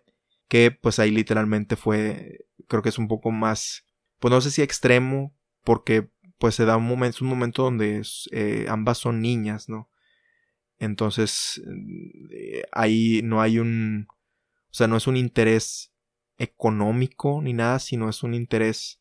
que 0.47 0.71
pues 0.71 0.97
ahí 0.97 1.11
literalmente 1.11 1.75
fue, 1.75 2.47
creo 2.67 2.81
que 2.81 2.89
es 2.89 2.97
un 2.97 3.07
poco 3.07 3.29
más, 3.29 3.85
pues 4.17 4.31
no 4.31 4.41
sé 4.41 4.49
si 4.49 4.63
extremo, 4.63 5.35
porque 5.63 6.09
pues 6.39 6.55
se 6.55 6.65
da 6.65 6.77
un 6.77 6.87
momento, 6.87 7.19
un 7.21 7.29
momento 7.29 7.61
donde 7.61 8.01
eh, 8.31 8.65
ambas 8.69 8.97
son 8.97 9.21
niñas, 9.21 9.69
¿no? 9.69 9.87
Entonces, 10.83 11.63
eh, 12.31 12.63
ahí 12.71 13.21
no 13.23 13.41
hay 13.41 13.59
un, 13.59 14.07
o 14.09 14.73
sea, 14.73 14.87
no 14.87 14.97
es 14.97 15.07
un 15.07 15.15
interés 15.15 15.93
económico 16.37 17.41
ni 17.41 17.53
nada, 17.53 17.79
sino 17.79 18.09
es 18.09 18.21
un 18.23 18.33
interés, 18.33 18.99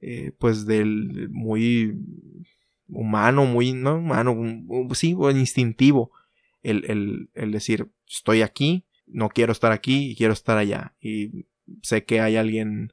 eh, 0.00 0.32
pues, 0.38 0.66
del 0.66 1.28
muy 1.30 1.96
humano, 2.88 3.46
muy, 3.46 3.72
no 3.72 3.96
humano, 3.96 4.36
sí, 4.94 5.16
instintivo, 5.34 6.10
el, 6.62 6.84
el, 6.90 7.30
el 7.34 7.52
decir, 7.52 7.88
estoy 8.08 8.42
aquí, 8.42 8.84
no 9.06 9.28
quiero 9.28 9.52
estar 9.52 9.70
aquí 9.70 10.10
y 10.10 10.16
quiero 10.16 10.32
estar 10.32 10.58
allá. 10.58 10.96
Y 11.00 11.46
sé 11.82 12.04
que 12.04 12.20
hay 12.20 12.36
alguien 12.36 12.92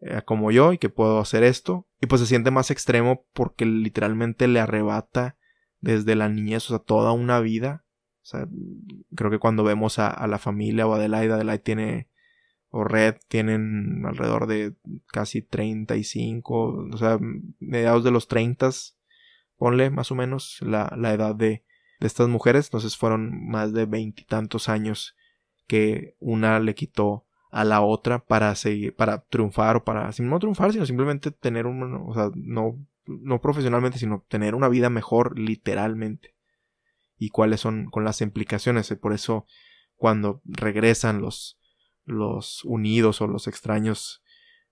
eh, 0.00 0.22
como 0.24 0.50
yo 0.50 0.72
y 0.72 0.78
que 0.78 0.88
puedo 0.88 1.20
hacer 1.20 1.44
esto. 1.44 1.86
Y 2.00 2.06
pues 2.06 2.20
se 2.20 2.26
siente 2.26 2.50
más 2.50 2.72
extremo 2.72 3.24
porque 3.32 3.64
literalmente 3.66 4.48
le 4.48 4.58
arrebata 4.58 5.36
desde 5.80 6.16
la 6.16 6.28
niñez, 6.28 6.66
o 6.66 6.68
sea, 6.68 6.78
toda 6.78 7.12
una 7.12 7.40
vida. 7.40 7.84
O 8.22 8.26
sea, 8.26 8.48
creo 9.14 9.30
que 9.30 9.38
cuando 9.38 9.64
vemos 9.64 9.98
a, 9.98 10.26
la 10.26 10.38
familia 10.38 10.86
o 10.86 10.94
Adelaide, 10.94 11.34
Adelaide 11.34 11.62
tiene, 11.62 12.08
o 12.70 12.84
Red, 12.84 13.16
tienen 13.28 14.04
alrededor 14.04 14.46
de 14.46 14.74
casi 15.06 15.42
35, 15.42 16.88
o 16.92 16.96
sea, 16.96 17.18
mediados 17.60 18.02
de 18.04 18.10
los 18.10 18.26
30, 18.28 18.70
ponle 19.56 19.90
más 19.90 20.10
o 20.10 20.16
menos 20.16 20.58
la, 20.60 20.92
la 20.96 21.14
edad 21.14 21.34
de, 21.34 21.64
de 22.00 22.06
estas 22.06 22.28
mujeres. 22.28 22.66
Entonces 22.66 22.96
fueron 22.96 23.48
más 23.48 23.72
de 23.72 23.86
veintitantos 23.86 24.68
años 24.68 25.14
que 25.66 26.16
una 26.18 26.58
le 26.60 26.74
quitó 26.74 27.26
a 27.50 27.64
la 27.64 27.80
otra 27.80 28.24
para 28.24 28.54
seguir, 28.54 28.94
para 28.94 29.22
triunfar 29.22 29.76
o 29.76 29.84
para, 29.84 30.10
no 30.18 30.38
triunfar, 30.38 30.72
sino 30.72 30.84
simplemente 30.84 31.30
tener 31.30 31.66
un, 31.66 31.94
o 32.06 32.14
sea, 32.14 32.30
no 32.34 32.78
no 33.06 33.40
profesionalmente, 33.40 33.98
sino 33.98 34.24
tener 34.28 34.54
una 34.54 34.68
vida 34.68 34.90
mejor 34.90 35.38
literalmente. 35.38 36.34
Y 37.18 37.30
cuáles 37.30 37.60
son 37.60 37.86
con 37.90 38.04
las 38.04 38.20
implicaciones. 38.20 38.94
Por 39.00 39.12
eso 39.12 39.46
cuando 39.96 40.42
regresan 40.44 41.20
los, 41.20 41.58
los 42.04 42.64
unidos 42.64 43.20
o 43.20 43.26
los 43.26 43.48
extraños 43.48 44.22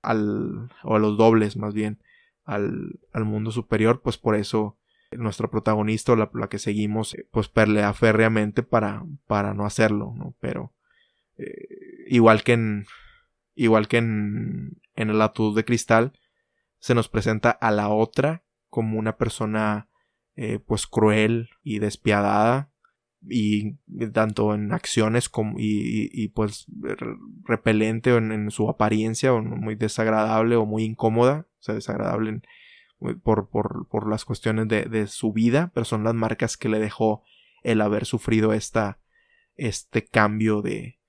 al, 0.02 0.70
o 0.82 0.96
a 0.96 0.98
los 0.98 1.16
dobles 1.16 1.56
más 1.56 1.74
bien 1.74 2.02
al, 2.44 3.00
al 3.12 3.24
mundo 3.24 3.50
superior, 3.50 4.02
pues 4.02 4.18
por 4.18 4.36
eso 4.36 4.78
nuestro 5.12 5.50
protagonista 5.50 6.12
o 6.12 6.16
la, 6.16 6.48
que 6.48 6.58
seguimos 6.58 7.16
pues 7.30 7.48
perlea 7.48 7.92
férreamente 7.94 8.62
para, 8.62 9.04
para 9.26 9.54
no 9.54 9.64
hacerlo, 9.64 10.12
¿no? 10.16 10.34
Pero 10.40 10.72
eh, 11.38 12.04
igual 12.08 12.42
que 12.42 12.52
en 12.52 12.86
igual 13.54 13.88
que 13.88 13.98
en, 13.98 14.80
en 14.96 15.10
el 15.10 15.22
atud 15.22 15.56
de 15.56 15.64
cristal, 15.64 16.12
se 16.84 16.94
nos 16.94 17.08
presenta 17.08 17.48
a 17.48 17.70
la 17.70 17.88
otra 17.88 18.44
como 18.68 18.98
una 18.98 19.16
persona 19.16 19.88
eh, 20.36 20.58
pues 20.58 20.86
cruel 20.86 21.48
y 21.62 21.78
despiadada 21.78 22.74
y 23.26 23.76
tanto 24.12 24.54
en 24.54 24.70
acciones 24.70 25.30
y, 25.56 26.28
pues 26.28 26.66
repelente 27.42 28.14
en, 28.14 28.32
en, 28.32 28.50
su 28.50 28.68
apariencia 28.68 29.32
o 29.32 29.40
muy 29.40 29.76
desagradable 29.76 30.56
o 30.56 30.66
muy 30.66 30.84
incómoda 30.84 31.46
o 31.58 31.62
sea 31.62 31.74
desagradable 31.74 32.42
por, 33.22 33.48
por, 33.48 33.88
por, 33.88 34.06
las 34.06 34.26
cuestiones 34.26 34.68
de, 34.68 34.82
de, 34.82 35.06
su 35.06 35.32
vida 35.32 35.70
pero 35.72 35.86
son 35.86 36.04
las 36.04 36.12
marcas 36.12 36.58
que 36.58 36.68
le 36.68 36.80
dejó 36.80 37.22
el 37.62 37.80
haber 37.80 38.04
sufrido 38.04 38.52
esta 38.52 39.00
este 39.56 40.04
cambio 40.04 40.60
de, 40.60 41.00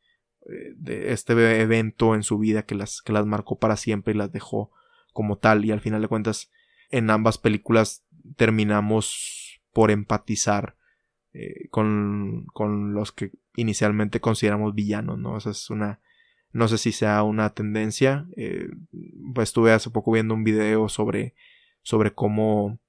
de 0.77 1.11
este 1.11 1.33
evento 1.59 2.15
en 2.15 2.23
su 2.23 2.37
vida 2.37 2.63
que 2.63 2.75
las, 2.75 3.01
que 3.01 3.11
las 3.11 3.25
marcó 3.25 3.59
para 3.59 3.75
siempre 3.75 4.13
y 4.13 4.17
las 4.17 4.31
dejó 4.31 4.71
como 5.15 5.37
tal 5.37 5.63
y 5.63 5.71
al 5.71 5.79
final 5.79 6.01
de 6.01 6.09
cuentas 6.09 6.51
en 6.91 7.09
ambas 7.09 7.37
películas 7.37 8.05
terminamos 8.35 9.61
por 9.71 9.89
empatizar 9.89 10.75
eh, 11.31 11.69
con, 11.69 12.45
con, 12.53 12.93
los 12.93 13.13
que 13.13 13.31
inicialmente 13.55 14.19
consideramos 14.19 14.75
villanos, 14.75 15.17
¿no? 15.17 15.37
Esa 15.37 15.51
es 15.51 15.69
una, 15.69 16.01
no 16.51 16.67
sé 16.67 16.77
si 16.77 16.91
sea 16.91 17.23
una 17.23 17.53
tendencia, 17.53 18.27
eh, 18.35 18.67
pues 19.33 19.49
estuve 19.49 19.71
hace 19.71 19.89
poco 19.89 20.11
viendo 20.11 20.33
un 20.33 20.43
video 20.43 20.89
sobre, 20.89 21.33
sobre 21.81 22.13
cómo 22.13 22.79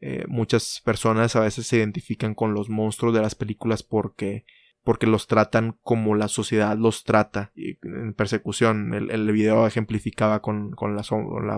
eh, 0.00 0.26
muchas 0.28 0.82
personas 0.84 1.34
a 1.36 1.40
veces 1.40 1.66
se 1.66 1.78
identifican 1.78 2.34
con 2.34 2.52
los 2.52 2.68
monstruos 2.68 3.14
de 3.14 3.22
las 3.22 3.34
películas 3.34 3.82
porque 3.82 4.44
porque 4.84 5.06
los 5.06 5.26
tratan 5.26 5.78
como 5.82 6.14
la 6.14 6.28
sociedad 6.28 6.76
los 6.76 7.04
trata 7.04 7.52
en 7.54 8.14
persecución. 8.14 8.94
El, 8.94 9.32
video 9.32 9.66
ejemplificaba 9.66 10.42
con, 10.42 10.72
con, 10.72 10.96
la, 10.96 11.02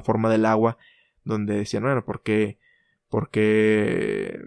forma 0.03 0.31
del 0.31 0.45
agua, 0.47 0.77
donde 1.25 1.57
decían, 1.57 1.85
bueno, 1.85 2.05
¿por 2.05 2.23
qué, 2.23 2.59
por 3.09 3.31
qué, 3.31 4.41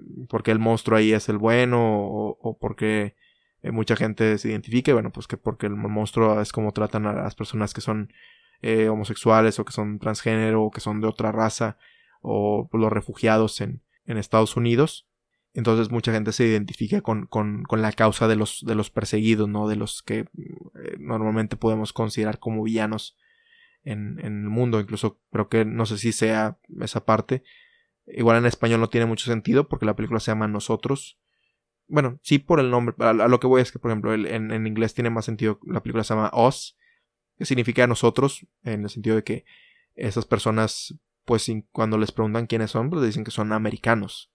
el 0.46 0.60
monstruo 0.60 0.98
ahí 0.98 1.12
es 1.12 1.28
el 1.30 1.38
bueno? 1.38 1.80
O, 1.80 2.38
o 2.40 2.58
porque 2.58 3.16
eh, 3.64 3.72
mucha 3.72 3.96
gente 3.96 4.38
se 4.38 4.50
identifique, 4.50 4.94
bueno, 4.94 5.12
pues 5.12 5.28
que 5.28 5.38
porque 5.38 5.66
el 5.66 5.76
monstruo 5.76 6.40
es 6.40 6.52
como 6.52 6.72
tratan 6.72 7.08
a 7.08 7.14
las 7.14 7.36
personas 7.36 7.74
que 7.74 7.82
son 7.82 8.14
eh, 8.62 8.90
homosexuales 8.90 9.60
o 9.60 9.66
que 9.66 9.74
son 9.74 10.00
transgénero 10.00 10.64
o 10.64 10.72
que 10.72 10.82
son 10.82 11.02
de 11.02 11.08
otra 11.08 11.32
raza 11.32 11.78
o 12.22 12.70
los 12.74 12.92
refugiados 12.92 13.60
en, 13.62 13.82
en 14.06 14.18
Estados 14.18 14.56
Unidos. 14.56 15.07
Entonces 15.58 15.90
mucha 15.90 16.12
gente 16.12 16.34
se 16.34 16.46
identifica 16.46 17.02
con, 17.02 17.26
con, 17.26 17.64
con, 17.64 17.82
la 17.82 17.92
causa 17.92 18.28
de 18.28 18.36
los, 18.36 18.64
de 18.64 18.76
los 18.76 18.92
perseguidos, 18.92 19.50
¿no? 19.50 19.68
De 19.68 19.76
los 19.76 20.04
que 20.04 20.20
eh, 20.20 20.28
normalmente 21.00 21.56
podemos 21.56 21.94
considerar 21.94 22.38
como 22.38 22.62
villanos 22.62 23.18
en, 23.82 24.20
en, 24.20 24.44
el 24.44 24.50
mundo. 24.50 24.80
Incluso 24.80 25.20
creo 25.32 25.50
que 25.50 25.66
no 25.66 25.88
sé 25.88 25.98
si 25.98 26.12
sea 26.12 26.60
esa 26.80 27.06
parte. 27.06 27.42
Igual 28.06 28.38
en 28.38 28.46
español 28.46 28.82
no 28.82 28.90
tiene 28.90 29.08
mucho 29.08 29.26
sentido 29.26 29.68
porque 29.68 29.88
la 29.88 29.96
película 29.96 30.20
se 30.20 30.30
llama 30.30 30.48
Nosotros. 30.48 31.20
Bueno, 31.88 32.20
sí 32.22 32.38
por 32.38 32.60
el 32.60 32.70
nombre. 32.70 32.94
A, 33.00 33.14
lo 33.14 33.40
que 33.40 33.48
voy 33.48 33.64
es 33.64 33.72
que, 33.72 33.80
por 33.80 33.90
ejemplo, 33.90 34.14
en, 34.14 34.52
en, 34.52 34.68
inglés 34.68 34.94
tiene 34.94 35.10
más 35.10 35.26
sentido. 35.26 35.60
La 35.66 35.82
película 35.82 36.04
se 36.04 36.14
llama 36.14 36.30
Us, 36.36 36.78
que 37.36 37.46
significa 37.46 37.88
nosotros, 37.88 38.46
en 38.62 38.84
el 38.84 38.92
sentido 38.92 39.16
de 39.16 39.24
que 39.24 39.46
esas 39.96 40.28
personas, 40.28 41.00
pues 41.26 41.52
cuando 41.72 41.98
les 41.98 42.12
preguntan 42.12 42.46
quiénes 42.46 42.70
son, 42.70 42.92
pues 42.92 43.04
dicen 43.04 43.24
que 43.24 43.32
son 43.32 43.52
americanos. 43.54 44.32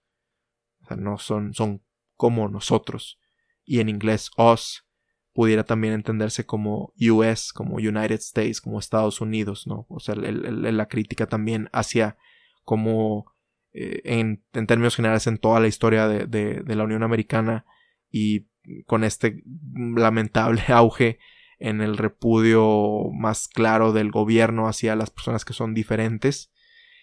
No 0.95 1.17
son, 1.17 1.53
son 1.53 1.81
como 2.15 2.47
nosotros. 2.49 3.19
Y 3.65 3.79
en 3.79 3.89
inglés, 3.89 4.31
us 4.37 4.85
pudiera 5.33 5.63
también 5.63 5.93
entenderse 5.93 6.45
como 6.45 6.93
US, 6.99 7.51
como 7.53 7.75
United 7.75 8.19
States, 8.19 8.61
como 8.61 8.79
Estados 8.79 9.19
Unidos, 9.19 9.65
¿no? 9.65 9.85
O 9.89 9.99
sea, 9.99 10.15
la 10.15 10.87
crítica 10.87 11.27
también 11.27 11.69
hacia 11.73 12.17
como 12.63 13.33
eh, 13.73 14.01
en, 14.05 14.43
términos 14.67 14.95
generales 14.95 15.25
en 15.25 15.39
toda 15.39 15.59
la 15.59 15.67
historia 15.67 16.07
de, 16.07 16.63
la 16.65 16.83
Unión 16.83 17.01
Americana 17.01 17.65
y 18.11 18.45
con 18.85 19.03
este 19.03 19.43
lamentable 19.73 20.61
auge 20.67 21.17
en 21.57 21.81
el 21.81 21.97
repudio 21.97 23.09
más 23.11 23.47
claro 23.47 23.91
del 23.91 24.11
gobierno 24.11 24.67
hacia 24.67 24.95
las 24.95 25.09
personas 25.09 25.43
que 25.45 25.53
son 25.53 25.73
diferentes, 25.73 26.51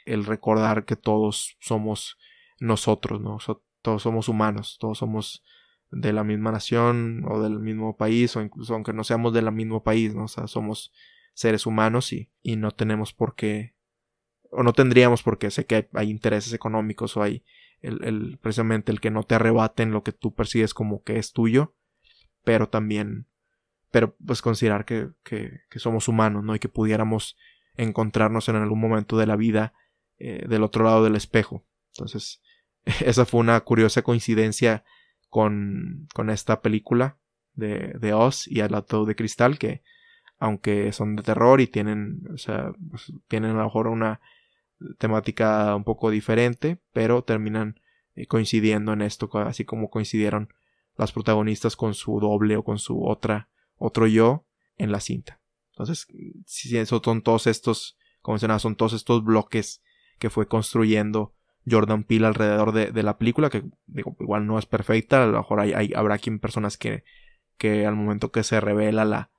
el 0.06 0.24
recordar 0.24 0.84
que 0.84 0.96
todos 0.96 1.56
somos 1.60 2.16
nosotros, 2.60 3.20
¿no? 3.20 3.38
Todos 3.82 4.02
somos 4.02 4.28
humanos, 4.28 4.76
todos 4.80 4.98
somos 4.98 5.42
de 5.90 6.12
la 6.12 6.24
misma 6.24 6.52
nación 6.52 7.24
o 7.28 7.42
del 7.42 7.58
mismo 7.58 7.96
país 7.96 8.36
o 8.36 8.42
incluso 8.42 8.74
aunque 8.74 8.92
no 8.92 9.04
seamos 9.04 9.32
del 9.32 9.50
mismo 9.52 9.82
país, 9.82 10.14
¿no? 10.14 10.24
O 10.24 10.28
sea, 10.28 10.46
somos 10.46 10.92
seres 11.34 11.66
humanos 11.66 12.12
y, 12.12 12.30
y 12.42 12.56
no 12.56 12.70
tenemos 12.70 13.12
por 13.12 13.34
qué 13.34 13.74
o 14.50 14.62
no 14.62 14.72
tendríamos 14.72 15.22
porque 15.22 15.50
sé 15.50 15.66
que 15.66 15.88
hay, 15.92 16.10
intereses 16.10 16.52
económicos 16.52 17.16
o 17.16 17.22
hay 17.22 17.44
el, 17.80 18.38
precisamente 18.42 18.92
el 18.92 19.00
que 19.00 19.10
no 19.10 19.22
te 19.22 19.36
arrebaten 19.36 19.92
lo 19.92 20.02
que 20.02 20.12
tú 20.12 20.34
persigues 20.34 20.74
como 20.74 21.02
que 21.02 21.18
es 21.18 21.32
tuyo, 21.32 21.74
pero 22.44 22.68
también, 22.68 23.26
pero 23.90 24.16
pues 24.24 24.42
considerar 24.42 24.84
que, 24.84 25.10
que, 25.22 25.78
somos 25.78 26.08
humanos, 26.08 26.44
¿no? 26.44 26.54
Y 26.54 26.58
que 26.58 26.68
pudiéramos 26.68 27.38
encontrarnos 27.76 28.48
en 28.48 28.56
algún 28.56 28.80
momento 28.80 29.16
de 29.16 29.26
la 29.26 29.36
vida 29.36 29.72
eh, 30.18 30.44
del 30.48 30.62
otro 30.62 30.84
lado 30.84 31.04
del 31.04 31.16
espejo. 31.16 31.64
Entonces, 31.94 32.42
esa 33.04 33.26
fue 33.26 33.40
una 33.40 33.60
curiosa 33.60 34.02
coincidencia 34.02 34.84
con, 35.28 36.08
con 36.14 36.30
esta 36.30 36.60
película 36.60 37.18
de, 37.54 37.94
de 37.98 38.12
Oz 38.12 38.46
y 38.48 38.60
al 38.60 38.84
de 39.06 39.16
cristal 39.16 39.58
que 39.58 39.82
aunque 40.40 40.92
son 40.92 41.16
de 41.16 41.22
terror 41.22 41.60
y 41.60 41.66
tienen, 41.66 42.22
o 42.34 42.38
sea, 42.38 42.72
pues, 42.90 43.12
tienen 43.28 43.50
a 43.52 43.58
lo 43.58 43.64
mejor 43.64 43.88
una 43.88 44.20
temática 44.96 45.76
un 45.76 45.84
poco 45.84 46.10
diferente, 46.10 46.80
pero 46.92 47.22
terminan 47.22 47.78
eh, 48.14 48.26
coincidiendo 48.26 48.94
en 48.94 49.02
esto, 49.02 49.30
así 49.34 49.66
como 49.66 49.90
coincidieron 49.90 50.52
las 50.96 51.12
protagonistas 51.12 51.76
con 51.76 51.92
su 51.92 52.20
doble 52.20 52.56
o 52.56 52.64
con 52.64 52.78
su 52.78 53.04
otra, 53.04 53.50
otro 53.76 54.06
yo 54.06 54.46
en 54.78 54.90
la 54.90 55.00
cinta. 55.00 55.40
Entonces, 55.72 56.06
si 56.46 56.76
eso 56.76 57.02
son 57.04 57.20
todos 57.20 57.46
estos, 57.46 57.98
como 58.22 58.34
mencionaba, 58.34 58.58
son 58.60 58.76
todos 58.76 58.94
estos 58.94 59.22
bloques 59.22 59.82
que 60.18 60.30
fue 60.30 60.48
construyendo 60.48 61.34
Jordan 61.68 62.04
Peele 62.04 62.26
alrededor 62.26 62.72
de, 62.72 63.02
la 63.02 63.18
película, 63.18 63.50
que 63.50 63.64
digo, 63.86 64.16
igual 64.20 64.46
no 64.46 64.58
es 64.58 64.66
perfecta, 64.66 65.22
a 65.22 65.26
lo 65.26 65.38
mejor 65.38 65.60
hay, 65.60 65.92
habrá 65.94 66.18
quien 66.18 66.38
personas 66.38 66.76
que, 66.76 67.04
que 67.58 67.86
al 67.86 67.96
momento 67.96 68.32
que 68.32 68.42
se 68.42 68.60
revela 68.60 69.04
la, 69.04 69.30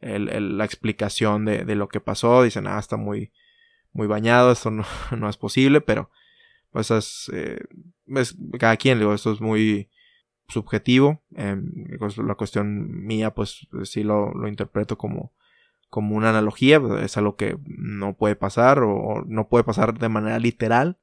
la 0.00 0.64
explicación 0.64 1.44
de, 1.44 1.74
lo 1.74 1.88
que 1.88 2.00
pasó, 2.00 2.42
dicen, 2.42 2.66
ah, 2.66 2.78
está 2.78 2.96
muy, 2.96 3.32
muy 3.92 4.06
bañado, 4.06 4.52
esto 4.52 4.70
no, 4.70 4.84
no 5.16 5.28
es 5.28 5.36
posible, 5.36 5.80
pero 5.80 6.10
pues 6.70 6.90
es, 6.90 7.30
eh, 7.32 7.60
es, 8.06 8.36
cada 8.58 8.76
quien, 8.76 8.98
digo, 8.98 9.14
esto 9.14 9.32
es 9.32 9.40
muy 9.40 9.90
subjetivo, 10.48 11.22
eh, 11.34 11.56
la 12.18 12.34
cuestión 12.34 13.04
mía 13.04 13.34
pues 13.34 13.66
sí 13.84 14.04
lo, 14.04 14.32
lo, 14.32 14.46
interpreto 14.48 14.96
como, 14.96 15.32
como 15.88 16.16
una 16.16 16.30
analogía, 16.30 16.80
es 17.02 17.16
algo 17.16 17.36
que 17.36 17.58
no 17.64 18.16
puede 18.16 18.36
pasar 18.36 18.80
o, 18.82 19.24
no 19.26 19.48
puede 19.48 19.64
pasar 19.64 19.98
de 19.98 20.08
manera 20.08 20.38
literal, 20.38 20.98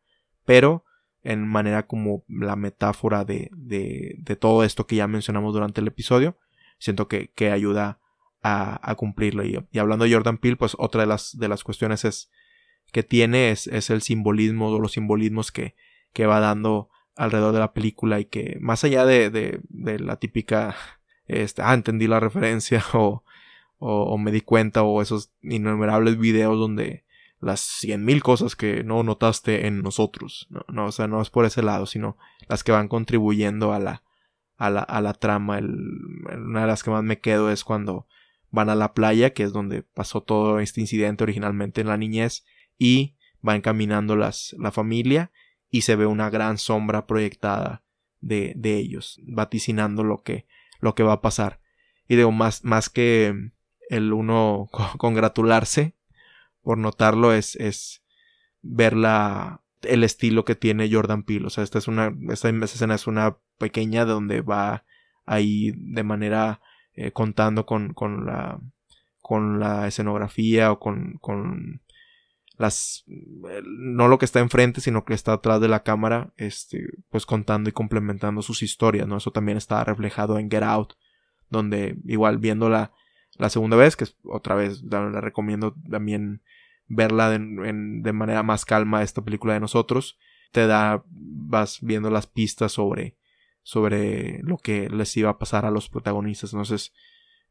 pero 0.46 0.86
en 1.24 1.48
manera 1.48 1.88
como 1.88 2.24
la 2.28 2.56
metáfora 2.56 3.24
de, 3.24 3.50
de, 3.54 4.36
todo 4.36 4.64
esto 4.64 4.86
que 4.86 4.98
ya 4.98 5.08
mencionamos 5.08 5.54
durante 5.54 5.80
el 5.80 5.88
episodio, 5.88 6.38
siento 6.80 7.08
que, 7.08 7.32
que 7.34 7.52
ayuda 7.52 8.00
a, 8.41 8.96
cumplirlo. 8.98 9.46
Y, 9.46 9.58
hablando 9.78 10.06
de 10.06 10.14
Jordan 10.14 10.38
Peele, 10.38 10.58
pues 10.58 10.76
otra 10.78 11.02
de 11.02 11.08
las, 11.08 11.38
de 11.38 11.48
las 11.48 11.64
cuestiones 11.64 12.04
es 12.04 12.30
que 12.91 13.04
tiene 13.04 13.52
es, 13.52 13.68
es 13.68 13.89
el 13.89 14.02
simbolismo 14.02 14.70
o 14.70 14.80
los 14.80 14.91
simbolismos 14.91 15.52
que, 15.52 15.76
que, 16.12 16.26
va 16.26 16.41
dando 16.41 16.89
alrededor 17.16 17.54
de 17.54 17.60
la 17.60 17.74
película 17.74 18.20
y 18.20 18.26
que 18.26 18.58
más 18.60 18.84
allá 18.84 19.06
de, 19.06 19.30
de, 19.30 19.62
de 19.70 20.00
la 20.00 20.18
típica, 20.18 20.76
este, 21.28 21.62
ah, 21.62 21.74
entendí 21.74 22.08
la 22.08 22.20
referencia 22.20 22.84
o, 22.94 23.24
o, 23.80 24.18
me 24.18 24.32
di 24.32 24.41
cuenta 24.41 24.84
o 24.84 25.02
esos 25.02 25.32
innumerables 25.41 26.18
videos 26.18 26.58
donde 26.58 27.03
las 27.44 27.60
cien 27.60 28.06
mil 28.06 28.24
cosas 28.24 28.56
que 28.56 28.84
no 28.84 29.04
notaste 29.04 29.68
en 29.68 29.82
nosotros, 29.82 30.48
no, 30.70 30.86
o 30.86 30.91
sea, 30.91 31.08
no 31.08 31.22
es 31.22 31.30
por 31.30 31.46
ese 31.46 31.62
lado, 31.62 31.86
sino 31.86 32.18
las 32.48 32.64
que 32.64 32.72
van 32.72 32.88
contribuyendo 32.88 33.74
a 33.74 33.80
la, 33.80 34.04
a 34.58 34.70
la, 34.70 34.82
a 34.82 35.02
la 35.02 35.14
trama. 35.14 35.60
Una 35.60 36.62
de 36.62 36.68
las 36.68 36.84
que 36.84 36.91
más 36.91 37.04
me 37.04 37.20
quedo 37.20 37.52
es 37.52 37.64
cuando 37.64 38.08
van 38.50 38.70
a 38.70 38.76
la 38.76 38.94
playa, 38.94 39.34
que 39.34 39.44
es 39.44 39.52
donde 39.52 39.84
pasó 39.84 40.22
todo 40.22 40.60
este 40.60 40.80
incidente 40.80 41.24
originalmente 41.24 41.82
en 41.82 41.88
la 41.88 41.98
niñez, 41.98 42.46
y 42.78 43.16
va 43.48 43.56
encaminando 43.56 44.16
las, 44.16 44.56
la 44.58 44.72
familia 44.72 45.32
y 45.70 45.82
se 45.82 45.96
ve 45.96 46.06
una 46.06 46.30
gran 46.30 46.58
sombra 46.58 47.08
proyectada 47.08 47.84
de, 48.22 48.54
de 48.56 48.78
ellos, 48.78 49.20
vaticinando 49.24 50.04
lo 50.04 50.22
que, 50.22 50.46
lo 50.80 50.96
que 50.96 51.04
va 51.04 51.14
a 51.14 51.22
pasar. 51.22 51.60
Y 52.08 52.16
digo, 52.16 52.32
más, 52.32 52.64
más 52.64 52.89
que 52.89 53.52
el 53.89 54.14
uno 54.14 54.70
congratularse 54.98 55.96
por 56.64 56.78
notarlo 56.78 57.34
es, 57.34 57.55
es 57.57 58.01
ver 58.61 58.95
la, 58.95 59.61
el 59.84 60.03
estilo 60.03 60.45
que 60.45 60.55
tiene 60.55 60.91
Jordan 60.91 61.24
Peele. 61.24 61.47
O 61.47 61.49
sea, 61.49 61.64
esta 61.64 61.78
es 61.78 61.88
una, 61.88 62.14
esta, 62.30 62.49
escena 62.49 62.95
es 62.95 63.07
una 63.07 63.38
pequeña 63.57 64.05
donde 64.05 64.41
va 64.41 64.86
ahí 65.26 65.74
de 65.76 66.03
manera 66.03 66.61
eh, 66.95 67.11
contando 67.11 67.66
con, 67.66 67.93
con 67.93 68.26
la, 68.26 68.59
con 69.22 69.59
la 69.59 69.88
escenografía 69.88 70.72
o 70.72 70.80
con, 70.80 71.18
con 71.22 71.82
las 72.57 73.03
no 73.07 74.07
lo 74.07 74.20
que 74.20 74.26
está 74.26 74.39
enfrente 74.39 74.80
sino 74.80 75.05
que 75.05 75.16
está 75.16 75.34
atrás 75.34 75.59
de 75.59 75.68
la 75.68 75.82
cámara 75.82 76.34
este 76.38 76.86
pues 77.09 77.26
contando 77.26 77.68
y 77.68 77.74
complementando 77.74 78.43
sus 78.43 78.61
historias 78.61 79.07
no 79.07 79.18
eso 79.18 79.32
también 79.32 79.57
está 79.57 79.84
reflejado 79.84 80.38
en 80.38 80.51
Get 80.51 80.61
Out 80.61 80.93
donde 81.49 81.97
igual 82.05 82.38
viéndola 82.38 82.78
la 82.80 82.91
segunda 83.50 83.78
vez 83.78 83.96
que 83.96 84.06
otra 84.24 84.56
vez 84.56 84.84
la, 84.84 85.22
recomiendo 85.22 85.76
también 85.90 86.42
verla 86.88 87.30
de, 87.30 87.40
de, 87.40 88.14
manera 88.14 88.44
más 88.44 88.66
calma 88.66 89.04
esta 89.04 89.24
película 89.24 89.54
de 89.54 89.60
nosotros. 89.60 90.18
Te 90.52 90.68
da 90.68 91.04
vas 91.10 91.80
viendo 91.82 92.10
las 92.10 92.28
pistas 92.28 92.74
sobre 92.74 93.18
sobre 93.64 94.40
lo 94.44 94.58
que 94.58 94.90
les 94.90 95.16
iba 95.18 95.30
a 95.30 95.40
pasar 95.40 95.66
a 95.66 95.72
los 95.72 95.90
protagonistas. 95.90 96.54
Entonces 96.54 96.94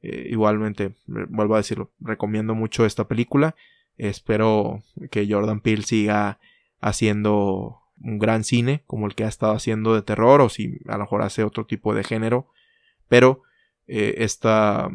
eh, 0.03 0.29
igualmente 0.31 0.95
vuelvo 1.07 1.55
a 1.55 1.59
decirlo 1.59 1.93
recomiendo 2.01 2.55
mucho 2.55 2.85
esta 2.85 3.09
película. 3.09 3.57
Espero 3.97 4.83
que 5.11 5.27
Jordan 5.29 5.61
Peele 5.61 5.83
siga 5.83 6.39
haciendo 6.81 7.79
un 8.01 8.19
gran 8.19 8.45
cine 8.45 8.83
como 8.87 9.07
el 9.07 9.15
que 9.15 9.25
ha 9.25 9.29
estado 9.29 9.53
haciendo 9.53 9.95
de 9.95 10.03
terror 10.03 10.41
o 10.41 10.49
si 10.49 10.81
a 10.89 10.93
lo 10.93 11.05
mejor 11.05 11.23
hace 11.23 11.45
otro 11.45 11.67
tipo 11.67 11.95
de 11.95 12.05
género. 12.05 12.49
Pero 13.09 13.43
eh, 13.87 14.15
esta 14.19 14.89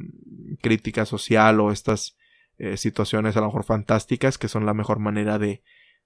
crítica 0.61 1.05
social 1.05 1.59
o 1.59 1.71
estas 1.71 2.17
eh, 2.57 2.77
situaciones 2.77 3.37
a 3.37 3.41
lo 3.41 3.47
mejor 3.47 3.63
fantásticas 3.63 4.37
que 4.37 4.47
son 4.47 4.65
la 4.65 4.73
mejor 4.73 4.99
manera 4.99 5.37
de, 5.37 5.61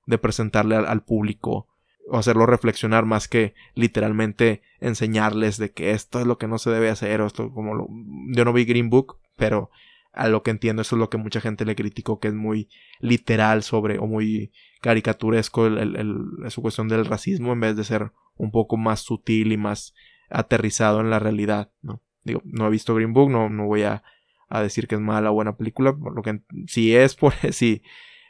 de 0.05 0.17
presentarle 0.17 0.75
al, 0.75 1.03
público 1.03 1.67
o 2.09 2.17
hacerlo 2.17 2.45
reflexionar 2.45 3.05
más 3.05 3.27
que 3.27 3.53
literalmente 3.75 4.61
enseñarles 4.79 5.57
de 5.57 5.71
que 5.71 5.91
esto 5.91 6.19
es 6.19 6.27
lo 6.27 6.37
que 6.37 6.47
no 6.47 6.57
se 6.57 6.71
debe 6.71 6.89
hacer 6.89 7.21
o 7.21 7.27
esto 7.27 7.53
como 7.53 7.75
lo, 7.75 7.87
yo 8.35 8.43
no 8.43 8.51
vi 8.51 8.65
Green 8.65 8.89
Book 8.89 9.19
pero 9.37 9.69
a 10.11 10.27
lo 10.27 10.43
que 10.43 10.51
entiendo 10.51 10.81
eso 10.81 10.95
es 10.95 10.99
lo 10.99 11.09
que 11.09 11.17
mucha 11.17 11.39
gente 11.39 11.63
le 11.63 11.75
criticó 11.75 12.19
que 12.19 12.27
es 12.27 12.33
muy 12.33 12.67
literal 12.99 13.63
sobre 13.63 13.97
o 13.99 14.07
muy 14.07 14.51
caricaturesco 14.81 15.67
el, 15.67 16.05
su 16.49 16.61
cuestión 16.61 16.89
del 16.89 17.05
racismo 17.05 17.53
en 17.53 17.61
vez 17.61 17.75
de 17.77 17.83
ser 17.83 18.11
un 18.35 18.51
poco 18.51 18.75
más 18.75 19.01
sutil 19.01 19.51
y 19.53 19.57
más 19.57 19.93
aterrizado 20.29 20.99
en 20.99 21.09
la 21.09 21.19
realidad 21.19 21.71
no 21.81 22.01
digo 22.23 22.41
no 22.45 22.67
he 22.67 22.69
visto 22.69 22.95
Green 22.95 23.13
Book 23.13 23.29
no, 23.29 23.49
no 23.49 23.65
voy 23.65 23.83
a, 23.83 24.03
a 24.49 24.61
decir 24.61 24.87
que 24.87 24.95
es 24.95 25.01
mala 25.01 25.31
o 25.31 25.33
buena 25.33 25.57
película 25.57 25.95
por 25.95 26.15
lo 26.15 26.21
que 26.21 26.41
si 26.67 26.95
es 26.95 27.15
por 27.17 27.33
sí 27.51 27.81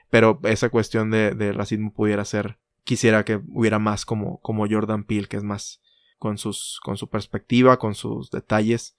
pero 0.09 0.39
esa 0.43 0.69
cuestión 0.69 1.09
de, 1.09 1.53
racismo 1.53 1.93
pudiera 1.93 2.25
ser 2.25 2.57
quisiera 2.83 3.23
que 3.23 3.41
hubiera 3.49 3.79
más 3.79 4.05
como 4.05 4.39
como 4.41 4.67
Jordan 4.67 5.03
Peele 5.03 5.27
que 5.27 5.37
es 5.37 5.43
más 5.43 5.81
con 6.17 6.37
sus 6.37 6.79
con 6.83 6.97
su 6.97 7.09
perspectiva 7.09 7.77
con 7.77 7.95
sus 7.95 8.31
detalles 8.31 8.95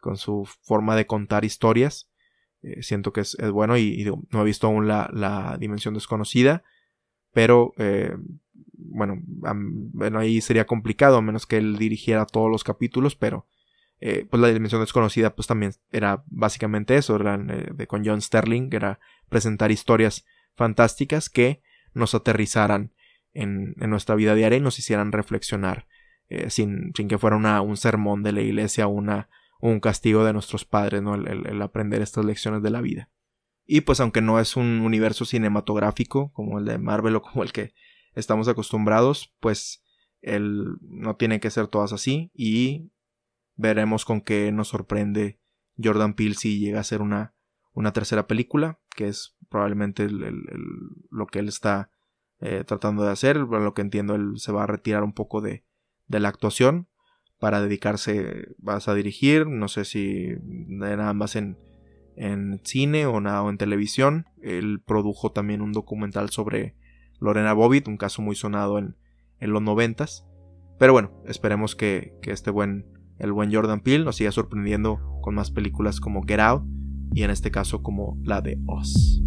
con 0.00 0.16
su 0.16 0.46
forma 0.62 0.96
de 0.96 1.06
contar 1.06 1.44
historias 1.44 2.08
eh, 2.64 2.82
siento 2.82 3.12
que 3.12 3.20
es, 3.20 3.36
bueno 3.52 3.76
y, 3.76 4.10
no 4.30 4.40
he 4.40 4.44
visto 4.44 4.66
aún 4.66 4.88
la, 4.88 5.56
dimensión 5.60 5.92
desconocida, 5.92 6.64
pero 7.30 7.74
eh, 7.76 8.16
bueno, 8.72 9.20
bueno, 9.22 10.18
ahí 10.18 10.40
sería 10.40 10.66
complicado 10.66 11.18
a 11.18 11.22
menos 11.22 11.44
que 11.44 11.58
él 11.58 11.76
dirigiera 11.76 12.24
todos 12.24 12.50
los 12.50 12.64
capítulos, 12.64 13.16
pero 13.16 13.46
eh, 14.00 14.26
pues 14.28 14.40
la 14.40 14.48
dimensión 14.48 14.80
desconocida 14.80 15.34
pues 15.34 15.46
también 15.46 15.72
era 15.90 16.24
básicamente 16.26 16.96
eso, 16.96 17.18
de, 17.18 17.86
con 17.86 18.04
John 18.04 18.20
Sterling, 18.20 18.70
que 18.70 18.76
era 18.76 19.00
presentar 19.28 19.70
historias 19.70 20.24
fantásticas 20.54 21.28
que 21.28 21.62
nos 21.94 22.14
aterrizaran 22.14 22.92
en, 23.32 23.74
nuestra 23.76 24.14
vida 24.14 24.34
diaria 24.34 24.58
y 24.58 24.60
nos 24.60 24.78
hicieran 24.78 25.12
reflexionar 25.12 25.86
eh, 26.28 26.50
sin, 26.50 26.92
que 26.92 27.18
fuera 27.18 27.36
un 27.60 27.76
sermón 27.76 28.22
de 28.22 28.32
la 28.32 28.40
iglesia 28.40 28.86
una, 28.86 29.28
un 29.60 29.80
castigo 29.80 30.24
de 30.24 30.32
nuestros 30.32 30.64
padres, 30.64 31.02
¿no? 31.02 31.14
el, 31.14 31.62
aprender 31.62 32.02
estas 32.02 32.24
lecciones 32.24 32.62
de 32.62 32.70
la 32.70 32.80
vida. 32.80 33.10
Y 33.66 33.82
pues 33.82 34.00
aunque 34.00 34.20
no 34.20 34.38
es 34.38 34.56
un 34.56 34.80
universo 34.82 35.24
cinematográfico 35.24 36.32
como 36.32 36.58
el 36.58 36.66
de 36.66 36.78
Marvel 36.78 37.16
o 37.16 37.22
como 37.22 37.42
el 37.42 37.52
que 37.52 37.72
estamos 38.14 38.48
acostumbrados, 38.48 39.34
pues 39.40 39.82
él 40.20 40.76
no 40.82 41.16
tiene 41.16 41.40
que 41.40 41.50
ser 41.50 41.68
todas 41.68 41.92
así 41.92 42.30
y 42.34 42.90
veremos 43.56 44.04
con 44.04 44.20
qué 44.20 44.50
nos 44.52 44.68
sorprende 44.68 45.40
Jordan 45.82 46.14
Peele 46.14 46.34
si 46.34 46.58
llega 46.58 46.80
a 46.80 46.84
ser 46.84 47.02
una, 47.02 47.34
una 47.72 47.92
tercera 47.92 48.26
película, 48.26 48.80
que 48.94 49.08
es 49.08 49.36
probablemente 49.48 50.08
lo 50.08 51.26
que 51.26 51.38
él 51.38 51.48
está 51.48 51.90
eh, 52.40 52.64
tratando 52.66 53.04
de 53.04 53.10
hacer. 53.10 53.36
lo 53.36 53.74
que 53.74 53.82
entiendo, 53.82 54.14
él 54.14 54.34
se 54.36 54.52
va 54.52 54.64
a 54.64 54.68
retirar 54.68 55.02
un 55.02 55.12
poco 55.12 55.40
de, 55.40 55.64
de 56.06 56.20
la 56.20 56.28
actuación 56.28 56.88
para 57.38 57.60
dedicarse 57.60 58.54
vas 58.58 58.88
a 58.88 58.94
dirigir, 58.94 59.46
no 59.46 59.68
sé 59.68 59.84
si 59.84 60.28
nada 60.40 61.12
más 61.12 61.36
en, 61.36 61.58
en 62.16 62.60
cine 62.64 63.06
o 63.06 63.20
nada 63.20 63.42
o 63.42 63.50
en 63.50 63.58
televisión. 63.58 64.26
Él 64.40 64.82
produjo 64.84 65.32
también 65.32 65.60
un 65.60 65.72
documental 65.72 66.30
sobre 66.30 66.74
Lorena 67.20 67.52
Bobbitt, 67.52 67.88
un 67.88 67.96
caso 67.96 68.22
muy 68.22 68.34
sonado 68.34 68.78
en, 68.78 68.96
en 69.40 69.50
los 69.50 69.62
noventas. 69.62 70.26
Pero 70.78 70.92
bueno, 70.92 71.12
esperemos 71.26 71.76
que, 71.76 72.14
que 72.22 72.30
este 72.30 72.50
buen, 72.50 72.86
el 73.18 73.32
buen 73.32 73.52
Jordan 73.52 73.80
Peele 73.80 74.04
nos 74.04 74.16
siga 74.16 74.32
sorprendiendo 74.32 75.00
con 75.22 75.34
más 75.34 75.50
películas 75.50 76.00
como 76.00 76.22
Get 76.22 76.40
Out 76.40 76.64
y 77.12 77.22
en 77.22 77.30
este 77.30 77.50
caso 77.50 77.82
como 77.82 78.18
la 78.22 78.40
de 78.40 78.58
Oz. 78.66 79.22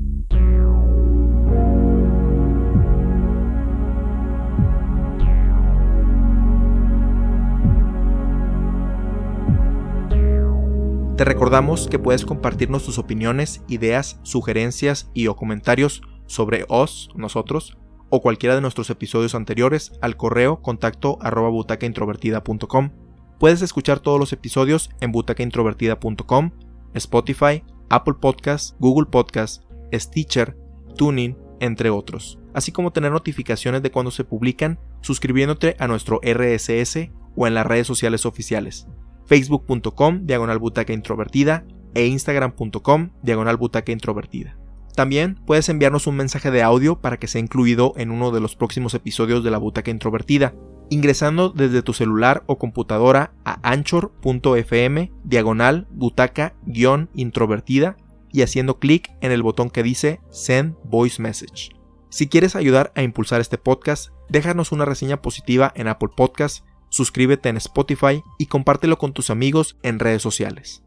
Te 11.17 11.25
recordamos 11.25 11.87
que 11.87 11.97
puedes 11.97 12.25
compartirnos 12.25 12.85
tus 12.85 12.99
opiniones, 12.99 13.63
ideas, 13.67 14.19
sugerencias 14.21 15.09
y 15.15 15.25
o 15.25 15.35
comentarios 15.35 16.03
sobre 16.27 16.65
Oz, 16.69 17.09
nosotros, 17.15 17.75
o 18.09 18.21
cualquiera 18.21 18.53
de 18.53 18.61
nuestros 18.61 18.91
episodios 18.91 19.33
anteriores 19.33 19.93
al 20.01 20.15
correo 20.15 20.61
contacto 20.61 21.17
arroba 21.19 21.49
butacaintrovertida.com. 21.49 23.06
Puedes 23.39 23.61
escuchar 23.61 23.99
todos 23.99 24.19
los 24.19 24.33
episodios 24.33 24.89
en 24.99 25.11
butacaintrovertida.com, 25.11 26.51
Spotify, 26.93 27.63
Apple 27.89 28.15
Podcasts, 28.19 28.75
Google 28.79 29.07
Podcasts, 29.11 29.65
Stitcher, 29.93 30.57
Tuning, 30.95 31.37
entre 31.59 31.89
otros, 31.89 32.39
así 32.53 32.71
como 32.71 32.91
tener 32.91 33.11
notificaciones 33.11 33.83
de 33.83 33.91
cuando 33.91 34.11
se 34.11 34.23
publican 34.23 34.79
suscribiéndote 35.01 35.75
a 35.79 35.87
nuestro 35.87 36.19
RSS 36.23 37.11
o 37.35 37.47
en 37.47 37.53
las 37.53 37.65
redes 37.65 37.87
sociales 37.87 38.25
oficiales, 38.25 38.87
facebook.com 39.25 40.25
diagonal 40.25 40.57
butaca 40.57 40.93
introvertida 40.93 41.65
e 41.93 42.05
instagram.com 42.07 43.11
diagonal 43.21 43.57
butaca 43.57 43.91
introvertida. 43.91 44.57
También 44.97 45.35
puedes 45.45 45.69
enviarnos 45.69 46.07
un 46.07 46.15
mensaje 46.15 46.49
de 46.49 46.63
audio 46.63 46.99
para 46.99 47.17
que 47.17 47.27
sea 47.27 47.39
incluido 47.39 47.93
en 47.97 48.09
uno 48.09 48.31
de 48.31 48.39
los 48.39 48.55
próximos 48.55 48.95
episodios 48.95 49.43
de 49.43 49.51
la 49.51 49.59
Butaca 49.59 49.91
Introvertida, 49.91 50.55
ingresando 50.89 51.49
desde 51.49 51.81
tu 51.81 51.93
celular 51.93 52.43
o 52.47 52.57
computadora 52.57 53.33
a 53.45 53.59
anchor.fm 53.69 55.11
diagonal 55.23 55.87
butaca-introvertida 55.91 57.97
y 58.31 58.41
haciendo 58.41 58.79
clic 58.79 59.11
en 59.21 59.31
el 59.31 59.43
botón 59.43 59.69
que 59.69 59.83
dice 59.83 60.21
Send 60.29 60.75
Voice 60.83 61.21
Message. 61.21 61.69
Si 62.09 62.27
quieres 62.27 62.55
ayudar 62.55 62.91
a 62.95 63.01
impulsar 63.01 63.41
este 63.41 63.57
podcast, 63.57 64.11
déjanos 64.29 64.71
una 64.71 64.85
reseña 64.85 65.21
positiva 65.21 65.71
en 65.75 65.87
Apple 65.87 66.09
Podcasts, 66.15 66.63
suscríbete 66.89 67.49
en 67.49 67.57
Spotify 67.57 68.23
y 68.37 68.45
compártelo 68.45 68.97
con 68.97 69.13
tus 69.13 69.29
amigos 69.29 69.77
en 69.83 69.99
redes 69.99 70.21
sociales. 70.21 70.83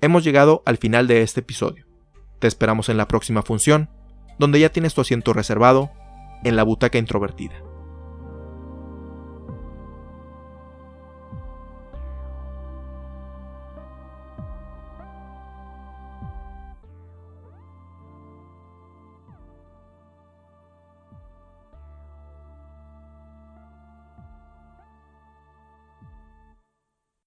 Hemos 0.00 0.22
llegado 0.22 0.62
al 0.66 0.76
final 0.76 1.06
de 1.06 1.22
este 1.22 1.40
episodio. 1.40 1.86
Te 2.40 2.46
esperamos 2.46 2.90
en 2.90 2.98
la 2.98 3.08
próxima 3.08 3.42
función, 3.42 3.88
donde 4.38 4.60
ya 4.60 4.70
tienes 4.70 4.94
tu 4.94 5.00
asiento 5.00 5.32
reservado 5.32 5.90
en 6.44 6.56
la 6.56 6.62
butaca 6.62 6.98
introvertida. 6.98 7.54